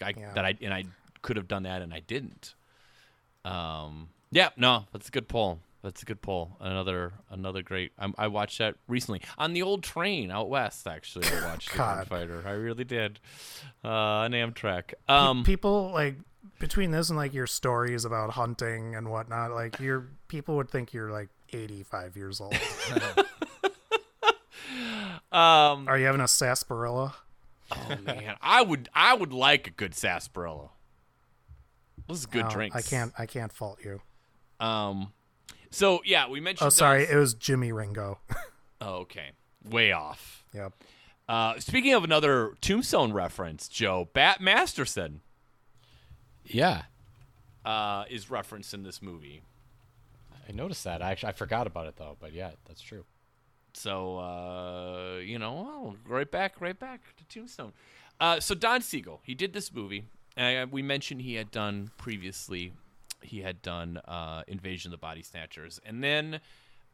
I, 0.02 0.14
Yeah. 0.18 0.32
that 0.34 0.44
I 0.44 0.56
and 0.60 0.74
I 0.74 0.84
could 1.22 1.36
have 1.36 1.48
done 1.48 1.62
that 1.64 1.82
and 1.82 1.92
I 1.94 2.00
didn't. 2.00 2.54
Um, 3.44 4.08
yeah, 4.30 4.50
no, 4.56 4.86
that's 4.92 5.08
a 5.08 5.10
good 5.10 5.28
poll. 5.28 5.60
That's 5.82 6.02
a 6.02 6.04
good 6.04 6.20
poll. 6.20 6.56
Another 6.60 7.12
another 7.30 7.62
great. 7.62 7.92
I, 7.98 8.12
I 8.18 8.26
watched 8.26 8.58
that 8.58 8.74
recently 8.88 9.20
on 9.38 9.52
the 9.52 9.62
old 9.62 9.84
train 9.84 10.32
out 10.32 10.48
west. 10.48 10.86
Actually, 10.88 11.28
I 11.28 11.44
watched 11.46 11.70
the 11.70 11.78
Gunfighter. 11.78 12.42
I 12.44 12.50
really 12.52 12.82
did. 12.84 13.20
Uh, 13.84 13.88
on 13.88 14.32
Amtrak. 14.32 14.94
Um, 15.08 15.44
people 15.44 15.92
like 15.94 16.16
between 16.58 16.90
this 16.90 17.08
and 17.10 17.16
like 17.18 17.32
your 17.34 17.46
stories 17.46 18.04
about 18.04 18.30
hunting 18.30 18.94
and 18.94 19.08
whatnot, 19.10 19.52
like 19.52 19.78
your 19.80 20.08
people 20.28 20.56
would 20.56 20.70
think 20.70 20.92
you're 20.92 21.10
like 21.10 21.28
85 21.52 22.16
years 22.16 22.40
old. 22.40 22.54
um, 25.32 25.88
Are 25.88 25.98
you 25.98 26.06
having 26.06 26.20
a 26.20 26.28
sarsaparilla? 26.28 27.14
oh 27.72 27.96
man, 28.04 28.36
I 28.40 28.62
would 28.62 28.88
I 28.94 29.14
would 29.14 29.32
like 29.32 29.66
a 29.66 29.70
good 29.70 29.94
sarsaparilla. 29.94 30.70
This 32.08 32.18
is 32.18 32.26
good 32.26 32.44
No, 32.44 32.50
drinks. 32.50 32.76
I 32.76 32.82
can't. 32.82 33.12
I 33.18 33.26
can't 33.26 33.52
fault 33.52 33.78
you. 33.84 34.00
Um, 34.60 35.12
so 35.70 36.00
yeah, 36.04 36.28
we 36.28 36.40
mentioned. 36.40 36.66
Oh, 36.66 36.70
sorry. 36.70 37.04
those- 37.04 37.14
It 37.14 37.16
was 37.16 37.34
Jimmy 37.34 37.72
Ringo. 37.72 38.18
Oh, 38.78 38.96
okay, 38.96 39.30
way 39.64 39.92
off. 39.92 40.44
yep. 40.52 40.74
Uh, 41.26 41.58
speaking 41.58 41.94
of 41.94 42.04
another 42.04 42.52
Tombstone 42.60 43.10
reference, 43.10 43.68
Joe 43.68 44.10
Bat 44.12 44.42
Masterson 44.42 45.22
Yeah, 46.46 46.82
uh, 47.64 48.04
is 48.08 48.30
referenced 48.30 48.72
in 48.74 48.82
this 48.82 49.02
movie. 49.02 49.42
I 50.48 50.52
noticed 50.52 50.84
that. 50.84 51.02
I 51.02 51.10
actually 51.10 51.30
I 51.30 51.32
forgot 51.32 51.66
about 51.66 51.86
it 51.86 51.96
though, 51.96 52.16
but 52.20 52.32
yeah, 52.32 52.52
that's 52.66 52.80
true. 52.80 53.04
So 53.74 54.18
uh, 54.18 55.18
you 55.18 55.38
know, 55.38 55.52
well, 55.54 55.96
right 56.06 56.30
back, 56.30 56.60
right 56.60 56.78
back 56.78 57.00
to 57.16 57.24
Tombstone. 57.24 57.72
Uh, 58.20 58.40
so 58.40 58.54
Don 58.54 58.80
Siegel, 58.80 59.20
he 59.22 59.34
did 59.34 59.52
this 59.52 59.72
movie. 59.72 60.04
Uh, 60.36 60.66
we 60.70 60.82
mentioned 60.82 61.22
he 61.22 61.34
had 61.34 61.50
done 61.50 61.90
previously. 61.98 62.72
He 63.22 63.40
had 63.40 63.60
done 63.62 63.98
uh, 64.06 64.42
Invasion 64.46 64.90
of 64.90 64.92
the 64.92 65.02
Body 65.02 65.22
Snatchers, 65.22 65.80
and 65.84 66.02
then 66.02 66.40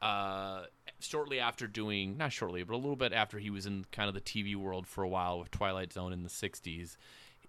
uh, 0.01 0.63
shortly 1.01 1.39
after 1.39 1.67
doing, 1.67 2.17
not 2.17 2.33
shortly, 2.33 2.63
but 2.63 2.75
a 2.75 2.77
little 2.77 2.97
bit 2.97 3.13
after 3.13 3.39
he 3.39 3.51
was 3.51 3.67
in 3.67 3.85
kind 3.93 4.09
of 4.09 4.15
the 4.15 4.21
TV 4.21 4.57
world 4.57 4.87
for 4.87 5.05
a 5.05 5.09
while 5.09 5.39
with 5.39 5.51
Twilight 5.51 5.93
Zone 5.93 6.13
in 6.13 6.23
the 6.23 6.29
'60s, 6.29 6.97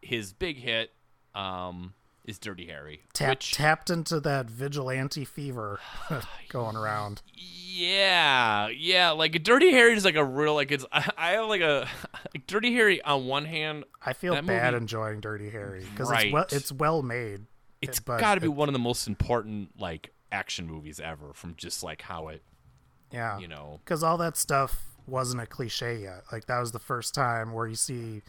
his 0.01 0.33
big 0.33 0.57
hit 0.57 0.91
um, 1.35 1.93
is 2.25 2.39
Dirty 2.39 2.67
Harry, 2.67 3.01
Tap, 3.13 3.29
which 3.31 3.51
tapped 3.53 3.89
into 3.89 4.19
that 4.21 4.45
vigilante 4.49 5.25
fever 5.25 5.79
going 6.49 6.75
around. 6.75 7.21
Yeah, 7.33 8.67
yeah. 8.69 9.11
Like 9.11 9.41
Dirty 9.43 9.71
Harry 9.71 9.93
is 9.95 10.05
like 10.05 10.15
a 10.15 10.23
real 10.23 10.53
like 10.55 10.71
it's. 10.71 10.85
I, 10.91 11.09
I 11.17 11.29
have 11.31 11.47
like 11.47 11.61
a 11.61 11.87
like 12.33 12.45
Dirty 12.47 12.73
Harry 12.73 13.01
on 13.01 13.25
one 13.25 13.45
hand, 13.45 13.83
I 14.05 14.13
feel 14.13 14.33
bad 14.41 14.45
movie- 14.73 14.77
enjoying 14.83 15.19
Dirty 15.21 15.49
Harry 15.49 15.83
because 15.91 16.09
Right. 16.09 16.25
it's 16.27 16.33
well, 16.33 16.45
it's 16.51 16.71
well 16.71 17.01
made. 17.01 17.41
it's 17.81 17.99
got 17.99 18.35
to 18.35 18.41
be 18.41 18.47
it- 18.47 18.49
one 18.53 18.69
of 18.69 18.73
the 18.73 18.79
most 18.79 19.07
important 19.07 19.71
like 19.79 20.11
action 20.31 20.67
movies 20.67 20.99
ever. 20.99 21.33
From 21.33 21.55
just 21.55 21.83
like 21.83 22.03
how 22.03 22.27
it, 22.29 22.41
Yeah, 23.11 23.39
you 23.39 23.47
know, 23.47 23.79
because 23.83 24.03
all 24.03 24.17
that 24.19 24.37
stuff 24.37 24.83
wasn't 25.07 25.41
a 25.41 25.45
cliche 25.45 25.97
yet. 25.97 26.23
Like 26.31 26.45
that 26.45 26.59
was 26.59 26.71
the 26.71 26.79
first 26.79 27.13
time 27.15 27.51
where 27.53 27.67
you 27.67 27.75
see. 27.75 28.21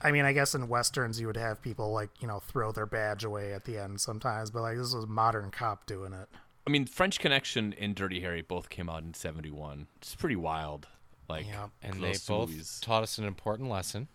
I 0.00 0.10
mean, 0.12 0.24
I 0.24 0.32
guess 0.32 0.54
in 0.54 0.68
westerns 0.68 1.20
you 1.20 1.26
would 1.26 1.36
have 1.36 1.62
people 1.62 1.92
like 1.92 2.10
you 2.20 2.28
know 2.28 2.40
throw 2.40 2.72
their 2.72 2.86
badge 2.86 3.24
away 3.24 3.52
at 3.52 3.64
the 3.64 3.78
end 3.78 4.00
sometimes, 4.00 4.50
but 4.50 4.62
like 4.62 4.76
this 4.76 4.94
was 4.94 5.06
modern 5.06 5.50
cop 5.50 5.86
doing 5.86 6.12
it. 6.12 6.28
I 6.66 6.70
mean, 6.70 6.86
French 6.86 7.18
Connection 7.20 7.74
and 7.78 7.94
Dirty 7.94 8.20
Harry 8.20 8.42
both 8.42 8.68
came 8.68 8.90
out 8.90 9.02
in 9.02 9.14
'71. 9.14 9.86
It's 9.98 10.14
pretty 10.14 10.36
wild. 10.36 10.88
Like, 11.28 11.46
Yeah. 11.46 11.68
And 11.82 12.02
they 12.02 12.14
both 12.28 12.50
movies. 12.50 12.80
taught 12.82 13.02
us 13.02 13.18
an 13.18 13.24
important 13.24 13.70
lesson: 13.70 14.08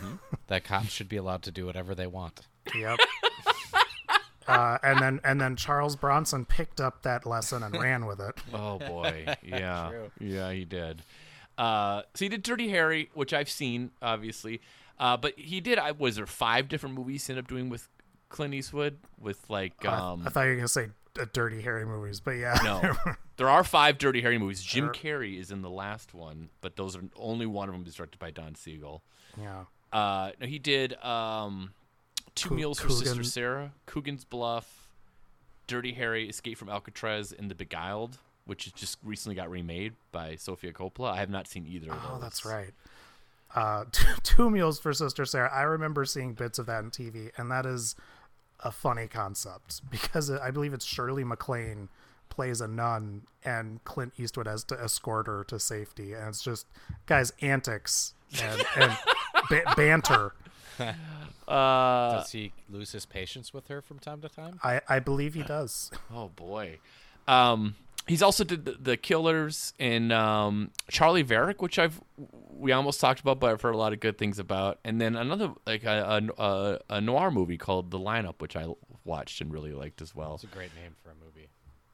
that 0.48 0.64
cops 0.64 0.90
should 0.90 1.08
be 1.08 1.16
allowed 1.16 1.42
to 1.42 1.50
do 1.50 1.66
whatever 1.66 1.94
they 1.94 2.06
want. 2.06 2.42
Yep. 2.74 2.98
uh, 4.46 4.78
and 4.82 5.00
then 5.00 5.20
and 5.24 5.40
then 5.40 5.56
Charles 5.56 5.96
Bronson 5.96 6.44
picked 6.44 6.80
up 6.80 7.02
that 7.02 7.24
lesson 7.26 7.62
and 7.62 7.74
ran 7.80 8.06
with 8.06 8.20
it. 8.20 8.36
Oh 8.52 8.78
boy, 8.78 9.26
yeah, 9.42 9.90
yeah, 10.20 10.52
he 10.52 10.64
did. 10.64 11.02
Uh, 11.58 12.02
so 12.14 12.24
he 12.24 12.28
did 12.28 12.42
Dirty 12.42 12.68
Harry, 12.70 13.10
which 13.14 13.32
I've 13.32 13.50
seen, 13.50 13.90
obviously. 14.00 14.60
Uh, 15.02 15.16
but 15.16 15.36
he 15.36 15.60
did. 15.60 15.80
I 15.80 15.90
was 15.90 16.14
there 16.14 16.26
five 16.26 16.68
different 16.68 16.94
movies 16.94 17.26
he 17.26 17.32
ended 17.32 17.44
up 17.44 17.48
doing 17.48 17.68
with 17.68 17.88
Clint 18.28 18.54
Eastwood, 18.54 18.98
with 19.18 19.50
like 19.50 19.84
um, 19.84 20.22
I 20.24 20.30
thought 20.30 20.42
you 20.44 20.50
were 20.50 20.54
gonna 20.56 20.68
say 20.68 20.90
uh, 21.20 21.26
Dirty 21.32 21.60
Harry 21.60 21.84
movies, 21.84 22.20
but 22.20 22.32
yeah, 22.32 22.56
no, 22.62 22.94
there 23.36 23.48
are 23.48 23.64
five 23.64 23.98
Dirty 23.98 24.20
Harry 24.20 24.38
movies. 24.38 24.62
Jim 24.62 24.90
Carrey 24.90 25.40
is 25.40 25.50
in 25.50 25.60
the 25.60 25.68
last 25.68 26.14
one, 26.14 26.50
but 26.60 26.76
those 26.76 26.94
are 26.94 27.02
only 27.16 27.46
one 27.46 27.68
of 27.68 27.74
them 27.74 27.84
is 27.84 27.96
directed 27.96 28.20
by 28.20 28.30
Don 28.30 28.54
Siegel. 28.54 29.02
yeah. 29.36 29.64
Uh, 29.92 30.30
no, 30.40 30.46
he 30.46 30.58
did 30.60 30.94
um, 31.04 31.72
Two 32.36 32.50
Coo- 32.50 32.54
Meals 32.54 32.78
for 32.80 32.88
Sister 32.88 33.24
Sara, 33.24 33.72
Coogan's 33.86 34.24
Bluff, 34.24 34.88
Dirty 35.66 35.92
Harry, 35.94 36.28
Escape 36.28 36.56
from 36.56 36.68
Alcatraz, 36.70 37.32
and 37.32 37.50
The 37.50 37.54
Beguiled, 37.56 38.18
which 38.46 38.72
just 38.74 38.98
recently 39.04 39.34
got 39.34 39.50
remade 39.50 39.94
by 40.12 40.36
Sofia 40.36 40.72
Coppola. 40.72 41.12
I 41.12 41.16
have 41.16 41.28
not 41.28 41.46
seen 41.48 41.66
either. 41.66 41.88
Oh, 41.90 42.18
that's 42.22 42.44
right. 42.46 42.70
Uh, 43.54 43.84
two, 43.92 44.06
two 44.22 44.50
meals 44.50 44.78
for 44.78 44.92
Sister 44.92 45.24
Sara. 45.24 45.50
I 45.52 45.62
remember 45.62 46.04
seeing 46.04 46.34
bits 46.34 46.58
of 46.58 46.66
that 46.66 46.84
on 46.84 46.90
TV, 46.90 47.30
and 47.36 47.50
that 47.50 47.66
is 47.66 47.94
a 48.60 48.70
funny 48.72 49.06
concept 49.08 49.82
because 49.90 50.30
I 50.30 50.50
believe 50.50 50.72
it's 50.72 50.84
Shirley 50.84 51.24
MacLaine 51.24 51.88
plays 52.28 52.60
a 52.62 52.68
nun, 52.68 53.22
and 53.44 53.84
Clint 53.84 54.14
Eastwood 54.18 54.46
has 54.46 54.64
to 54.64 54.80
escort 54.82 55.26
her 55.26 55.44
to 55.44 55.58
safety, 55.58 56.14
and 56.14 56.28
it's 56.28 56.42
just 56.42 56.66
guys' 57.06 57.32
antics 57.42 58.14
and, 58.42 58.62
and 58.76 58.96
ba- 59.50 59.74
banter. 59.76 60.32
Uh, 61.46 62.12
Does 62.20 62.32
he 62.32 62.52
lose 62.70 62.92
his 62.92 63.04
patience 63.04 63.52
with 63.52 63.68
her 63.68 63.82
from 63.82 63.98
time 63.98 64.22
to 64.22 64.28
time? 64.30 64.58
I, 64.64 64.80
I 64.88 64.98
believe 65.00 65.34
he 65.34 65.42
does. 65.42 65.90
oh 66.14 66.28
boy. 66.28 66.78
Um, 67.28 67.74
he's 68.06 68.22
also 68.22 68.44
did 68.44 68.64
the, 68.64 68.72
the 68.72 68.96
Killers 68.96 69.72
and 69.78 70.12
um, 70.12 70.70
Charley 70.90 71.22
Varrick, 71.22 71.62
which 71.62 71.78
I've 71.78 72.00
we 72.50 72.70
almost 72.72 73.00
talked 73.00 73.20
about, 73.20 73.40
but 73.40 73.50
I've 73.50 73.60
heard 73.62 73.74
a 73.74 73.78
lot 73.78 73.92
of 73.92 74.00
good 74.00 74.18
things 74.18 74.38
about. 74.38 74.78
And 74.84 75.00
then 75.00 75.16
another 75.16 75.52
like 75.66 75.84
a, 75.84 76.22
a, 76.38 76.42
a, 76.42 76.78
a 76.90 77.00
noir 77.00 77.30
movie 77.30 77.58
called 77.58 77.90
The 77.90 77.98
Lineup, 77.98 78.34
which 78.40 78.54
I 78.56 78.66
watched 79.04 79.40
and 79.40 79.52
really 79.52 79.72
liked 79.72 80.00
as 80.00 80.14
well. 80.14 80.34
It's 80.34 80.44
a 80.44 80.48
great 80.48 80.74
name 80.76 80.94
for 81.02 81.10
a 81.10 81.14
movie. 81.14 81.48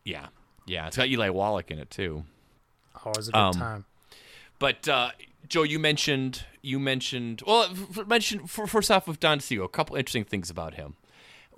Yeah, 0.05 0.27
yeah, 0.67 0.87
it's 0.87 0.97
got 0.97 1.09
Eli 1.09 1.31
Wallach 1.31 1.71
in 1.71 1.79
it 1.79 1.91
too. 1.91 2.25
Always 3.05 3.29
a 3.29 3.33
good 3.33 3.39
Um, 3.39 3.53
time. 3.55 3.85
But 4.59 4.89
uh, 4.89 5.11
Joe, 5.49 5.63
you 5.63 5.79
mentioned 5.79 6.45
you 6.63 6.79
mentioned 6.79 7.43
well, 7.47 7.63
f- 7.71 7.99
f- 7.99 8.07
mentioned 8.07 8.51
for, 8.51 8.67
first 8.67 8.91
off 8.91 9.07
with 9.07 9.21
Don 9.21 9.41
Siegel, 9.41 9.65
a 9.65 9.69
couple 9.69 9.97
interesting 9.97 10.25
things 10.25 10.51
about 10.51 10.75
him. 10.75 10.97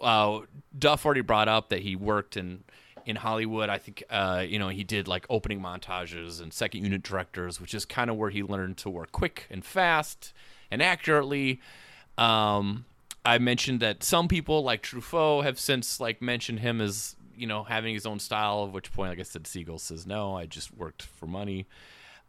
Uh, 0.00 0.40
Duff 0.78 1.04
already 1.04 1.20
brought 1.22 1.48
up 1.48 1.68
that 1.70 1.80
he 1.80 1.96
worked 1.96 2.36
in 2.36 2.62
in 3.06 3.16
Hollywood. 3.16 3.68
I 3.68 3.78
think 3.78 4.02
uh, 4.10 4.44
you 4.46 4.58
know 4.58 4.68
he 4.68 4.84
did 4.84 5.08
like 5.08 5.26
opening 5.28 5.60
montages 5.60 6.40
and 6.40 6.52
second 6.52 6.84
unit 6.84 7.02
directors, 7.02 7.60
which 7.60 7.74
is 7.74 7.84
kind 7.84 8.10
of 8.10 8.16
where 8.16 8.30
he 8.30 8.42
learned 8.42 8.76
to 8.78 8.90
work 8.90 9.12
quick 9.12 9.46
and 9.50 9.64
fast 9.64 10.32
and 10.70 10.82
accurately. 10.82 11.60
Um, 12.18 12.84
I 13.24 13.38
mentioned 13.38 13.80
that 13.80 14.02
some 14.02 14.28
people 14.28 14.62
like 14.62 14.82
Truffaut 14.82 15.44
have 15.44 15.58
since 15.58 16.00
like 16.00 16.22
mentioned 16.22 16.60
him 16.60 16.80
as 16.80 17.16
you 17.36 17.46
know 17.46 17.64
having 17.64 17.94
his 17.94 18.06
own 18.06 18.18
style. 18.18 18.62
Of 18.62 18.72
which 18.72 18.92
point, 18.92 19.10
like 19.10 19.20
I 19.20 19.24
said, 19.24 19.46
Siegel 19.46 19.78
says 19.78 20.06
no. 20.06 20.36
I 20.36 20.46
just 20.46 20.76
worked 20.76 21.02
for 21.02 21.26
money. 21.26 21.66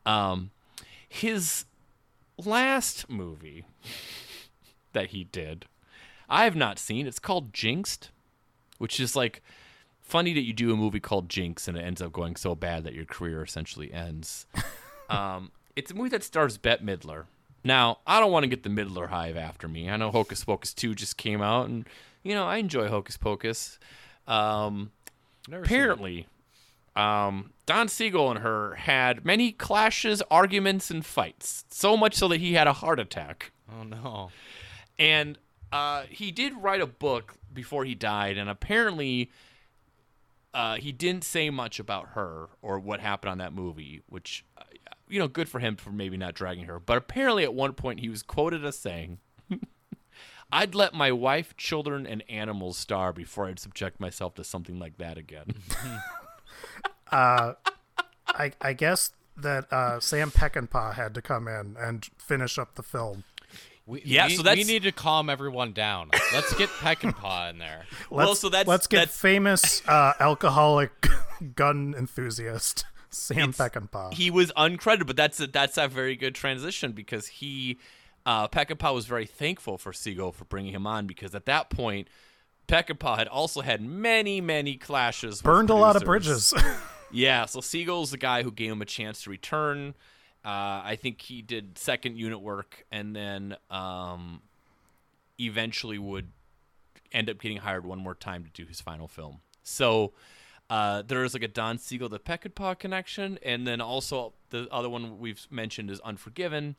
Um, 0.06 0.52
his 1.08 1.66
last 2.38 3.10
movie 3.10 3.66
that 4.94 5.08
he 5.08 5.26
did, 5.26 5.66
I 6.30 6.44
have 6.46 6.56
not 6.56 6.80
seen. 6.80 7.08
It's 7.08 7.20
called 7.20 7.54
Jinxed, 7.54 8.10
which 8.78 9.00
is 9.00 9.16
like 9.16 9.42
funny 10.12 10.34
that 10.34 10.42
you 10.42 10.52
do 10.52 10.74
a 10.74 10.76
movie 10.76 11.00
called 11.00 11.30
Jinx 11.30 11.70
and 11.70 11.78
it 11.78 11.82
ends 11.82 12.02
up 12.02 12.12
going 12.12 12.36
so 12.36 12.54
bad 12.54 12.84
that 12.84 12.94
your 12.94 13.06
career 13.06 13.42
essentially 13.42 13.94
ends. 13.94 14.46
um, 15.10 15.52
it's 15.78 15.90
a 15.90 15.94
movie 15.94 16.10
that 16.10 16.22
stars 16.22 16.58
Bette 16.58 16.84
Midler. 16.84 17.26
Now, 17.64 18.00
I 18.06 18.20
don't 18.20 18.32
want 18.32 18.44
to 18.44 18.50
get 18.50 18.64
the 18.64 18.70
Midler 18.70 19.08
hive 19.08 19.38
after 19.38 19.70
me. 19.70 19.90
I 19.90 19.96
know 19.96 20.12
Hocus 20.12 20.44
Pocus 20.44 20.74
2 20.74 20.96
just 20.96 21.16
came 21.16 21.42
out, 21.42 21.70
and, 21.70 21.88
you 22.24 22.36
know, 22.36 22.46
I 22.46 22.58
enjoy 22.58 22.90
Hocus 22.90 23.16
Pocus. 23.16 23.80
Um, 24.28 24.92
Never 25.48 25.64
seen 25.64 25.72
it. 25.72 25.78
apparently, 25.78 26.28
um, 26.96 27.54
Don 27.66 27.88
Siegel 27.88 28.32
and 28.32 28.40
her 28.40 28.76
had 28.76 29.24
many 29.24 29.54
clashes, 29.54 30.22
arguments, 30.30 30.92
and 30.92 31.06
fights. 31.06 31.64
So 31.70 31.96
much 31.96 32.16
so 32.16 32.28
that 32.28 32.42
he 32.42 32.54
had 32.54 32.68
a 32.68 32.74
heart 32.74 33.00
attack. 33.00 33.52
Oh 33.72 33.84
no. 33.84 34.32
And 35.00 35.38
uh, 35.72 36.04
he 36.10 36.32
did 36.32 36.54
write 36.56 36.82
a 36.82 36.88
book 36.88 37.36
before 37.54 37.86
he 37.86 37.96
died, 37.96 38.38
and 38.38 38.50
apparently, 38.50 39.32
uh, 40.54 40.76
he 40.76 40.92
didn't 40.92 41.24
say 41.24 41.50
much 41.50 41.80
about 41.80 42.10
her 42.10 42.50
or 42.62 42.80
what 42.80 43.00
happened 43.00 43.32
on 43.32 43.38
that 43.38 43.54
movie, 43.54 44.02
which, 44.08 44.46
uh, 44.58 44.64
you 45.08 45.20
know, 45.20 45.28
good 45.28 45.48
for 45.48 45.60
him 45.60 45.76
for 45.76 45.92
maybe 45.92 46.18
not 46.18 46.34
dragging 46.34 46.66
her. 46.66 46.80
But 46.80 46.98
apparently, 46.98 47.44
at 47.44 47.54
one 47.54 47.74
point, 47.74 48.00
he 48.00 48.10
was 48.10 48.24
quoted 48.24 48.66
as 48.66 48.78
saying, 48.78 49.20
I'd 50.52 50.76
let 50.76 50.94
my 50.94 51.12
wife, 51.12 51.56
children, 51.56 52.06
and 52.06 52.24
animals 52.30 52.78
starve 52.78 53.16
before 53.16 53.48
I'd 53.48 53.60
subject 53.60 54.00
myself 54.00 54.36
to 54.36 54.44
something 54.44 54.78
like 54.78 54.98
that 54.98 55.18
again. 55.18 55.56
I, 57.12 57.56
I 58.62 58.74
guess 58.74 59.12
that 59.38 59.72
uh, 59.72 60.00
Sam 60.00 60.32
Peckinpah 60.32 60.94
had 60.96 61.14
to 61.16 61.22
come 61.22 61.48
in 61.48 61.76
and 61.80 62.06
finish 62.18 62.58
up 62.58 62.76
the 62.76 62.84
film. 62.84 63.24
We, 63.86 64.02
Yeah, 64.06 64.28
we, 64.28 64.36
so 64.36 64.44
that's- 64.44 64.66
we 64.66 64.72
need 64.72 64.84
to 64.84 64.92
calm 64.92 65.30
everyone 65.30 65.74
down. 65.74 66.12
Let's 66.34 66.54
get 66.54 66.70
Peckinpah 66.70 67.50
in 67.50 67.58
there. 67.58 67.86
Let's, 68.00 68.10
Well, 68.12 68.36
so 68.36 68.50
that's- 68.50 68.68
let's 68.68 68.88
get 68.88 68.98
that's- 69.00 69.18
famous 69.18 69.82
uh, 69.88 70.14
alcoholic 70.20 71.08
gun 71.56 71.94
enthusiast 71.98 72.86
Sam 73.10 73.50
It's- 73.50 73.58
Peckinpah. 73.58 74.14
he 74.14 74.30
was 74.32 74.52
uncredited, 74.54 75.08
but 75.08 75.16
that's 75.18 75.40
a, 75.40 75.48
that's 75.48 75.78
a 75.78 75.88
very 75.88 76.16
good 76.16 76.36
transition 76.36 76.92
because 76.94 77.28
he 77.28 77.78
uh, 78.26 78.48
Peckinpah 78.48 78.94
was 78.94 79.08
very 79.08 79.26
thankful 79.26 79.78
for 79.80 79.92
Siegel 79.92 80.32
for 80.32 80.46
bringing 80.46 80.74
him 80.74 80.86
on 80.86 81.08
because 81.08 81.34
at 81.34 81.46
that 81.48 81.70
point 81.72 82.08
Peckinpah 82.68 83.18
had 83.18 83.28
also 83.28 83.62
had 83.62 83.82
many 83.82 84.40
many 84.40 84.76
clashes. 84.78 85.38
with 85.40 85.44
Burned 85.44 85.70
a 85.72 85.76
lot 85.76 85.96
of 85.96 86.04
bridges. 86.06 86.54
Yeah, 87.14 87.46
so 87.46 87.60
Siegel's 87.60 88.12
the 88.12 88.18
guy 88.18 88.42
who 88.44 88.52
gave 88.54 88.72
him 88.72 88.82
a 88.82 88.86
chance 88.86 89.24
to 89.24 89.30
return. 89.30 89.96
Uh, 90.44 90.82
I 90.84 90.98
think 91.00 91.22
he 91.22 91.42
did 91.42 91.78
second 91.78 92.18
unit 92.18 92.42
work 92.42 92.86
and 92.92 93.16
then 93.16 93.56
um, 93.70 94.42
eventually 95.40 95.98
would 96.00 96.30
end 97.12 97.30
up 97.30 97.40
getting 97.40 97.58
hired 97.58 97.86
one 97.86 98.00
more 98.00 98.16
time 98.16 98.44
to 98.44 98.50
do 98.50 98.66
his 98.66 98.82
final 98.82 99.08
film. 99.08 99.42
So 99.64 100.14
uh, 100.70 101.04
there's 101.06 101.34
like 101.34 101.44
a 101.44 101.48
Don 101.48 101.78
Siegel 101.78 102.10
the 102.10 102.20
Peckinpah 102.20 102.80
connection, 102.80 103.38
and 103.44 103.68
then 103.68 103.82
also 103.82 104.34
the 104.50 104.68
other 104.72 104.90
one 104.90 105.20
we've 105.20 105.46
mentioned 105.52 105.92
is 105.92 106.00
Unforgiven. 106.00 106.76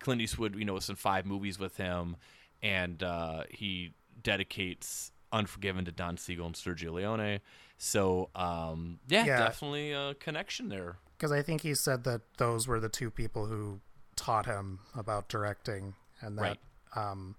Clint 0.00 0.20
Eastwood, 0.20 0.56
you 0.56 0.64
know, 0.64 0.74
was 0.74 0.88
in 0.90 0.96
five 0.96 1.24
movies 1.24 1.58
with 1.58 1.76
him, 1.76 2.16
and 2.60 3.02
uh, 3.02 3.44
he 3.48 3.94
dedicates 4.22 5.12
Unforgiven 5.32 5.84
to 5.84 5.92
Don 5.92 6.16
Siegel 6.16 6.46
and 6.46 6.54
Sergio 6.56 6.92
Leone. 6.92 7.38
So 7.78 8.28
um, 8.34 8.98
yeah, 9.08 9.24
Yeah. 9.24 9.38
definitely 9.38 9.92
a 9.92 10.14
connection 10.14 10.68
there. 10.68 10.96
Because 11.22 11.30
I 11.30 11.40
think 11.40 11.60
he 11.60 11.76
said 11.76 12.02
that 12.02 12.22
those 12.38 12.66
were 12.66 12.80
the 12.80 12.88
two 12.88 13.08
people 13.08 13.46
who 13.46 13.78
taught 14.16 14.44
him 14.44 14.80
about 14.92 15.28
directing, 15.28 15.94
and 16.20 16.36
that 16.36 16.42
Right. 16.42 16.58
um, 16.96 17.36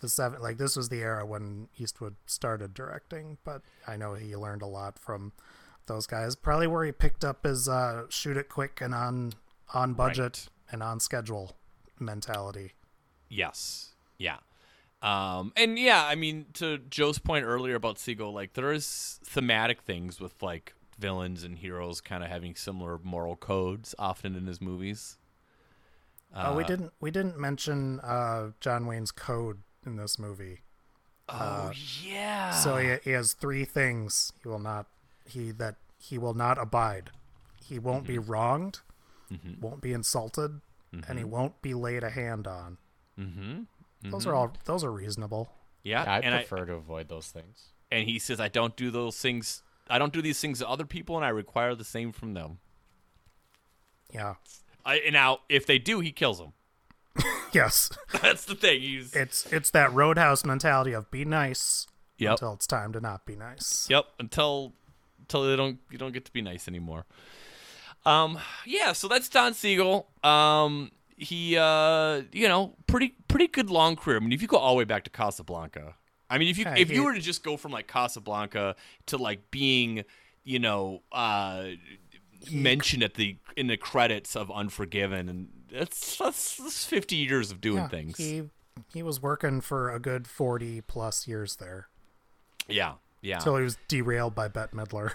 the 0.00 0.08
seven 0.08 0.40
like 0.40 0.56
this 0.56 0.76
was 0.76 0.88
the 0.88 1.02
era 1.02 1.26
when 1.26 1.68
Eastwood 1.76 2.16
started 2.24 2.72
directing. 2.72 3.36
But 3.44 3.60
I 3.86 3.98
know 3.98 4.14
he 4.14 4.34
learned 4.34 4.62
a 4.62 4.66
lot 4.66 4.98
from 4.98 5.32
those 5.84 6.06
guys. 6.06 6.36
Probably 6.36 6.66
where 6.66 6.86
he 6.86 6.90
picked 6.92 7.22
up 7.22 7.44
his 7.44 7.68
uh, 7.68 8.06
shoot 8.08 8.38
it 8.38 8.48
quick 8.48 8.80
and 8.80 8.94
on 8.94 9.34
on 9.74 9.92
budget 9.92 10.48
and 10.72 10.82
on 10.82 10.98
schedule 10.98 11.54
mentality. 12.00 12.72
Yes. 13.28 13.90
Yeah. 14.16 14.38
Um, 15.02 15.52
and 15.54 15.78
yeah, 15.78 16.06
I 16.06 16.14
mean, 16.14 16.46
to 16.54 16.78
Joe's 16.78 17.18
point 17.18 17.44
earlier 17.44 17.74
about 17.74 17.98
Siegel, 17.98 18.32
like 18.32 18.54
there 18.54 18.72
is 18.72 19.20
thematic 19.22 19.82
things 19.82 20.18
with 20.18 20.42
like 20.42 20.72
villains 20.98 21.44
and 21.44 21.58
heroes 21.58 22.00
kind 22.00 22.22
of 22.22 22.30
having 22.30 22.54
similar 22.54 22.98
moral 23.02 23.36
codes 23.36 23.94
often 23.98 24.34
in 24.34 24.46
his 24.46 24.60
movies. 24.60 25.16
Uh, 26.34 26.52
we 26.56 26.64
didn't 26.64 26.92
we 27.00 27.10
didn't 27.10 27.38
mention 27.38 28.00
uh, 28.00 28.50
John 28.60 28.86
Wayne's 28.86 29.10
code 29.10 29.58
in 29.86 29.96
this 29.96 30.18
movie. 30.18 30.60
Oh 31.28 31.72
yeah. 32.02 32.50
So 32.50 32.76
he, 32.76 32.96
he 33.04 33.10
has 33.10 33.32
three 33.32 33.64
things 33.64 34.32
he 34.42 34.48
will 34.48 34.58
not 34.58 34.86
he 35.24 35.50
that 35.52 35.76
he 35.98 36.18
will 36.18 36.34
not 36.34 36.58
abide. 36.58 37.10
He 37.64 37.78
won't 37.78 38.06
be 38.06 38.18
wronged, 38.18 38.80
won't 39.60 39.82
be 39.82 39.92
insulted, 39.92 40.60
and 41.06 41.18
he 41.18 41.24
won't 41.24 41.60
be 41.60 41.74
laid 41.74 42.02
a 42.02 42.10
hand 42.10 42.46
on. 42.46 42.78
mm-hmm. 43.18 44.10
Those 44.10 44.26
are 44.26 44.34
all 44.34 44.52
those 44.64 44.84
are 44.84 44.92
reasonable. 44.92 45.50
Yeah, 45.82 46.04
I 46.04 46.20
and 46.20 46.34
prefer 46.34 46.66
to 46.66 46.74
avoid 46.74 47.08
those 47.08 47.28
things. 47.28 47.68
And 47.90 48.08
he 48.08 48.18
says 48.18 48.40
I 48.40 48.48
don't 48.48 48.76
do 48.76 48.90
those 48.90 49.16
things. 49.16 49.62
I 49.90 49.98
don't 49.98 50.12
do 50.12 50.22
these 50.22 50.40
things 50.40 50.58
to 50.60 50.68
other 50.68 50.84
people, 50.84 51.16
and 51.16 51.24
I 51.24 51.30
require 51.30 51.74
the 51.74 51.84
same 51.84 52.12
from 52.12 52.34
them. 52.34 52.58
Yeah. 54.12 54.34
I, 54.84 54.96
and 54.96 55.12
now, 55.12 55.40
if 55.48 55.66
they 55.66 55.78
do, 55.78 56.00
he 56.00 56.12
kills 56.12 56.38
them. 56.38 56.52
Yes. 57.52 57.90
That's 58.22 58.44
the 58.44 58.54
thing. 58.54 58.80
He's 58.80 59.14
It's 59.14 59.50
it's 59.52 59.70
that 59.70 59.92
roadhouse 59.92 60.44
mentality 60.44 60.92
of 60.92 61.10
be 61.10 61.24
nice 61.24 61.86
yep. 62.18 62.32
until 62.32 62.52
it's 62.52 62.66
time 62.66 62.92
to 62.92 63.00
not 63.00 63.24
be 63.26 63.36
nice. 63.36 63.86
Yep, 63.88 64.04
until 64.18 64.74
until 65.20 65.48
they 65.48 65.56
don't 65.56 65.78
you 65.90 65.98
don't 65.98 66.12
get 66.12 66.24
to 66.26 66.32
be 66.32 66.42
nice 66.42 66.68
anymore. 66.68 67.06
Um 68.04 68.38
yeah, 68.66 68.92
so 68.92 69.08
that's 69.08 69.28
Don 69.28 69.54
Siegel. 69.54 70.08
Um 70.22 70.90
he 71.16 71.56
uh 71.56 72.22
you 72.32 72.48
know, 72.48 72.74
pretty 72.86 73.14
pretty 73.28 73.48
good 73.48 73.70
long 73.70 73.96
career. 73.96 74.18
I 74.18 74.20
mean, 74.20 74.32
if 74.32 74.42
you 74.42 74.48
go 74.48 74.58
all 74.58 74.74
the 74.74 74.78
way 74.78 74.84
back 74.84 75.04
to 75.04 75.10
Casablanca. 75.10 75.94
I 76.30 76.38
mean, 76.38 76.48
if 76.48 76.58
you 76.58 76.64
Yeah, 76.64 76.74
if 76.76 76.88
he- 76.88 76.94
you 76.96 77.04
were 77.04 77.14
to 77.14 77.20
just 77.20 77.42
go 77.42 77.56
from 77.56 77.72
like 77.72 77.86
Casablanca 77.86 78.76
to 79.06 79.16
like 79.16 79.50
being, 79.50 80.04
you 80.44 80.58
know, 80.58 81.02
uh 81.12 81.68
mentioned 82.52 83.02
at 83.02 83.14
the 83.14 83.36
in 83.56 83.66
the 83.66 83.76
credits 83.76 84.36
of 84.36 84.50
Unforgiven 84.50 85.28
and 85.28 85.48
that's 85.70 86.16
that's, 86.16 86.56
that's 86.56 86.84
50 86.84 87.16
years 87.16 87.50
of 87.50 87.60
doing 87.60 87.78
Yeah, 87.78 87.88
things. 87.88 88.16
He 88.16 88.44
he 88.94 89.02
was 89.02 89.20
working 89.20 89.60
for 89.60 89.90
a 89.92 89.98
good 89.98 90.26
forty 90.28 90.80
plus 90.80 91.26
years 91.26 91.56
there 91.56 91.88
yeah. 92.68 92.94
Yeah. 93.22 93.36
until 93.36 93.56
he 93.56 93.64
was 93.64 93.76
derailed 93.88 94.34
by 94.34 94.46
Bette 94.48 94.76
Midler. 94.76 95.12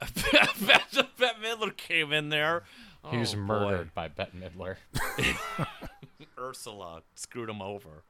Bette 0.00 1.36
Midler 1.42 1.76
came 1.76 2.12
in 2.12 2.28
there. 2.30 2.62
He 3.10 3.16
was 3.18 3.34
Oh, 3.34 3.36
boy. 3.36 3.42
murdered 3.42 3.94
by 3.94 4.08
Bette 4.08 4.32
Midler. 4.38 4.76
Ursula 6.38 7.02
screwed 7.14 7.48
him 7.50 7.60
over. 7.62 8.04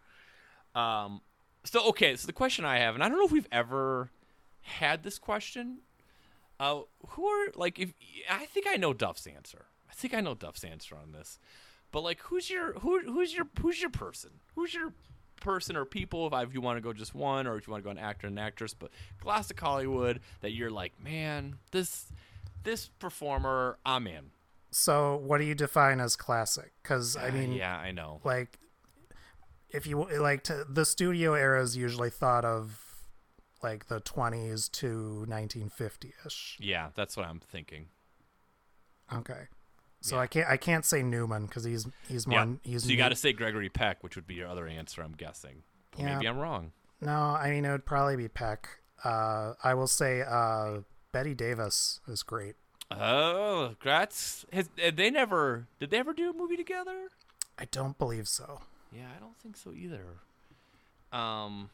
Um, 0.74 1.20
so 1.64 1.88
okay, 1.88 2.16
so 2.16 2.26
the 2.26 2.32
question 2.32 2.64
I 2.64 2.78
have, 2.78 2.94
and 2.94 3.02
I 3.04 3.08
don't 3.08 3.18
know 3.18 3.24
if 3.26 3.32
we've 3.32 3.48
ever 3.52 4.10
had 4.62 5.02
this 5.02 5.18
question. 5.18 5.78
Uh, 6.60 6.80
who 7.10 7.24
are 7.26 7.48
like 7.54 7.78
if 7.78 7.92
I 8.28 8.46
think 8.46 8.66
I 8.68 8.76
know 8.76 8.92
Duff's 8.92 9.26
answer. 9.26 9.66
I 9.88 9.94
think 9.94 10.12
I 10.12 10.20
know 10.20 10.34
Duff's 10.34 10.64
answer 10.64 10.96
on 10.96 11.12
this, 11.12 11.38
but 11.92 12.02
like 12.02 12.20
who's 12.22 12.50
your 12.50 12.72
who 12.80 13.00
who's 13.00 13.32
your 13.34 13.46
who's 13.60 13.80
your 13.80 13.90
person? 13.90 14.30
Who's 14.56 14.74
your 14.74 14.92
person 15.40 15.76
or 15.76 15.84
people 15.84 16.26
if, 16.26 16.32
I, 16.32 16.42
if 16.42 16.52
you 16.52 16.60
want 16.60 16.76
to 16.78 16.80
go 16.80 16.92
just 16.92 17.14
one 17.14 17.46
or 17.46 17.56
if 17.56 17.68
you 17.68 17.70
want 17.70 17.84
to 17.84 17.86
go 17.86 17.92
an 17.92 17.98
actor 17.98 18.26
and 18.26 18.40
actress 18.40 18.74
but 18.74 18.90
classic 19.20 19.60
hollywood 19.60 20.18
that 20.40 20.50
you're 20.50 20.68
like 20.68 20.92
man 21.00 21.58
this 21.70 22.06
this 22.64 22.88
performer 22.98 23.78
i'm 23.86 24.08
in 24.08 24.32
So, 24.72 25.14
what 25.14 25.38
do 25.38 25.44
you 25.44 25.54
define 25.54 26.00
as 26.00 26.16
classic? 26.16 26.72
Because 26.82 27.16
I 27.16 27.28
Uh, 27.28 27.32
mean, 27.34 27.52
yeah 27.52 27.76
i 27.78 27.92
know 27.92 28.20
like, 28.24 28.58
if 29.70 29.86
you 29.86 30.06
like, 30.18 30.42
to, 30.44 30.64
the 30.68 30.84
studio 30.84 31.34
era 31.34 31.62
is 31.62 31.76
usually 31.76 32.10
thought 32.10 32.44
of 32.44 32.84
like 33.62 33.88
the 33.88 34.00
20s 34.00 34.70
to 34.70 35.24
1950 35.26 36.14
ish. 36.24 36.56
yeah 36.60 36.90
that's 36.94 37.16
what 37.16 37.26
i'm 37.26 37.40
thinking 37.40 37.86
Okay, 39.12 39.44
so 40.02 40.16
Yeah. 40.16 40.22
I 40.22 40.26
can't 40.26 40.48
I 40.50 40.56
can't 40.58 40.84
say 40.84 41.02
Newman 41.02 41.46
because 41.46 41.64
he's 41.64 41.86
he's 42.08 42.26
more 42.26 42.40
Yeah. 42.40 42.52
he's 42.62 42.84
so 42.84 42.90
you 42.90 42.96
got 42.98 43.08
to 43.08 43.16
say 43.16 43.32
Gregory 43.32 43.70
Peck, 43.70 44.04
which 44.04 44.16
would 44.16 44.26
be 44.26 44.34
your 44.34 44.46
other 44.48 44.66
answer, 44.68 45.02
I'm 45.02 45.12
guessing. 45.12 45.62
But 45.92 46.00
Yeah. 46.00 46.14
Maybe 46.14 46.28
I'm 46.28 46.36
wrong. 46.38 46.72
no. 47.00 47.12
I 47.12 47.50
mean, 47.50 47.64
it 47.64 47.70
would 47.70 47.86
probably 47.86 48.16
be 48.16 48.28
Peck. 48.28 48.68
Uh, 49.02 49.54
I 49.64 49.72
will 49.72 49.86
say 49.86 50.20
uh, 50.20 50.80
Bette 51.12 51.32
Davis 51.34 52.00
is 52.06 52.22
great. 52.22 52.56
Oh, 52.90 53.76
Gratz. 53.80 54.44
Has, 54.52 54.68
they 54.76 55.10
never 55.10 55.68
did 55.80 55.88
they 55.90 55.98
ever 55.98 56.12
do 56.12 56.28
a 56.30 56.34
movie 56.34 56.56
together? 56.58 57.08
I 57.58 57.64
don't 57.64 57.96
believe 57.98 58.28
so. 58.28 58.60
Yeah, 58.92 59.06
I 59.14 59.20
don't 59.20 59.36
think 59.38 59.56
so 59.56 59.72
either. 59.72 60.04
Um. 61.12 61.70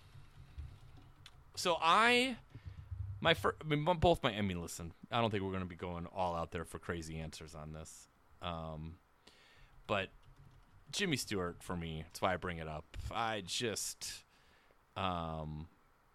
So 1.57 1.77
I, 1.81 2.37
my 3.21 3.35
first, 3.35 3.59
I 3.61 3.69
mean, 3.69 3.85
both 3.85 4.23
my. 4.23 4.33
I 4.33 4.41
mean, 4.43 4.61
listen, 4.61 4.93
I 5.11 5.21
don't 5.21 5.31
think 5.31 5.43
we're 5.43 5.53
gonna 5.53 5.65
be 5.65 5.77
going 5.77 6.07
all 6.07 6.35
out 6.35 6.51
there 6.51 6.65
for 6.65 6.79
crazy 6.79 7.19
answers 7.19 7.55
on 7.55 7.73
this. 7.73 8.09
Um, 8.43 8.97
but 9.87 10.09
Jimmy 10.91 11.17
Stewart 11.17 11.57
for 11.61 11.77
me, 11.77 12.05
that's 12.07 12.21
why 12.21 12.35
I 12.35 12.37
bring 12.37 12.59
it 12.59 12.69
up. 12.69 12.85
I 13.13 13.43
just, 13.47 14.25
um, 14.97 15.69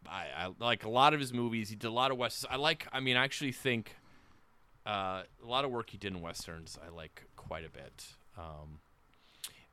I, 0.07 0.25
I 0.37 0.49
like 0.59 0.83
a 0.83 0.89
lot 0.89 1.13
of 1.13 1.19
his 1.19 1.33
movies. 1.33 1.69
He 1.69 1.75
did 1.75 1.87
a 1.87 1.91
lot 1.91 2.11
of 2.11 2.17
westerns. 2.17 2.49
I 2.51 2.57
like. 2.57 2.87
I 2.91 2.99
mean, 2.99 3.15
I 3.15 3.23
actually 3.23 3.53
think, 3.53 3.95
uh, 4.85 5.23
a 5.41 5.45
lot 5.45 5.65
of 5.65 5.71
work 5.71 5.89
he 5.89 5.97
did 5.97 6.13
in 6.13 6.21
westerns. 6.21 6.77
I 6.85 6.93
like 6.93 7.23
quite 7.35 7.65
a 7.65 7.69
bit. 7.69 8.07
Um, 8.37 8.79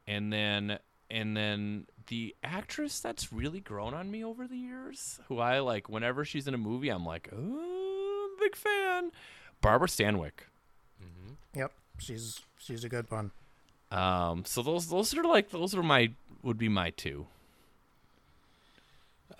and 0.06 0.32
then 0.32 0.78
and 1.10 1.36
then 1.36 1.86
the 2.08 2.34
actress 2.42 3.00
that's 3.00 3.32
really 3.32 3.60
grown 3.60 3.94
on 3.94 4.10
me 4.10 4.24
over 4.24 4.46
the 4.46 4.56
years, 4.56 5.20
who 5.28 5.38
I 5.38 5.60
like 5.60 5.88
whenever 5.88 6.24
she's 6.24 6.46
in 6.46 6.54
a 6.54 6.58
movie, 6.58 6.88
I'm 6.88 7.04
like, 7.04 7.28
oh, 7.32 7.36
I'm 7.36 8.38
a 8.38 8.44
big 8.44 8.56
fan. 8.56 9.10
Barbara 9.60 9.88
Stanwyck. 9.88 10.46
Yep, 11.54 11.72
she's 11.98 12.40
she's 12.58 12.84
a 12.84 12.88
good 12.88 13.10
one. 13.10 13.30
Um, 13.90 14.44
so 14.44 14.62
those 14.62 14.88
those 14.88 15.16
are 15.16 15.24
like 15.24 15.50
those 15.50 15.74
are 15.74 15.82
my 15.82 16.12
would 16.42 16.58
be 16.58 16.68
my 16.68 16.90
two. 16.90 17.26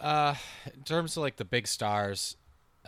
Uh, 0.00 0.34
in 0.74 0.82
terms 0.82 1.16
of 1.16 1.22
like 1.22 1.36
the 1.36 1.44
big 1.44 1.66
stars, 1.66 2.36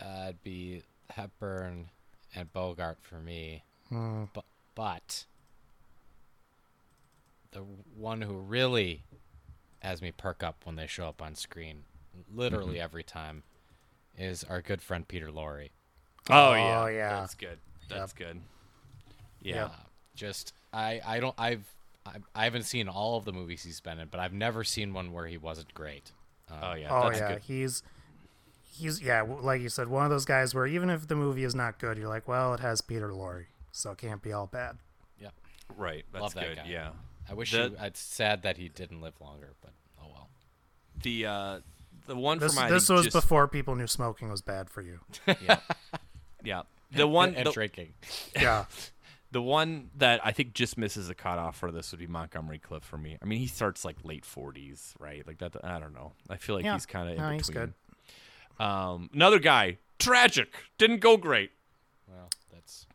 uh, 0.01 0.25
it'd 0.25 0.43
be 0.43 0.83
Hepburn 1.11 1.89
and 2.35 2.51
Bogart 2.53 2.97
for 3.01 3.15
me. 3.15 3.63
But 4.33 4.45
but 4.75 5.25
the 7.51 7.59
one 7.95 8.21
who 8.21 8.33
really 8.33 9.03
has 9.79 10.01
me 10.01 10.11
perk 10.11 10.43
up 10.43 10.57
when 10.65 10.75
they 10.75 10.87
show 10.87 11.07
up 11.07 11.21
on 11.21 11.35
screen, 11.35 11.83
literally 12.33 12.79
every 12.79 13.03
time, 13.03 13.43
is 14.17 14.43
our 14.43 14.61
good 14.61 14.81
friend 14.81 15.07
Peter 15.07 15.27
Lorre. 15.27 15.69
Oh, 16.29 16.53
yeah. 16.53 16.87
yeah. 16.89 17.19
that's 17.21 17.35
good. 17.35 17.57
That's 17.89 18.13
good. 18.13 18.39
Yeah. 19.41 19.55
Yep. 19.55 19.67
Uh, 19.67 19.83
just 20.15 20.53
I 20.73 21.01
I 21.05 21.19
don't 21.19 21.35
I've 21.37 21.65
I, 22.05 22.17
I 22.35 22.43
haven't 22.43 22.63
seen 22.63 22.87
all 22.89 23.17
of 23.17 23.25
the 23.25 23.31
movies 23.31 23.63
he's 23.63 23.79
been 23.79 23.99
in, 23.99 24.09
but 24.09 24.19
I've 24.19 24.33
never 24.33 24.63
seen 24.63 24.93
one 24.93 25.13
where 25.13 25.27
he 25.27 25.37
wasn't 25.37 25.73
great. 25.73 26.11
Oh 26.51 26.73
yeah, 26.73 26.87
oh 26.91 27.09
that's 27.09 27.19
yeah, 27.19 27.33
good. 27.33 27.41
he's 27.43 27.83
he's 28.63 29.01
yeah, 29.01 29.21
like 29.21 29.61
you 29.61 29.69
said, 29.69 29.87
one 29.87 30.03
of 30.03 30.09
those 30.09 30.25
guys 30.25 30.53
where 30.53 30.67
even 30.67 30.89
if 30.89 31.07
the 31.07 31.15
movie 31.15 31.43
is 31.43 31.55
not 31.55 31.79
good, 31.79 31.97
you're 31.97 32.09
like, 32.09 32.27
well, 32.27 32.53
it 32.53 32.59
has 32.59 32.81
Peter 32.81 33.09
Lorre, 33.09 33.45
so 33.71 33.91
it 33.91 33.97
can't 33.97 34.21
be 34.21 34.33
all 34.33 34.47
bad. 34.47 34.77
Yep. 35.19 35.33
Right, 35.77 36.05
that's 36.11 36.21
Love 36.21 36.33
that 36.33 36.47
good. 36.47 36.57
guy. 36.57 36.65
Yeah. 36.67 36.89
I 37.29 37.33
wish 37.33 37.51
The- 37.51 37.69
he, 37.79 37.85
it's 37.85 37.99
sad 37.99 38.43
that 38.43 38.57
he 38.57 38.69
didn't 38.69 39.01
live 39.01 39.13
longer, 39.21 39.53
but 39.61 39.71
oh 40.01 40.07
well. 40.11 40.29
The 41.01 41.25
uh, 41.25 41.59
the 42.07 42.15
one 42.15 42.39
This 42.39 42.55
from 42.55 42.63
I 42.63 42.69
this 42.69 42.89
was 42.89 43.05
just, 43.05 43.13
before 43.15 43.47
people 43.47 43.75
knew 43.75 43.87
smoking 43.87 44.29
was 44.29 44.41
bad 44.41 44.69
for 44.69 44.81
you. 44.81 44.99
yeah, 45.27 45.59
yeah. 46.43 46.61
The 46.91 47.07
one 47.07 47.35
and 47.35 47.45
the, 47.47 47.51
drinking. 47.51 47.93
Yeah, 48.35 48.65
the 49.31 49.41
one 49.43 49.91
that 49.97 50.21
I 50.25 50.31
think 50.31 50.53
just 50.53 50.75
misses 50.77 51.07
the 51.07 51.13
cutoff 51.15 51.55
for 51.57 51.71
this 51.71 51.91
would 51.91 51.99
be 51.99 52.07
Montgomery 52.07 52.57
Clift 52.57 52.83
for 52.85 52.97
me. 52.97 53.17
I 53.21 53.25
mean, 53.25 53.39
he 53.39 53.45
starts 53.47 53.85
like 53.85 53.97
late 54.03 54.25
forties, 54.25 54.95
right? 54.99 55.25
Like 55.27 55.37
that. 55.37 55.55
I 55.63 55.77
don't 55.79 55.93
know. 55.93 56.13
I 56.29 56.37
feel 56.37 56.55
like 56.55 56.65
Yeah. 56.65 56.73
he's 56.73 56.87
kind 56.87 57.09
of 57.09 57.15
in 57.15 57.21
No, 57.21 57.23
between. 57.29 57.39
he's 57.39 57.49
good. 57.49 57.73
Um, 58.59 59.09
another 59.13 59.39
guy, 59.39 59.77
tragic, 59.99 60.49
didn't 60.77 60.99
go 60.99 61.15
great. 61.15 61.51
Well, 62.07 62.29
that's 62.51 62.87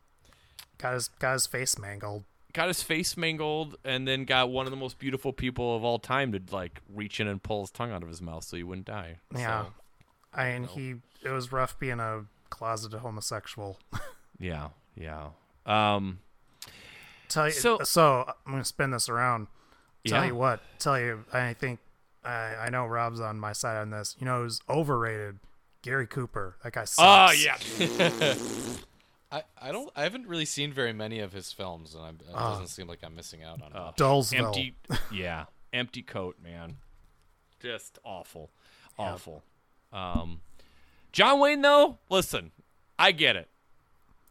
got 0.77 0.93
his 0.93 1.07
got 1.07 1.33
his 1.33 1.47
face 1.47 1.77
mangled. 1.79 2.25
Got 2.55 2.69
his 2.69 2.81
face 2.81 3.17
mangled, 3.17 3.75
and 3.83 4.07
then 4.07 4.23
got 4.23 4.49
one 4.49 4.65
of 4.65 4.71
the 4.71 4.77
most 4.77 4.97
beautiful 4.97 5.33
people 5.33 5.75
of 5.75 5.83
all 5.83 5.99
time 5.99 6.31
to 6.31 6.41
like 6.51 6.81
reach 6.93 7.19
in 7.19 7.27
and 7.27 7.43
pull 7.43 7.61
his 7.61 7.69
tongue 7.69 7.91
out 7.91 8.01
of 8.01 8.07
his 8.07 8.21
mouth 8.21 8.45
so 8.45 8.55
he 8.55 8.63
wouldn't 8.63 8.87
die. 8.87 9.17
Yeah, 9.35 9.63
So, 9.65 9.73
I 10.33 10.53
mean 10.53 10.63
he 10.63 10.95
it 11.21 11.29
was 11.31 11.51
rough 11.51 11.77
being 11.77 11.99
a 11.99 12.23
closeted 12.49 13.01
homosexual. 13.01 13.77
yeah, 14.39 14.69
yeah. 14.95 15.31
Um, 15.65 16.19
Tell 17.27 17.47
you 17.47 17.51
So- 17.53 17.79
so, 17.83 18.23
I'm 18.45 18.53
gonna 18.53 18.63
spin 18.63 18.91
this 18.91 19.09
around. 19.09 19.47
Tell 20.07 20.21
Yeah. 20.21 20.27
you 20.27 20.35
what, 20.35 20.61
tell 20.79 20.97
you 20.97 21.25
I 21.33 21.53
think 21.53 21.79
I 22.23 22.55
I 22.55 22.69
know 22.69 22.85
Rob's 22.85 23.19
on 23.19 23.37
my 23.37 23.51
side 23.51 23.75
on 23.81 23.89
this. 23.89 24.15
You 24.17 24.25
know 24.25 24.43
who's 24.43 24.61
overrated? 24.69 25.39
Gary 25.81 26.07
Cooper. 26.07 26.55
That 26.63 26.71
guy 26.71 26.85
sucks. 26.85 26.99
oh 26.99 27.31
yeah. 27.33 28.35
I, 29.35 29.43
I 29.61 29.71
don't 29.71 29.89
I 29.95 30.03
haven't 30.03 30.27
really 30.27 30.45
seen 30.45 30.71
very 30.71 30.93
many 30.93 31.19
of 31.19 31.33
his 31.33 31.51
films, 31.51 31.93
and 31.95 32.03
I'm, 32.03 32.15
it 32.15 32.27
Ah. 32.33 32.51
doesn't 32.51 32.67
seem 32.67 32.87
like 32.87 32.99
I'm 33.03 33.15
missing 33.15 33.43
out 33.43 33.61
on 33.61 33.73
much. 33.73 33.95
Dullsville. 33.97 34.45
empty 34.45 34.75
yeah 35.11 35.45
empty 35.73 36.01
coat 36.01 36.37
man 36.41 36.77
just 37.59 37.99
awful 38.05 38.49
awful 38.97 39.43
um 39.91 40.39
john 41.11 41.39
wayne 41.39 41.61
though 41.61 41.97
listen 42.09 42.51
i 42.97 43.11
get 43.11 43.35
it 43.35 43.49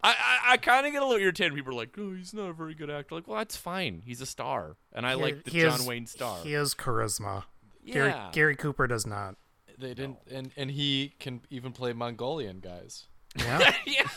i 0.03 0.11
i, 0.11 0.53
I 0.53 0.57
kind 0.57 0.87
of 0.87 0.93
get 0.93 1.03
a 1.03 1.05
little 1.07 1.21
irritated 1.21 1.55
people 1.55 1.73
are 1.73 1.77
like 1.77 1.95
oh 1.99 2.15
he's 2.15 2.33
not 2.33 2.49
a 2.49 2.53
very 2.55 2.75
good 2.75 2.89
actor 2.89 3.15
like 3.15 3.29
well 3.29 3.39
that's 3.39 3.57
fine 3.57 4.01
he's 4.07 4.21
a 4.23 4.27
star 4.27 4.77
and 4.93 5.07
i 5.07 5.17
He- 5.17 5.23
like 5.23 5.45
the 5.45 5.51
he 5.51 5.61
john 5.61 5.73
has- 5.73 5.87
wayne 5.87 6.07
star 6.07 6.39
He 6.43 6.53
has 6.53 6.75
charisma. 6.75 7.45
Gary 7.87 8.09
yeah 8.09 8.31
Gary 8.33 8.57
Cooper 8.57 8.87
does 8.87 9.07
not. 9.07 9.37
They 9.77 9.89
didn't, 9.93 10.19
and 10.31 10.51
and 10.57 10.71
he 10.71 11.13
can 11.19 11.43
even 11.51 11.73
play 11.73 11.93
Mongolian 11.93 12.61
guys. 12.61 13.07
Yeah. 13.37 13.75
yeah, 13.87 14.09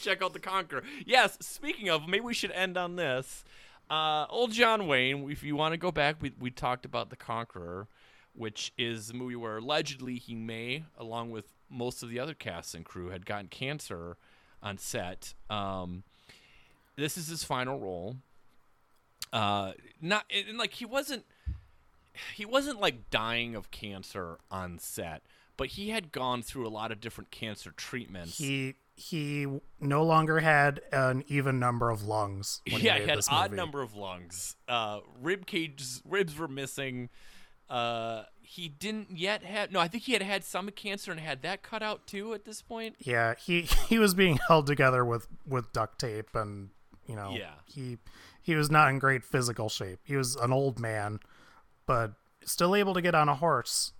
check 0.00 0.22
out 0.22 0.32
the 0.32 0.40
Conqueror. 0.40 0.82
Yes, 1.04 1.38
speaking 1.40 1.88
of, 1.88 2.08
maybe 2.08 2.24
we 2.24 2.34
should 2.34 2.52
end 2.52 2.76
on 2.76 2.96
this. 2.96 3.44
Uh, 3.90 4.26
old 4.30 4.52
John 4.52 4.86
Wayne, 4.86 5.30
if 5.30 5.42
you 5.42 5.56
want 5.56 5.72
to 5.72 5.78
go 5.78 5.90
back, 5.90 6.16
we, 6.20 6.32
we 6.40 6.50
talked 6.50 6.84
about 6.84 7.10
The 7.10 7.16
Conqueror, 7.16 7.88
which 8.34 8.72
is 8.78 9.10
a 9.10 9.14
movie 9.14 9.36
where 9.36 9.58
allegedly 9.58 10.16
he 10.16 10.34
may, 10.34 10.84
along 10.96 11.30
with 11.30 11.52
most 11.68 12.02
of 12.02 12.08
the 12.08 12.18
other 12.18 12.34
cast 12.34 12.74
and 12.74 12.84
crew, 12.84 13.10
had 13.10 13.26
gotten 13.26 13.48
cancer 13.48 14.16
on 14.62 14.78
set. 14.78 15.34
Um, 15.50 16.04
this 16.96 17.18
is 17.18 17.28
his 17.28 17.44
final 17.44 17.78
role. 17.78 18.16
Uh, 19.32 19.72
not 20.00 20.24
and, 20.30 20.48
and, 20.48 20.58
like 20.58 20.74
he 20.74 20.84
wasn't 20.84 21.24
he 22.34 22.44
wasn't 22.44 22.78
like 22.78 23.08
dying 23.10 23.54
of 23.54 23.70
cancer 23.70 24.38
on 24.50 24.78
set, 24.78 25.22
but 25.56 25.68
he 25.68 25.90
had 25.90 26.12
gone 26.12 26.42
through 26.42 26.66
a 26.66 26.70
lot 26.70 26.90
of 26.92 27.00
different 27.00 27.30
cancer 27.30 27.72
treatments. 27.76 28.38
he 28.38 28.74
he 28.94 29.46
no 29.80 30.02
longer 30.04 30.40
had 30.40 30.80
an 30.92 31.24
even 31.26 31.58
number 31.58 31.90
of 31.90 32.02
lungs. 32.04 32.60
Yeah, 32.66 32.76
he 32.98 33.02
he 33.04 33.08
had 33.08 33.20
odd 33.30 33.52
number 33.52 33.80
of 33.82 33.94
lungs. 33.94 34.56
Uh, 34.68 35.00
rib 35.20 35.46
cages, 35.46 36.02
ribs 36.04 36.36
were 36.38 36.46
missing. 36.48 37.08
Uh, 37.70 38.24
he 38.42 38.68
didn't 38.68 39.16
yet 39.16 39.42
have. 39.44 39.72
No, 39.72 39.80
I 39.80 39.88
think 39.88 40.04
he 40.04 40.12
had 40.12 40.20
had 40.22 40.44
some 40.44 40.68
cancer 40.70 41.10
and 41.10 41.18
had 41.20 41.40
that 41.42 41.62
cut 41.62 41.82
out 41.82 42.06
too 42.06 42.34
at 42.34 42.44
this 42.44 42.60
point. 42.60 42.96
Yeah, 42.98 43.34
he 43.34 43.62
he 43.88 43.98
was 43.98 44.14
being 44.14 44.38
held 44.48 44.66
together 44.66 45.04
with 45.04 45.26
with 45.46 45.72
duct 45.72 45.98
tape 45.98 46.34
and 46.34 46.68
you 47.06 47.16
know 47.16 47.34
Yeah. 47.36 47.54
he 47.66 47.96
he 48.42 48.54
was 48.54 48.70
not 48.70 48.90
in 48.90 48.98
great 48.98 49.24
physical 49.24 49.68
shape. 49.70 50.00
He 50.04 50.16
was 50.16 50.36
an 50.36 50.52
old 50.52 50.78
man, 50.78 51.20
but 51.86 52.12
still 52.44 52.76
able 52.76 52.92
to 52.92 53.00
get 53.00 53.14
on 53.14 53.28
a 53.30 53.36
horse. 53.36 53.92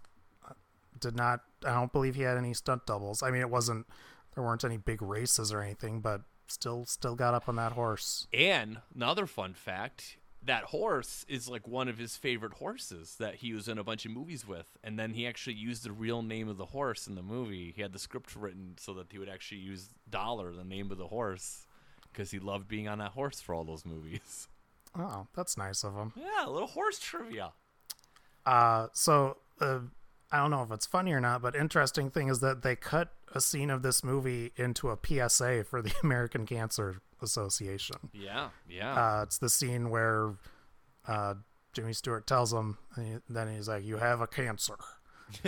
Did 1.03 1.17
not 1.17 1.41
I 1.65 1.75
don't 1.75 1.93
believe 1.93 2.15
he 2.15 2.23
had 2.23 2.39
any 2.39 2.55
stunt 2.55 2.87
doubles. 2.87 3.23
I 3.23 3.31
mean 3.31 3.43
it 3.43 3.51
wasn't 3.51 3.87
there 4.35 4.43
weren't 4.43 4.65
any 4.65 4.79
big 4.79 5.03
races 5.03 5.53
or 5.53 5.61
anything, 5.61 6.01
but 6.01 6.23
still 6.49 6.85
still 6.87 7.15
got 7.15 7.35
up 7.35 7.49
on 7.49 7.57
that 7.57 7.73
horse. 7.73 8.27
And 8.33 8.79
another 8.95 9.27
fun 9.27 9.53
fact: 9.55 10.17
that 10.45 10.65
horse 10.65 11.25
is 11.29 11.49
like 11.49 11.69
one 11.69 11.89
of 11.89 11.99
his 11.99 12.17
favorite 12.17 12.55
horses 12.55 13.17
that 13.19 13.37
he 13.37 13.53
was 13.53 13.69
in 13.69 13.79
a 13.79 13.85
bunch 13.85 14.05
of 14.05 14.13
movies 14.13 14.47
with. 14.47 14.77
And 14.83 14.99
then 14.99 15.13
he 15.15 15.27
actually 15.27 15.57
used 15.57 15.85
the 15.85 15.93
real 15.93 16.23
name 16.23 16.49
of 16.49 16.57
the 16.57 16.67
horse 16.67 17.07
in 17.07 17.15
the 17.15 17.23
movie. 17.23 17.73
He 17.75 17.83
had 17.83 17.93
the 17.93 17.99
script 17.99 18.35
written 18.35 18.75
so 18.79 18.95
that 18.95 19.13
he 19.13 19.19
would 19.19 19.29
actually 19.29 19.61
use 19.61 19.89
Dollar, 20.09 20.53
the 20.53 20.65
name 20.65 20.91
of 20.91 20.99
the 20.99 21.09
horse, 21.09 21.67
because 22.13 22.31
he 22.31 22.39
loved 22.39 22.69
being 22.69 22.89
on 22.89 22.99
that 22.99 23.13
horse 23.13 23.41
for 23.41 23.55
all 23.55 23.65
those 23.65 23.85
movies. 23.85 24.49
Oh, 24.95 25.27
that's 25.35 25.57
nice 25.57 25.85
of 25.85 25.95
him. 25.95 26.13
Yeah, 26.15 26.47
a 26.47 26.51
little 26.51 26.69
horse 26.69 26.99
trivia. 26.99 27.53
Uh, 28.45 28.89
so 28.93 29.39
uh, 29.59 29.79
I 30.33 30.39
don't 30.39 30.51
know 30.51 30.63
if 30.63 30.71
it's 30.73 30.87
funny 30.87 31.13
or 31.13 31.21
not, 31.21 31.43
but 31.43 31.55
interesting 31.55 32.11
thing 32.11 32.29
is 32.29 32.41
that 32.41 32.63
they 32.63 32.75
cut 32.75 33.13
a 33.35 33.41
scene 33.41 33.71
of 33.71 33.83
this 33.83 34.03
movie 34.03 34.53
into 34.57 34.89
a 34.91 34.99
PSA 35.03 35.65
for 35.65 35.83
the 35.83 35.93
American 36.03 36.47
Cancer 36.47 37.03
Association. 37.21 37.97
Yeah, 38.13 38.49
yeah. 38.69 38.95
Uh, 38.95 39.23
it's 39.25 39.39
the 39.39 39.49
scene 39.51 39.91
where 39.91 40.35
uh, 41.07 41.35
Jimmy 41.75 41.93
Stewart 41.93 42.27
tells 42.27 42.53
him, 42.53 42.79
and 42.97 43.07
he- 43.07 43.19
then 43.29 43.55
he's 43.55 43.69
like, 43.69 43.85
"You 43.85 43.99
have 43.99 44.21
a 44.21 44.27
cancer." 44.27 44.75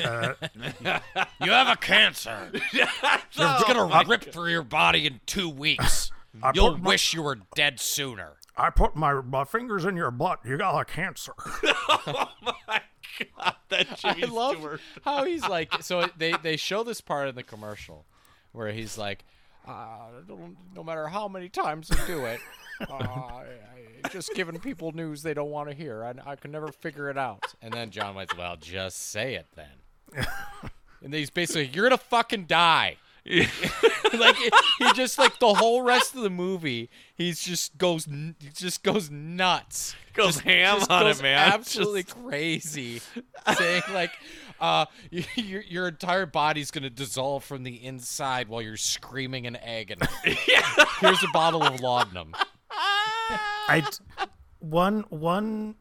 Uh, 0.03 0.33
You 1.43 1.51
have 1.51 1.69
a 1.69 1.77
cancer. 1.77 2.51
It's 2.73 3.65
gonna 3.65 4.05
rip 4.09 4.23
through 4.33 4.51
your 4.51 4.63
body 4.63 5.07
in 5.07 5.21
two 5.27 5.49
weeks. 5.49 6.11
You'll 6.55 6.79
my- 6.79 6.91
wish 6.91 7.13
you 7.15 7.23
were 7.23 7.39
dead 7.55 7.81
sooner. 7.81 8.35
I 8.57 8.71
put 8.71 8.95
my 8.97 9.15
my 9.21 9.45
fingers 9.45 9.85
in 9.85 9.97
your 9.97 10.11
butt. 10.11 10.41
You 10.45 10.57
got 10.57 10.79
a 10.79 10.85
cancer. 10.85 11.33
oh 11.39 12.29
my 12.69 12.81
god, 13.37 13.55
that 13.69 13.99
Jimmy 13.99 14.25
I 14.25 14.27
love 14.27 14.57
Stewart. 14.57 14.81
how 15.05 15.25
he's 15.25 15.43
like. 15.49 15.83
So 15.83 16.09
they 16.17 16.35
they 16.43 16.57
show 16.57 16.83
this 16.83 17.01
part 17.01 17.29
in 17.29 17.35
the 17.35 17.43
commercial 17.43 18.07
where 18.53 18.73
he's 18.73 18.97
like, 18.99 19.25
uh, 19.67 20.09
no, 20.29 20.51
no 20.75 20.85
matter 20.85 21.09
how 21.09 21.29
many 21.29 21.49
times 21.49 21.89
they 21.89 22.07
do 22.07 22.25
it, 22.25 22.41
uh, 22.89 22.95
I, 22.95 23.45
I, 24.05 24.09
just 24.09 24.35
giving 24.35 24.59
people 24.61 24.93
news 24.93 25.23
they 25.23 25.35
don't 25.35 25.51
want 25.51 25.69
to 25.71 25.75
hear. 25.75 26.05
I, 26.05 26.33
I 26.33 26.37
can 26.37 26.53
never 26.53 26.69
figure 26.69 27.11
it 27.11 27.19
out. 27.19 27.45
And 27.63 27.73
then 27.73 27.91
John 27.91 28.15
Wayne's, 28.15 28.37
well, 28.37 28.57
just 28.57 29.11
say 29.11 29.35
it 29.35 29.47
then. 29.57 30.27
and 31.03 31.15
he's 31.15 31.31
basically, 31.31 31.67
you're 31.75 31.85
gonna 31.85 31.99
fucking 31.99 32.45
die. 32.45 32.97
like 34.19 34.37
he 34.79 34.93
just 34.93 35.19
like 35.19 35.39
the 35.39 35.55
whole 35.55 35.81
rest 35.81 36.15
of 36.15 36.23
the 36.23 36.31
movie, 36.31 36.91
he's 37.15 37.41
just 37.43 37.79
goes 37.79 38.05
he 38.05 38.51
just 38.53 38.83
goes 38.83 39.11
nuts. 39.11 39.97
Goes 40.13 40.41
ham 40.41 40.79
just 40.79 40.91
on 40.91 41.05
goes 41.05 41.21
it, 41.21 41.23
man. 41.23 41.53
Absolutely 41.55 42.03
crazy. 42.03 43.01
saying 43.57 43.83
like, 43.95 44.13
uh, 44.61 44.85
your 45.11 45.63
your 45.63 45.89
entire 45.89 46.27
body's 46.27 46.71
gonna 46.71 46.91
dissolve 46.91 47.45
from 47.45 47.63
the 47.63 47.85
inside 47.85 48.49
while 48.49 48.61
you're 48.61 48.77
screaming 48.77 49.47
in 49.47 49.57
agony. 49.57 50.07
Here's 51.01 51.23
a 51.25 51.29
bottle 51.33 51.63
of 51.63 51.81
laudanum. 51.81 52.35
I 52.71 53.81
d- 53.91 54.27
one 54.59 55.05
one 55.09 55.77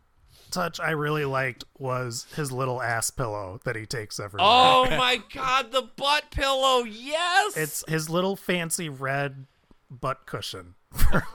touch 0.54 0.80
I 0.80 0.92
really 0.92 1.26
liked 1.26 1.64
was 1.78 2.26
his 2.36 2.52
little 2.52 2.82
ass 2.82 3.10
pillow 3.12 3.60
that 3.66 3.76
he 3.76 3.86
takes 3.86 4.20
everywhere. 4.20 4.48
Oh 4.50 4.86
my 4.98 5.22
god, 5.34 5.72
the 5.72 5.82
butt 5.96 6.32
pillow. 6.32 6.84
Yes. 6.84 7.58
It's 7.58 7.84
his 7.88 8.10
little 8.10 8.36
fancy 8.36 8.88
red 8.90 9.48
butt 9.90 10.26
cushion 10.26 10.76
for, 10.92 11.26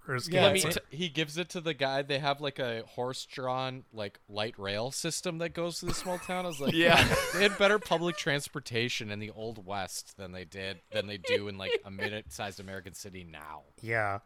for 0.00 0.14
his 0.14 0.28
Yeah, 0.28 0.50
cancer. 0.52 0.80
t- 0.80 0.96
he 0.96 1.08
gives 1.08 1.36
it 1.36 1.48
to 1.50 1.60
the 1.60 1.74
guy. 1.74 2.02
They 2.02 2.18
have 2.18 2.40
like 2.40 2.58
a 2.58 2.82
horse-drawn 2.86 3.84
like 3.92 4.18
light 4.28 4.54
rail 4.58 4.90
system 4.90 5.38
that 5.38 5.50
goes 5.54 5.80
to 5.80 5.86
the 5.86 5.94
small 5.94 6.18
town. 6.18 6.44
I 6.44 6.48
was 6.48 6.60
like, 6.60 6.72
Yeah. 6.74 7.02
they 7.34 7.42
had 7.42 7.58
better 7.58 7.78
public 7.78 8.16
transportation 8.16 9.10
in 9.10 9.18
the 9.18 9.30
old 9.30 9.66
west 9.66 10.16
than 10.16 10.32
they 10.32 10.44
did 10.44 10.80
than 10.92 11.06
they 11.06 11.18
do 11.18 11.48
in 11.48 11.58
like 11.58 11.72
a 11.84 11.90
minute-sized 11.90 12.60
American 12.60 12.94
city 12.94 13.24
now. 13.28 13.62
yeah, 13.82 14.18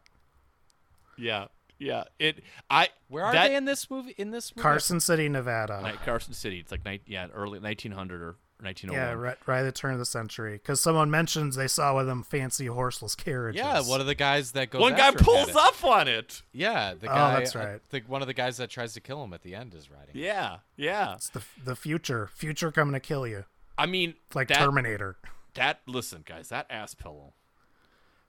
yeah. 1.19 1.47
Yeah. 1.81 2.05
It 2.19 2.43
I 2.69 2.89
Where 3.09 3.25
are 3.25 3.33
that, 3.33 3.49
they 3.49 3.57
in 3.57 3.65
this 3.65 3.91
movie? 3.91 4.15
In 4.17 4.31
this 4.31 4.55
movie? 4.55 4.63
Carson 4.63 5.01
City, 5.01 5.29
Nevada. 5.29 5.81
Like 5.83 6.05
Carson 6.05 6.35
City. 6.35 6.61
It's 6.61 6.71
like 6.71 6.85
night 6.85 7.03
yeah, 7.07 7.27
early 7.35 7.59
1900 7.59 8.23
or 8.23 8.37
1901. 8.63 8.93
Yeah, 8.95 9.13
right, 9.15 9.39
right 9.47 9.61
at 9.61 9.63
the 9.63 9.73
turn 9.73 9.93
of 9.93 9.99
the 9.99 10.05
century. 10.05 10.53
Because 10.53 10.81
someone 10.81 11.11
mentions 11.11 11.57
they 11.57 11.69
saw 11.69 11.95
one 11.95 12.03
of 12.03 12.07
them 12.07 12.23
fancy 12.23 12.67
horseless 12.67 13.15
carriages. 13.15 13.59
Yeah, 13.59 13.81
one 13.83 14.01
of 14.01 14.07
the 14.07 14.15
guys 14.15 14.53
that 14.53 14.71
goes. 14.71 14.81
One 14.81 14.93
guy 14.93 15.09
after 15.09 15.21
him 15.21 15.25
had 15.25 15.47
pulls 15.47 15.57
up 15.57 15.85
on 15.85 16.09
it. 16.09 16.43
Yeah, 16.53 16.95
the 16.95 17.07
guy. 17.07 17.13
Oh, 17.13 17.17
guy. 17.17 17.39
that's 17.39 17.57
uh, 17.57 17.59
right. 17.59 17.81
the, 17.91 18.01
one 18.07 18.21
of 18.21 18.29
the 18.29 18.35
guys 18.35 18.59
that 18.59 18.71
tries 18.71 18.95
to 18.95 19.01
kill 19.01 19.25
him 19.25 19.33
at 19.33 19.43
the 19.43 19.55
end 19.55 19.75
is 19.75 19.91
riding. 19.91 20.15
Yeah, 20.15 20.59
yeah. 20.77 21.15
It's 21.15 21.31
the 21.31 21.43
the 21.65 21.77
future. 21.77 22.29
Future 22.35 22.71
coming 22.71 22.93
to 22.95 23.01
kill 23.01 23.27
you, 23.27 23.45
I 23.79 23.87
mean, 23.87 24.15
like 24.35 24.49
that, 24.49 24.59
Terminator. 24.59 25.17
that 25.55 25.81
listen, 25.87 26.23
guys, 26.27 26.51
that 26.51 26.67
ass 26.71 26.95
pillow. 26.95 27.35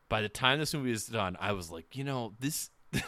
By 0.09 0.21
the 0.21 0.29
time 0.29 0.59
this 0.59 0.73
movie 0.73 0.91
is 0.91 1.05
done, 1.05 1.37
I 1.39 1.53
was 1.53 1.71
like, 1.71 1.95
you 1.95 2.03
know, 2.03 2.33
this. 2.39 2.69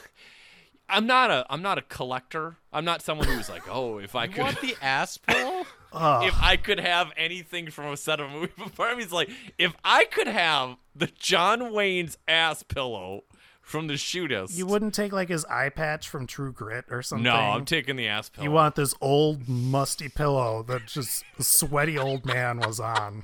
I'm 0.90 1.08
not 1.08 1.32
a 1.32 1.46
I'm 1.50 1.62
not 1.62 1.78
a 1.78 1.82
collector. 1.82 2.58
I'm 2.72 2.86
not 2.86 3.02
someone 3.02 3.28
who's 3.28 3.50
like, 3.50 3.64
oh, 3.70 3.98
if 4.00 4.16
I 4.16 4.26
You 4.26 4.32
could 4.32 4.42
want 4.44 4.62
the 4.62 4.76
ass 4.82 5.18
pillow? 5.18 5.64
If 5.96 6.36
I 6.42 6.58
could 6.58 6.80
have 6.80 7.12
anything 7.16 7.70
from 7.70 7.94
a 7.94 7.98
set 7.98 8.20
of 8.20 8.32
movie 8.32 8.52
before 8.58 8.96
me, 8.96 9.04
it's 9.04 9.12
like 9.12 9.30
if 9.58 9.74
I 9.84 10.06
could 10.06 10.28
have 10.28 10.78
the 10.96 11.08
John 11.08 11.72
Wayne's 11.72 12.18
ass 12.28 12.64
pillow 12.64 13.24
from 13.62 13.88
the 13.88 13.94
shootist. 13.94 14.58
you 14.58 14.66
wouldn't 14.66 14.94
take 14.94 15.14
like 15.14 15.30
his 15.30 15.46
eye 15.46 15.70
patch 15.70 16.10
from 16.10 16.28
True 16.28 16.52
Grit 16.52 16.86
or 16.90 17.02
something. 17.02 17.24
no, 17.24 17.34
I'm 17.36 17.64
taking 17.64 17.96
the 17.96 18.08
ass 18.08 18.28
pillow. 18.28 18.44
You 18.44 18.52
want 18.52 18.76
this 18.76 18.94
old 19.00 19.48
musty 19.48 20.10
pillow 20.10 20.64
that 20.64 20.86
just 20.88 21.24
the 21.38 21.44
sweaty 21.46 21.98
old 21.98 22.26
man 22.26 22.60
was 22.60 22.80
on, 22.82 23.24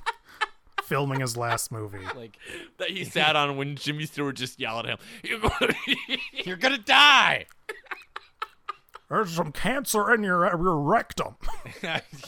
filming 0.90 1.22
his 1.22 1.38
last 1.38 1.72
movie. 1.72 2.00
like 2.16 2.38
that 2.80 2.90
he 2.90 3.06
sat 3.06 3.36
on 3.38 3.56
when 3.56 3.76
Jimmy 3.78 4.06
Stewart 4.06 4.36
just 4.36 4.60
yelled 4.60 4.86
at 4.88 4.92
him. 4.92 4.98
You're 5.24 5.40
gonna 5.40 5.74
you're 6.46 6.58
gonna 6.58 6.78
die. 6.80 7.46
There's 9.10 9.32
some 9.32 9.52
cancer 9.52 10.14
in 10.14 10.24
your 10.24 10.46
your 10.46 10.78
rectum. 10.80 11.36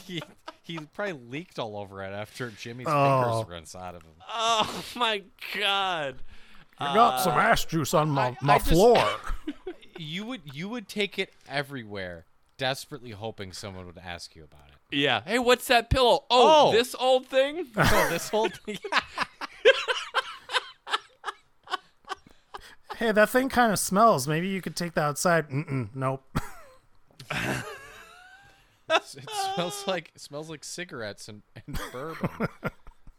he 0.05 0.22
he 0.64 0.80
probably 0.93 1.14
leaked 1.14 1.59
all 1.59 1.78
over 1.78 2.03
it 2.03 2.12
after 2.12 2.49
Jimmy's 2.51 2.88
Oh. 2.89 3.22
fingers 3.24 3.47
were 3.47 3.55
inside 3.55 3.95
of 3.95 4.03
him. 4.03 4.14
oh 4.32 4.84
my 4.95 5.24
god. 5.59 6.24
You 6.80 6.88
got 6.88 7.20
some 7.22 7.34
uh, 7.34 7.41
ass 7.41 7.64
juice 7.66 7.93
on 7.93 8.09
my, 8.09 8.30
I- 8.30 8.38
my 8.41 8.53
I 8.55 8.57
just- 8.57 8.70
floor. 8.72 9.05
You 9.97 10.26
would 10.26 10.41
you 10.55 10.68
would 10.70 10.88
take 10.88 11.20
it 11.20 11.32
everywhere, 11.47 12.26
desperately 12.57 13.12
hoping 13.12 13.53
someone 13.53 13.86
would 13.86 13.99
ask 13.99 14.36
you 14.36 14.43
about 14.43 14.70
it. 14.70 14.76
Yeah. 14.92 15.22
Hey, 15.26 15.39
what's 15.39 15.68
that 15.68 15.89
pillow? 15.89 16.26
Oh, 16.30 16.70
Oh. 16.70 16.72
this 16.72 16.94
old 17.00 17.28
thing? 17.28 17.68
So 17.74 17.82
this 18.10 18.30
whole 18.30 18.50
thing, 18.50 18.78
hey, 22.98 23.12
that 23.12 23.30
thing 23.30 23.50
kind 23.50 23.72
of 23.72 23.80
smells. 23.80 24.28
Maybe 24.28 24.48
you 24.48 24.62
could 24.62 24.76
take 24.76 24.94
that 24.96 25.04
outside. 25.04 25.50
Mm-mm, 25.50 25.89
nope. 25.96 26.24
it 27.32 29.04
smells 29.56 29.86
like 29.88 30.12
it 30.16 30.22
smells 30.22 30.50
like 30.50 30.64
cigarettes 30.64 31.28
and, 31.30 31.42
and 31.68 31.80
bourbon. 31.92 32.30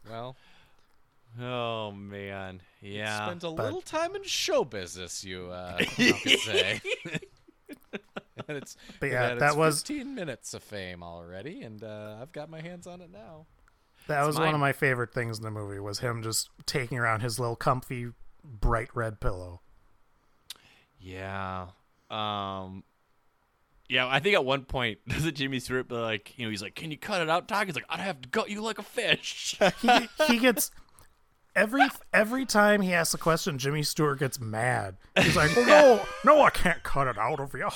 Well, 0.09 0.35
Oh 1.41 1.91
man. 1.91 2.61
Yeah. 2.81 3.25
spent 3.25 3.41
a 3.43 3.49
little 3.49 3.81
time 3.81 4.15
in 4.15 4.21
show 4.23 4.63
business, 4.63 5.23
you 5.23 5.49
uh, 5.49 5.79
you 5.97 6.13
could 6.13 6.39
say. 6.39 6.79
and 8.47 8.57
it's 8.57 8.77
But 8.99 9.09
yeah, 9.11 9.29
had 9.29 9.39
that 9.39 9.55
was- 9.57 9.79
15 9.81 10.13
minutes 10.15 10.53
of 10.53 10.63
fame 10.63 11.03
already, 11.03 11.61
and 11.61 11.83
uh, 11.83 12.17
I've 12.21 12.31
got 12.31 12.49
my 12.49 12.61
hands 12.61 12.87
on 12.87 13.01
it 13.01 13.11
now. 13.11 13.45
That 14.07 14.25
was 14.25 14.37
one 14.37 14.53
of 14.53 14.59
my 14.59 14.73
favorite 14.73 15.13
things 15.13 15.37
in 15.37 15.43
the 15.43 15.51
movie 15.51 15.79
was 15.79 15.99
him 15.99 16.23
just 16.23 16.49
taking 16.65 16.97
around 16.97 17.21
his 17.21 17.39
little 17.39 17.55
comfy 17.55 18.07
bright 18.43 18.89
red 18.93 19.21
pillow. 19.21 19.61
Yeah. 20.99 21.67
Um 22.11 22.83
Yeah, 23.89 24.07
I 24.07 24.19
think 24.19 24.35
at 24.35 24.43
one 24.45 24.65
point 24.65 24.99
doesn't 25.07 25.35
Jimmy 25.35 25.59
Stewart 25.59 25.87
be 25.87 25.95
like, 25.95 26.37
you 26.37 26.45
know, 26.45 26.49
he's 26.49 26.61
like, 26.61 26.75
Can 26.75 26.91
you 26.91 26.97
cut 26.97 27.21
it 27.21 27.29
out, 27.29 27.47
Doc? 27.47 27.65
He's 27.67 27.75
like, 27.75 27.85
I'd 27.89 27.99
have 28.01 28.21
to 28.21 28.29
gut 28.29 28.49
you 28.49 28.61
like 28.61 28.77
a 28.79 28.83
fish. 28.83 29.57
He 29.81 30.09
he 30.27 30.37
gets 30.39 30.71
every 31.55 31.87
every 32.13 32.45
time 32.45 32.81
he 32.81 32.93
asks 32.93 33.13
a 33.13 33.17
question, 33.17 33.57
Jimmy 33.57 33.83
Stewart 33.83 34.19
gets 34.19 34.39
mad. 34.39 34.97
He's 35.17 35.35
like, 35.35 35.51
oh, 35.55 36.05
"No, 36.25 36.35
no, 36.35 36.41
I 36.41 36.49
can't 36.49 36.83
cut 36.83 37.07
it 37.07 37.17
out 37.17 37.39
of 37.39 37.53
you." 37.53 37.69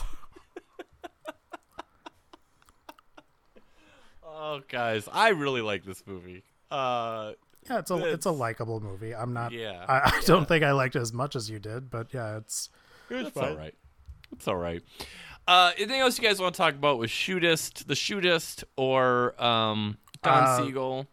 Oh 4.37 4.61
guys, 4.69 5.07
I 5.11 5.29
really 5.29 5.61
like 5.61 5.83
this 5.85 6.03
movie. 6.05 6.43
Uh 6.71 7.33
Yeah, 7.69 7.79
it's 7.79 7.91
a 7.91 8.05
it's 8.13 8.25
a 8.25 8.31
likable 8.31 8.79
movie. 8.79 9.13
I'm 9.15 9.33
not. 9.33 9.51
Yeah. 9.51 9.85
I, 9.87 10.11
I 10.17 10.21
don't 10.25 10.47
think 10.47 10.63
I 10.63 10.71
liked 10.71 10.95
it 10.95 11.01
as 11.01 11.11
much 11.13 11.35
as 11.35 11.49
you 11.49 11.59
did, 11.59 11.89
but 11.89 12.13
yeah, 12.13 12.37
it's 12.37 12.69
It's 13.09 13.35
all 13.37 13.55
right. 13.55 13.75
It's 14.33 14.47
all 14.47 14.55
right. 14.57 14.83
Uh, 15.47 15.71
anything 15.77 16.01
else 16.01 16.17
you 16.19 16.23
guys 16.27 16.41
want 16.41 16.53
to 16.53 16.57
talk 16.57 16.73
about 16.73 16.99
with 16.99 17.09
Shootist, 17.09 17.85
the 17.87 17.93
Shootist, 17.93 18.65
or 18.75 19.41
um, 19.41 19.97
Don 20.21 20.43
Uh, 20.43 20.57
Siegel? 20.65 21.07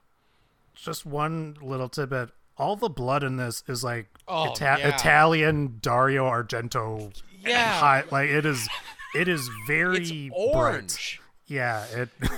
just 0.74 1.06
one 1.06 1.56
little 1.62 1.88
tidbit. 1.88 2.30
All 2.58 2.74
the 2.74 2.88
blood 2.88 3.22
in 3.22 3.36
this 3.36 3.62
is 3.68 3.84
like 3.84 4.08
Oh, 4.26 4.50
Ita- 4.50 4.78
yeah. 4.80 4.88
Italian 4.88 5.78
Dario 5.80 6.24
Argento. 6.24 7.12
Yeah. 7.44 7.78
high, 7.78 8.02
like 8.10 8.28
it 8.30 8.44
is. 8.44 8.68
It 9.14 9.28
is 9.28 9.48
very 9.68 9.98
It's 10.02 10.10
bright. 10.28 10.54
orange. 10.54 11.20
Yeah, 11.46 11.84
it. 11.94 12.08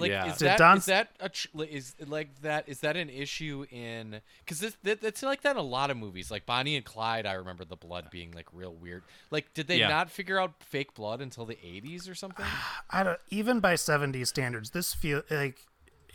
Like 0.00 0.10
Yeah. 0.10 0.26
is 0.32 0.38
Did 0.38 0.46
that 0.48 0.58
Don- 0.58 0.78
is 0.78 0.86
that 0.86 1.10
a 1.20 1.28
tr- 1.28 1.48
is 1.68 1.94
like 2.06 2.40
that 2.42 2.68
is 2.68 2.80
that 2.80 2.96
an 2.96 3.08
issue 3.10 3.66
in 3.70 4.20
because 4.44 4.60
this 4.60 4.76
that, 4.82 5.00
that's 5.00 5.22
like 5.22 5.42
that 5.42 5.52
in 5.52 5.56
a 5.56 5.62
lot 5.62 5.90
of 5.90 5.96
movies 5.96 6.30
like 6.30 6.46
Bonnie 6.46 6.74
and 6.76 6.84
Clyde 6.84 7.26
I 7.26 7.34
remember 7.34 7.64
the 7.64 7.76
blood 7.76 8.08
being 8.10 8.32
like 8.32 8.46
real 8.52 8.72
weird 8.74 9.02
like 9.30 9.52
did 9.54 9.66
they 9.68 9.78
Yeah. 9.78 9.88
not 9.88 10.10
figure 10.10 10.40
out 10.40 10.54
fake 10.62 10.94
blood 10.94 11.20
until 11.20 11.44
the 11.46 11.56
80s 11.56 12.08
or 12.10 12.14
something 12.14 12.46
I 12.90 13.02
don't. 13.02 13.18
Even 13.30 13.60
by 13.60 13.74
'70s 13.74 14.26
standards, 14.28 14.70
this 14.70 14.94
feel 14.94 15.22
like 15.30 15.66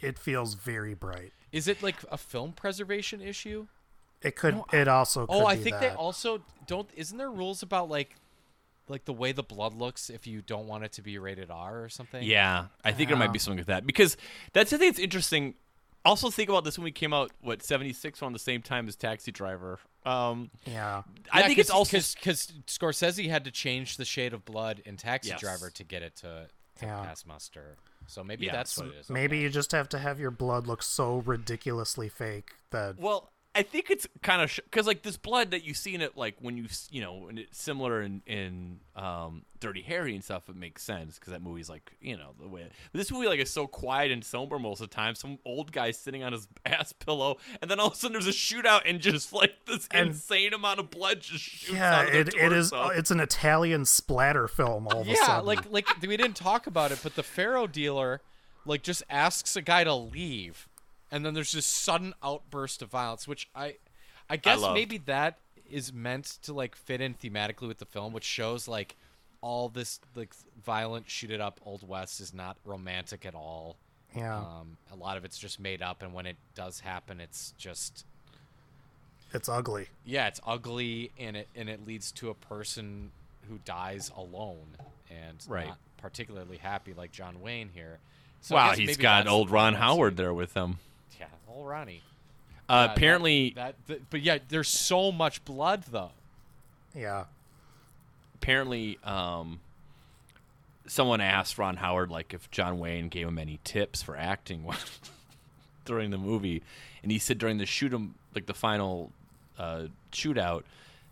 it 0.02 0.18
feels 0.20 0.56
very 0.56 0.94
bright. 0.94 1.32
is 1.52 1.68
it 1.68 1.82
like 1.82 1.98
a 2.12 2.18
film 2.18 2.52
preservation 2.52 3.22
issue 3.22 3.68
It 4.22 4.36
could. 4.36 4.62
it 4.74 4.88
also. 4.88 5.24
Oh, 5.24 5.28
could 5.28 5.44
oh 5.44 5.46
I 5.46 5.56
be 5.56 5.64
think 5.64 5.80
they 5.80 5.90
also 5.90 6.42
don't 6.68 6.90
isn't 6.96 7.18
there 7.18 7.32
rules 7.32 7.62
about 7.62 7.90
like 7.90 8.16
like 8.90 9.06
the 9.06 9.14
way 9.14 9.32
the 9.32 9.44
blood 9.44 9.74
looks 9.74 10.10
if 10.10 10.28
you 10.28 10.42
don't 10.42 10.68
want 10.68 10.84
it 10.84 10.92
to 10.94 11.02
be 11.02 11.18
rated 11.18 11.50
R 11.52 11.84
or 11.84 11.90
something 11.90 12.24
Yeah, 12.24 12.66
I 12.84 12.92
think 12.92 13.10
there 13.10 13.18
might 13.18 13.34
be 13.34 13.40
something 13.40 13.58
with 13.58 13.68
that 13.68 13.86
because 13.86 14.18
that's 14.54 14.72
the 14.72 14.78
thing 14.78 14.90
that's 14.90 15.00
interesting. 15.00 15.56
Also, 16.04 16.30
think 16.30 16.50
about 16.50 16.64
this 16.64 16.78
when 16.78 16.84
we 16.86 16.92
came 16.92 17.14
out, 17.14 17.32
what 17.42 17.64
seventy 17.64 17.92
six 17.92 18.22
around 18.22 18.34
the 18.34 18.40
same 18.40 18.62
time 18.62 18.88
as 18.88 18.96
Taxi 18.96 19.32
Driver. 19.32 19.80
Um, 20.06 20.52
Yeah. 20.66 21.02
I 21.32 21.42
think 21.44 21.58
it's 21.58 21.72
also 21.72 21.98
because 21.98 22.54
Scorsese 22.68 23.28
had 23.28 23.44
to 23.46 23.52
change 23.52 23.98
the 23.98 24.06
shade 24.06 24.32
of 24.34 24.46
blood 24.46 24.82
in 24.86 24.98
Taxi 24.98 25.30
Yes. 25.30 25.40
Driver 25.40 25.72
to 25.72 25.84
get 25.84 26.04
it 26.04 26.16
to, 26.18 26.48
to 26.80 26.86
Yeah. 26.86 27.02
pass 27.04 27.26
muster. 27.26 27.78
So 28.06 28.24
maybe 28.24 28.46
Yeah, 28.46 28.52
that's 28.52 28.72
so 28.74 28.86
what 28.86 28.94
it 28.94 29.00
is. 29.00 29.10
Maybe 29.10 29.40
you 29.40 29.50
just 29.50 29.72
have 29.72 29.90
to 29.90 29.98
have 29.98 30.20
your 30.20 30.30
blood 30.30 30.68
look 30.68 30.84
so 30.84 31.24
ridiculously 31.26 32.08
fake 32.08 32.52
that 32.70 33.00
Well, 33.00 33.32
I 33.56 33.64
think 33.64 33.90
it's 33.90 34.06
kind 34.22 34.42
of 34.42 34.54
because 34.66 34.86
like 34.86 35.02
this 35.02 35.16
blood 35.18 35.52
that 35.52 35.64
you 35.64 35.74
see 35.74 35.96
in 35.96 36.02
it, 36.02 36.18
like 36.18 36.36
when 36.42 36.58
you 36.58 36.66
s- 36.66 36.90
you 36.92 37.02
know, 37.02 37.28
and 37.30 37.40
it's 37.40 37.58
similar 37.62 38.02
in 38.02 38.22
in 38.28 38.80
um, 38.98 39.44
Dirty 39.62 39.82
Harry 39.84 40.14
and 40.14 40.22
stuff. 40.24 40.50
It 40.50 40.58
makes 40.58 40.84
sense 40.84 41.18
because 41.18 41.32
that 41.32 41.42
movie's 41.42 41.70
like 41.70 41.94
you 42.02 42.18
know 42.18 42.32
the 42.40 42.48
way 42.50 42.64
but 42.92 42.98
this 43.00 43.10
movie 43.12 43.28
like 43.28 43.40
is 43.40 43.50
so 43.50 43.66
quiet 43.66 44.12
and 44.12 44.26
somber 44.26 44.60
most 44.60 44.82
of 44.82 44.90
the 44.90 44.96
time. 44.96 45.16
Some 45.16 45.40
old 45.46 45.72
guy 45.72 45.92
sitting 45.92 46.22
on 46.22 46.34
his 46.34 46.48
ass 46.66 46.92
pillow, 46.92 47.38
and 47.62 47.72
then 47.72 47.80
all 47.80 47.88
of 47.88 47.94
a 47.94 47.96
sudden 47.96 48.14
there's 48.14 48.28
a 48.28 48.32
shootout 48.32 48.82
and 48.86 49.00
just 49.00 49.32
like 49.32 49.54
this 49.66 49.88
And- 49.92 50.10
insane 50.10 50.54
amount 50.54 50.80
of 50.82 50.90
blood 50.92 51.22
just 51.22 51.44
shoots 51.46 51.72
yeah, 51.74 51.96
out 52.00 52.06
of 52.08 52.12
their 52.12 52.22
it, 52.22 52.34
it 52.36 52.52
is. 52.52 52.72
torso. 52.72 52.90
It's 52.90 53.12
an 53.12 53.22
Italian 53.22 53.86
splatter 53.86 54.50
film. 54.50 54.88
All 54.90 55.02
of 55.02 55.08
a 55.08 55.12
yeah, 55.12 55.26
sudden. 55.26 55.46
like 55.46 55.72
like 55.72 55.88
we 56.02 56.18
didn't 56.18 56.36
talk 56.36 56.68
about 56.68 56.92
it, 56.92 57.00
but 57.02 57.16
the 57.16 57.24
faro 57.24 57.68
dealer 57.68 58.22
like 58.66 58.84
just 58.84 59.04
asks 59.10 59.56
a 59.56 59.62
guy 59.62 59.84
to 59.86 59.94
leave, 59.96 60.68
and 61.12 61.26
then 61.26 61.34
there's 61.34 61.52
this 61.52 61.66
sudden 61.66 62.14
outburst 62.24 62.82
of 62.82 62.90
violence, 62.90 63.28
which 63.28 63.48
I 63.56 63.76
I 64.30 64.38
guess 64.38 64.60
loved. 64.60 64.74
maybe 64.76 64.98
that 65.00 65.38
is 65.70 65.92
meant 65.94 66.26
to 66.44 66.54
like 66.54 66.76
fit 66.76 67.02
in 67.02 67.14
thematically 67.16 67.68
with 67.68 67.78
the 67.80 67.86
film, 67.86 68.14
which 68.14 68.24
shows 68.24 68.68
like 68.68 68.96
all 69.42 69.70
this 69.70 70.00
like 70.16 70.34
violent 70.64 71.10
shoot 71.10 71.30
it 71.32 71.42
up 71.42 71.60
old 71.66 71.88
west 71.88 72.20
is 72.22 72.34
not 72.34 72.58
romantic 72.66 73.26
at 73.26 73.36
all. 73.36 73.76
yeah, 74.16 74.38
Um, 74.38 74.78
a 74.92 74.96
lot 74.96 75.18
of 75.18 75.26
it's 75.26 75.38
just 75.38 75.60
made 75.60 75.82
up, 75.82 76.02
and 76.02 76.14
when 76.14 76.26
it 76.26 76.38
does 76.56 76.80
happen, 76.80 77.20
it's 77.20 77.54
just 77.58 78.06
it's 79.34 79.50
ugly. 79.50 79.88
yeah, 80.06 80.28
it's 80.28 80.40
ugly, 80.46 81.12
and 81.20 81.36
it 81.38 81.48
and 81.56 81.70
it 81.70 81.86
leads 81.86 82.12
to 82.14 82.30
a 82.30 82.34
person 82.34 83.12
who 83.50 83.60
dies 83.66 84.12
alone 84.16 84.66
and 85.10 85.38
Right. 85.48 85.68
not 85.68 85.78
particularly 85.98 86.58
happy, 86.58 86.94
like 86.94 87.12
John 87.12 87.42
Wayne 87.42 87.70
here. 87.74 88.00
So 88.42 88.56
wow, 88.56 88.72
he's 88.74 88.98
got 88.98 89.28
old 89.28 89.50
Ron. 89.52 89.74
Howard 89.76 90.18
there 90.18 90.34
with 90.34 90.54
him. 90.54 90.78
Yeah, 91.20 91.28
old 91.50 91.68
Ronnie. 91.68 92.02
Uh, 92.68 92.74
Yeah, 92.74 92.88
that- 92.88 92.98
apparently, 92.98 93.54
that, 93.56 93.76
th- 93.88 94.02
but 94.10 94.22
yeah, 94.22 94.40
there's 94.50 94.68
so 94.70 95.12
much 95.12 95.44
blood 95.46 95.84
though. 95.92 96.12
Yeah, 96.96 97.26
apparently 98.36 98.98
um 99.04 99.60
someone 100.88 101.20
asked 101.20 101.58
Ron 101.58 101.78
Howard 101.78 102.10
like 102.12 102.34
if 102.34 102.50
John 102.52 102.80
Wayne 102.80 103.10
gave 103.10 103.28
him 103.28 103.38
any 103.40 103.60
tips 103.64 104.02
for 104.04 104.16
acting 104.16 104.66
during 105.86 106.12
the 106.12 106.18
movie 106.18 106.62
and 107.04 107.12
he 107.12 107.18
said 107.20 107.38
during 107.38 107.58
the 107.58 107.66
shoot 107.66 107.92
'em 107.94 108.14
like 108.36 108.46
the 108.46 108.54
final 108.54 109.12
uh 109.58 109.86
shootout 110.12 110.64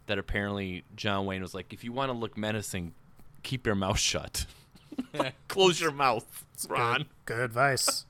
that 0.07 0.17
apparently 0.19 0.83
John 0.95 1.25
Wayne 1.25 1.41
was 1.41 1.53
like 1.55 1.73
if 1.73 1.83
you 1.83 1.91
want 1.91 2.09
to 2.11 2.17
look 2.17 2.37
menacing 2.37 2.93
keep 3.41 3.65
your 3.65 3.75
mouth 3.75 3.97
shut 3.99 4.45
close 5.47 5.81
your 5.81 5.91
mouth 5.91 6.45
Ron 6.69 6.97
good, 6.99 7.07
good 7.25 7.39
advice. 7.39 8.05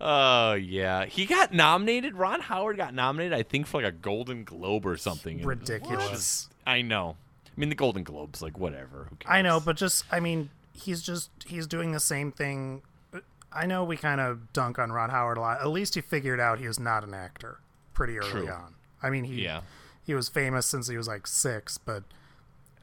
Oh 0.00 0.52
yeah, 0.54 1.06
he 1.06 1.26
got 1.26 1.52
nominated. 1.52 2.14
Ron 2.14 2.40
Howard 2.40 2.76
got 2.76 2.94
nominated, 2.94 3.32
I 3.36 3.42
think, 3.42 3.66
for 3.66 3.82
like 3.82 3.88
a 3.88 3.96
Golden 3.96 4.44
Globe 4.44 4.86
or 4.86 4.96
something. 4.96 5.42
Ridiculous. 5.44 6.48
I 6.66 6.82
know. 6.82 7.16
I 7.46 7.60
mean, 7.60 7.68
the 7.68 7.74
Golden 7.74 8.04
Globes, 8.04 8.40
like 8.40 8.56
whatever. 8.58 9.08
Who 9.10 9.16
cares? 9.16 9.30
I 9.34 9.42
know, 9.42 9.58
but 9.58 9.76
just 9.76 10.04
I 10.12 10.20
mean, 10.20 10.50
he's 10.72 11.02
just 11.02 11.30
he's 11.46 11.66
doing 11.66 11.92
the 11.92 12.00
same 12.00 12.30
thing. 12.30 12.82
I 13.52 13.66
know 13.66 13.82
we 13.82 13.96
kind 13.96 14.20
of 14.20 14.52
dunk 14.52 14.78
on 14.78 14.92
Ron 14.92 15.10
Howard 15.10 15.38
a 15.38 15.40
lot. 15.40 15.60
At 15.60 15.68
least 15.68 15.94
he 15.94 16.00
figured 16.02 16.38
out 16.38 16.58
he 16.60 16.68
was 16.68 16.78
not 16.78 17.02
an 17.02 17.14
actor 17.14 17.58
pretty 17.94 18.18
early 18.18 18.30
True. 18.30 18.48
on. 18.50 18.74
I 19.02 19.10
mean, 19.10 19.24
he 19.24 19.42
Yeah. 19.42 19.62
he 20.04 20.14
was 20.14 20.28
famous 20.28 20.66
since 20.66 20.86
he 20.86 20.96
was 20.96 21.08
like 21.08 21.26
six, 21.26 21.78
but 21.78 22.04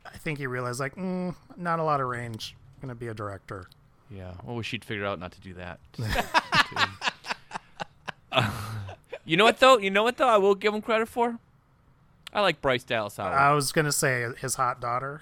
I 0.06 0.18
think 0.18 0.40
he 0.40 0.48
realized 0.48 0.80
like 0.82 0.96
mm, 0.96 1.36
not 1.56 1.80
a 1.80 1.84
lot 1.84 2.02
of 2.02 2.08
range. 2.08 2.56
I'm 2.76 2.82
gonna 2.90 2.96
be 2.96 3.08
a 3.08 3.14
director. 3.14 3.68
Yeah. 4.10 4.34
Well, 4.44 4.56
we 4.56 4.64
should 4.64 4.84
figure 4.84 5.06
out 5.06 5.20
not 5.20 5.32
to 5.34 5.40
do 5.42 5.54
that. 5.54 5.80
you 9.26 9.38
know 9.38 9.44
what 9.46 9.60
though? 9.60 9.78
You 9.78 9.90
know 9.92 10.04
what 10.04 10.18
though? 10.18 10.28
I 10.28 10.38
will 10.38 10.56
give 10.56 10.74
him 10.74 10.82
credit 10.82 11.08
for. 11.08 11.40
I 12.34 12.42
like 12.42 12.62
Bryce 12.62 12.84
Dallas 12.84 13.18
Howard. 13.18 13.34
I 13.34 13.54
was 13.54 13.72
gonna 13.72 13.92
say 13.92 14.28
his 14.40 14.56
hot 14.56 14.82
daughter. 14.82 15.22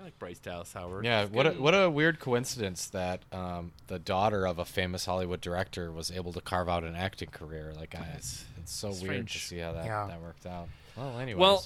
I 0.00 0.04
like 0.04 0.18
Bryce 0.18 0.38
Dallas 0.38 0.72
Howard. 0.72 1.04
Yeah, 1.04 1.22
He's 1.22 1.30
what 1.30 1.46
a, 1.46 1.50
what 1.50 1.74
a 1.74 1.90
weird 1.90 2.20
coincidence 2.20 2.86
that 2.88 3.20
um, 3.32 3.72
the 3.88 3.98
daughter 3.98 4.46
of 4.46 4.58
a 4.58 4.64
famous 4.64 5.04
Hollywood 5.04 5.40
director 5.42 5.92
was 5.92 6.10
able 6.10 6.32
to 6.32 6.40
carve 6.40 6.68
out 6.68 6.84
an 6.84 6.96
acting 6.96 7.28
career. 7.28 7.72
Like, 7.76 7.94
I, 7.94 8.06
it's, 8.16 8.44
it's 8.56 8.72
so 8.72 8.92
weird 9.02 9.28
to 9.28 9.38
see 9.38 9.58
how 9.58 9.72
that, 9.72 9.84
Yeah. 9.84 10.06
that 10.06 10.22
worked 10.22 10.46
out. 10.46 10.68
Well, 10.96 11.18
anyways. 11.18 11.40
Well, 11.40 11.64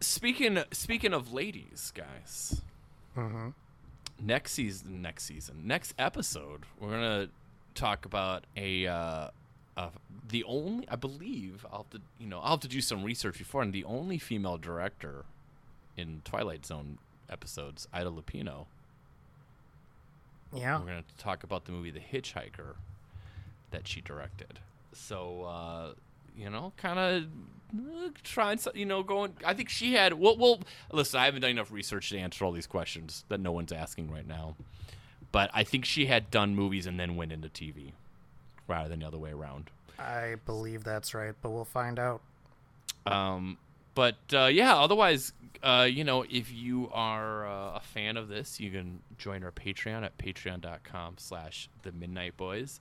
speaking 0.00 0.62
speaking 0.72 1.12
of 1.12 1.32
ladies, 1.32 1.92
guys. 1.94 2.60
Mhm. 3.16 3.54
Next 4.22 4.52
season, 4.52 5.02
next 5.02 5.24
season, 5.24 5.62
next 5.64 5.94
episode, 5.98 6.64
we're 6.78 6.90
gonna 6.90 7.28
talk 7.74 8.04
about 8.04 8.44
a, 8.56 8.86
uh, 8.86 9.28
uh, 9.76 9.90
the 10.28 10.44
only 10.44 10.88
I 10.88 10.96
believe 10.96 11.64
I'll 11.70 11.78
have 11.78 11.90
to 11.90 12.00
you 12.18 12.26
know 12.26 12.40
I'll 12.40 12.52
have 12.52 12.60
to 12.60 12.68
do 12.68 12.80
some 12.80 13.02
research 13.04 13.38
before, 13.38 13.62
and 13.62 13.72
the 13.72 13.84
only 13.84 14.18
female 14.18 14.58
director 14.58 15.24
in 15.96 16.22
Twilight 16.24 16.66
Zone 16.66 16.98
episodes, 17.28 17.88
Ida 17.92 18.10
Lupino. 18.10 18.66
Yeah, 20.52 20.80
We're 20.80 20.86
gonna 20.86 21.04
talk 21.16 21.44
about 21.44 21.64
the 21.66 21.72
movie 21.72 21.90
The 21.90 22.00
Hitchhiker 22.00 22.74
that 23.70 23.86
she 23.86 24.00
directed. 24.00 24.58
So 24.92 25.44
uh, 25.44 25.92
you 26.36 26.50
know, 26.50 26.72
kind 26.76 26.98
of 26.98 28.12
trying 28.22 28.58
some, 28.58 28.72
you 28.74 28.86
know, 28.86 29.02
going. 29.02 29.34
I 29.44 29.54
think 29.54 29.68
she 29.68 29.94
had. 29.94 30.14
Well, 30.14 30.36
well, 30.36 30.60
listen, 30.92 31.20
I 31.20 31.26
haven't 31.26 31.42
done 31.42 31.50
enough 31.50 31.70
research 31.70 32.10
to 32.10 32.18
answer 32.18 32.44
all 32.44 32.52
these 32.52 32.66
questions 32.66 33.24
that 33.28 33.40
no 33.40 33.52
one's 33.52 33.72
asking 33.72 34.10
right 34.10 34.26
now. 34.26 34.56
But 35.32 35.50
I 35.54 35.62
think 35.62 35.84
she 35.84 36.06
had 36.06 36.30
done 36.30 36.56
movies 36.56 36.86
and 36.86 36.98
then 36.98 37.14
went 37.14 37.30
into 37.30 37.48
TV, 37.48 37.92
rather 38.70 38.88
than 38.88 39.00
the 39.00 39.06
other 39.06 39.18
way 39.18 39.30
around. 39.32 39.68
I 39.98 40.36
believe 40.46 40.82
that's 40.84 41.12
right, 41.12 41.34
but 41.42 41.50
we'll 41.50 41.64
find 41.66 41.98
out. 41.98 42.22
Um, 43.06 43.58
but 43.94 44.16
uh, 44.32 44.46
yeah, 44.46 44.76
otherwise, 44.76 45.32
uh, 45.62 45.86
you 45.90 46.04
know, 46.04 46.24
if 46.30 46.50
you 46.52 46.88
are 46.92 47.46
uh, 47.46 47.76
a 47.76 47.80
fan 47.80 48.16
of 48.16 48.28
this, 48.28 48.58
you 48.60 48.70
can 48.70 49.00
join 49.18 49.42
our 49.44 49.50
Patreon 49.52 50.04
at 50.04 50.16
patreon.com 50.16 51.14
slash 51.18 51.68
the 51.82 51.92
Midnight 51.92 52.36
Boys. 52.38 52.80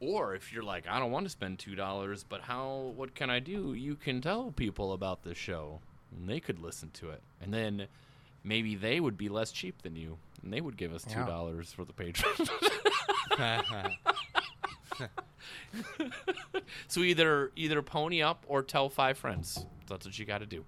Or 0.00 0.34
if 0.34 0.52
you're 0.52 0.62
like, 0.62 0.86
I 0.88 0.98
don't 0.98 1.10
want 1.12 1.24
to 1.26 1.30
spend 1.30 1.58
two 1.58 1.74
dollars, 1.74 2.24
but 2.28 2.42
how? 2.42 2.92
What 2.96 3.14
can 3.14 3.30
I 3.30 3.38
do? 3.40 3.74
You 3.74 3.94
can 3.94 4.20
tell 4.20 4.52
people 4.52 4.92
about 4.92 5.22
the 5.22 5.34
show, 5.34 5.80
and 6.14 6.28
they 6.28 6.40
could 6.40 6.58
listen 6.60 6.90
to 6.94 7.10
it, 7.10 7.22
and 7.40 7.54
then 7.54 7.86
maybe 8.42 8.74
they 8.74 9.00
would 9.00 9.16
be 9.16 9.28
less 9.28 9.50
cheap 9.50 9.80
than 9.82 9.96
you, 9.96 10.18
and 10.42 10.52
they 10.52 10.60
would 10.60 10.76
give 10.76 10.92
us 10.92 11.04
two 11.04 11.20
Yeah. 11.20 11.26
dollars 11.26 11.72
for 11.72 11.84
the 11.84 11.92
Patreon. 11.92 12.48
so 16.88 17.00
either 17.00 17.52
either 17.56 17.82
pony 17.82 18.22
up 18.22 18.44
or 18.48 18.62
tell 18.62 18.88
five 18.88 19.18
friends. 19.18 19.64
That's 19.88 20.06
what 20.06 20.18
you 20.18 20.24
got 20.24 20.38
to 20.38 20.46
do. 20.46 20.64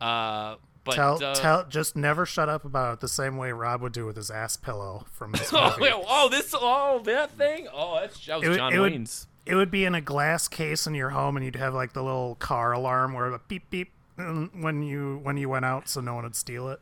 Uh, 0.00 0.56
but 0.84 0.94
tell, 0.94 1.22
uh, 1.24 1.34
tell, 1.34 1.64
just 1.66 1.96
never 1.96 2.24
shut 2.26 2.48
up 2.48 2.64
about 2.64 2.94
it 2.94 3.00
the 3.00 3.08
same 3.08 3.36
way 3.36 3.50
Rob 3.50 3.80
would 3.82 3.92
do 3.92 4.06
with 4.06 4.16
his 4.16 4.30
ass 4.30 4.56
pillow 4.56 5.06
from 5.12 5.32
this 5.32 5.52
movie. 5.52 5.90
oh, 5.92 6.04
oh, 6.08 6.28
this, 6.28 6.54
oh, 6.56 7.00
that 7.04 7.32
thing. 7.32 7.66
Oh, 7.72 7.98
that's 8.00 8.24
that 8.26 8.38
was 8.40 8.48
It 8.48 8.56
John 8.56 8.72
it 8.72 8.78
would- 8.78 8.92
Wayne's. 8.92 9.26
it 9.46 9.54
would 9.56 9.70
be 9.70 9.84
in 9.84 9.94
a 9.94 10.00
glass 10.00 10.46
case 10.48 10.86
in 10.86 10.94
your 10.94 11.10
home, 11.10 11.36
and 11.36 11.44
you'd 11.44 11.56
have 11.56 11.74
like 11.74 11.92
the 11.92 12.02
little 12.02 12.36
car 12.36 12.72
alarm 12.72 13.14
where 13.14 13.32
it 13.32 13.48
beep 13.48 13.68
beep 13.70 13.90
mm, 14.18 14.62
when 14.62 14.82
you 14.82 15.18
when 15.24 15.36
you 15.36 15.48
went 15.48 15.64
out, 15.64 15.88
so 15.88 16.00
no 16.00 16.14
one 16.14 16.24
would 16.24 16.36
steal 16.36 16.68
it. 16.68 16.80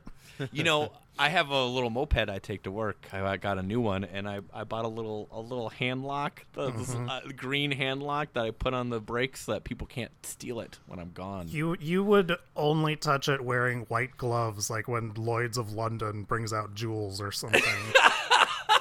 you 0.53 0.65
know, 0.65 0.93
I 1.19 1.29
have 1.29 1.51
a 1.51 1.65
little 1.65 1.91
moped 1.91 2.17
I 2.29 2.39
take 2.39 2.65
to 2.65 2.71
work. 2.71 3.07
I, 3.13 3.21
I 3.23 3.37
got 3.37 3.59
a 3.59 3.63
new 3.63 3.81
one, 3.81 4.05
and 4.05 4.29
I, 4.29 4.41
I 4.53 4.65
bought 4.65 4.85
a 4.85 4.89
little 4.89 5.29
a 5.31 5.41
little 5.41 5.69
hand 5.69 6.05
lock, 6.05 6.45
the 6.55 6.73
Mm-hmm. 6.73 7.09
uh, 7.09 7.21
green 7.37 7.71
hand 7.71 8.03
lock 8.03 8.33
that 8.33 8.45
I 8.45 8.51
put 8.51 8.75
on 8.75 8.91
the 8.91 9.01
brakes 9.01 9.43
so 9.45 9.53
that 9.53 9.65
people 9.65 9.87
can't 9.87 10.11
steal 10.25 10.59
it 10.61 10.79
when 10.87 10.99
I'm 10.99 11.13
gone. 11.13 11.47
You 11.49 11.77
you 11.81 12.03
would 12.05 12.37
only 12.57 12.97
touch 12.97 13.29
it 13.29 13.41
wearing 13.43 13.83
white 13.83 14.17
gloves, 14.17 14.71
like 14.71 14.89
when 14.89 15.13
Lloyd's 15.15 15.57
of 15.59 15.73
London 15.73 16.25
brings 16.25 16.53
out 16.53 16.75
jewels 16.75 17.21
or 17.21 17.31
something. 17.33 17.63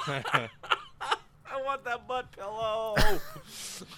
I 1.74 1.76
want 1.76 1.84
that 1.86 2.06
butt 2.06 2.30
pillow. 2.30 2.94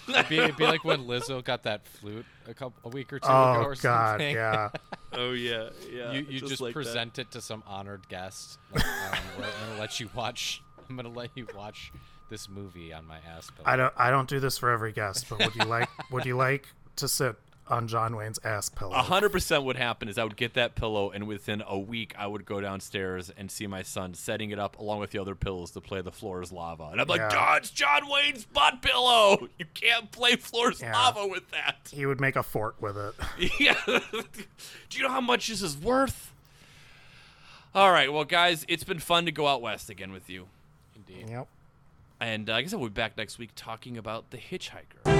it'd, 0.09 0.29
be, 0.29 0.37
it'd 0.39 0.57
be 0.57 0.65
like 0.65 0.83
when 0.83 1.05
Lizzo 1.05 1.43
got 1.43 1.63
that 1.63 1.85
flute 1.85 2.25
a 2.47 2.53
couple 2.53 2.89
a 2.89 2.89
week 2.89 3.13
or 3.13 3.19
two 3.19 3.27
ago 3.27 3.55
oh 3.57 3.63
or 3.63 3.75
God, 3.75 4.13
something. 4.13 4.35
yeah. 4.35 4.69
oh 5.13 5.33
yeah, 5.33 5.69
yeah. 5.91 6.11
you 6.11 6.25
you 6.27 6.39
just, 6.39 6.59
like 6.59 6.73
that. 6.73 6.73
present 6.73 7.19
it 7.19 7.29
to 7.31 7.41
some 7.41 7.61
honored 7.67 8.07
guest. 8.09 8.57
Like, 8.73 8.83
um, 8.83 8.91
I'm 9.03 9.41
gonna 9.67 9.79
let 9.79 9.99
you 9.99 10.09
watch. 10.15 10.63
I'm 10.89 10.95
gonna 10.95 11.09
let 11.09 11.29
you 11.35 11.45
watch 11.55 11.91
this 12.31 12.49
movie 12.49 12.93
on 12.93 13.05
my 13.05 13.17
ass. 13.17 13.51
pillow. 13.51 13.67
I 13.67 13.75
don't 13.75 13.93
I 13.95 14.09
don't 14.09 14.27
do 14.27 14.39
this 14.39 14.57
for 14.57 14.71
every 14.71 14.91
guest, 14.91 15.27
but 15.29 15.37
would 15.37 15.55
you 15.55 15.65
like 15.65 15.89
would 16.11 16.25
you 16.25 16.35
like 16.35 16.67
to 16.95 17.07
sit 17.07 17.35
on 17.69 17.87
John 17.87 18.15
Wayne's 18.15 18.39
ass 18.43 18.69
pillow? 18.69 18.93
A 18.93 19.01
hundred 19.01 19.29
percent 19.31 19.63
what 19.63 19.75
happened 19.75 20.09
is 20.09 20.17
I 20.17 20.23
would 20.23 20.37
get 20.37 20.53
that 20.55 20.75
pillow, 20.75 21.11
and 21.11 21.27
within 21.27 21.63
a 21.67 21.77
week, 21.77 22.13
I 22.17 22.27
would 22.27 22.45
go 22.45 22.61
downstairs 22.61 23.31
and 23.37 23.49
see 23.51 23.67
my 23.67 23.81
son 23.81 24.13
setting 24.13 24.51
it 24.51 24.59
up 24.59 24.77
along 24.79 24.99
with 24.99 25.11
the 25.11 25.19
other 25.19 25.35
pillows 25.35 25.71
to 25.71 25.81
play 25.81 26.01
"The 26.01 26.11
Floor 26.11 26.41
Is 26.41 26.51
Lava," 26.51 26.89
and 26.91 26.99
I'm 27.01 27.07
like, 27.07 27.19
Yeah. 27.19 27.29
"God, 27.31 27.61
it's 27.63 27.71
John 27.71 28.01
Wayne's 28.09 28.45
butt 28.45 28.81
pillow. 28.81 29.47
You 29.59 29.65
can't 29.73 30.11
play 30.11 30.35
"Floor 30.35 30.71
Is 30.71 30.81
Yeah. 30.81 30.93
Lava" 30.93 31.27
with 31.27 31.49
that." 31.51 31.89
He 31.91 32.05
would 32.05 32.19
make 32.21 32.35
a 32.35 32.43
fort 32.43 32.75
with 32.81 32.97
it. 32.97 33.13
yeah. 33.59 33.75
Do 33.85 34.97
you 34.97 35.03
know 35.03 35.09
how 35.11 35.21
much 35.21 35.47
this 35.47 35.61
is 35.61 35.77
worth? 35.77 36.31
All 37.75 37.91
right, 37.91 38.11
well, 38.11 38.23
guys, 38.25 38.65
it's 38.67 38.83
been 38.83 38.99
fun 38.99 39.25
to 39.25 39.31
go 39.31 39.45
out 39.47 39.61
west 39.61 39.89
again 39.89 40.11
with 40.11 40.29
you, 40.29 40.47
Indeed. 40.95 41.29
Yep. 41.29 41.47
and 42.19 42.49
uh, 42.49 42.53
I 42.55 42.61
guess 42.61 42.73
I'll 42.73 42.79
be 42.79 42.89
back 42.89 43.17
next 43.17 43.37
week 43.37 43.51
talking 43.55 43.97
about 43.97 44.31
the 44.31 44.37
Hitchhiker. 44.37 45.16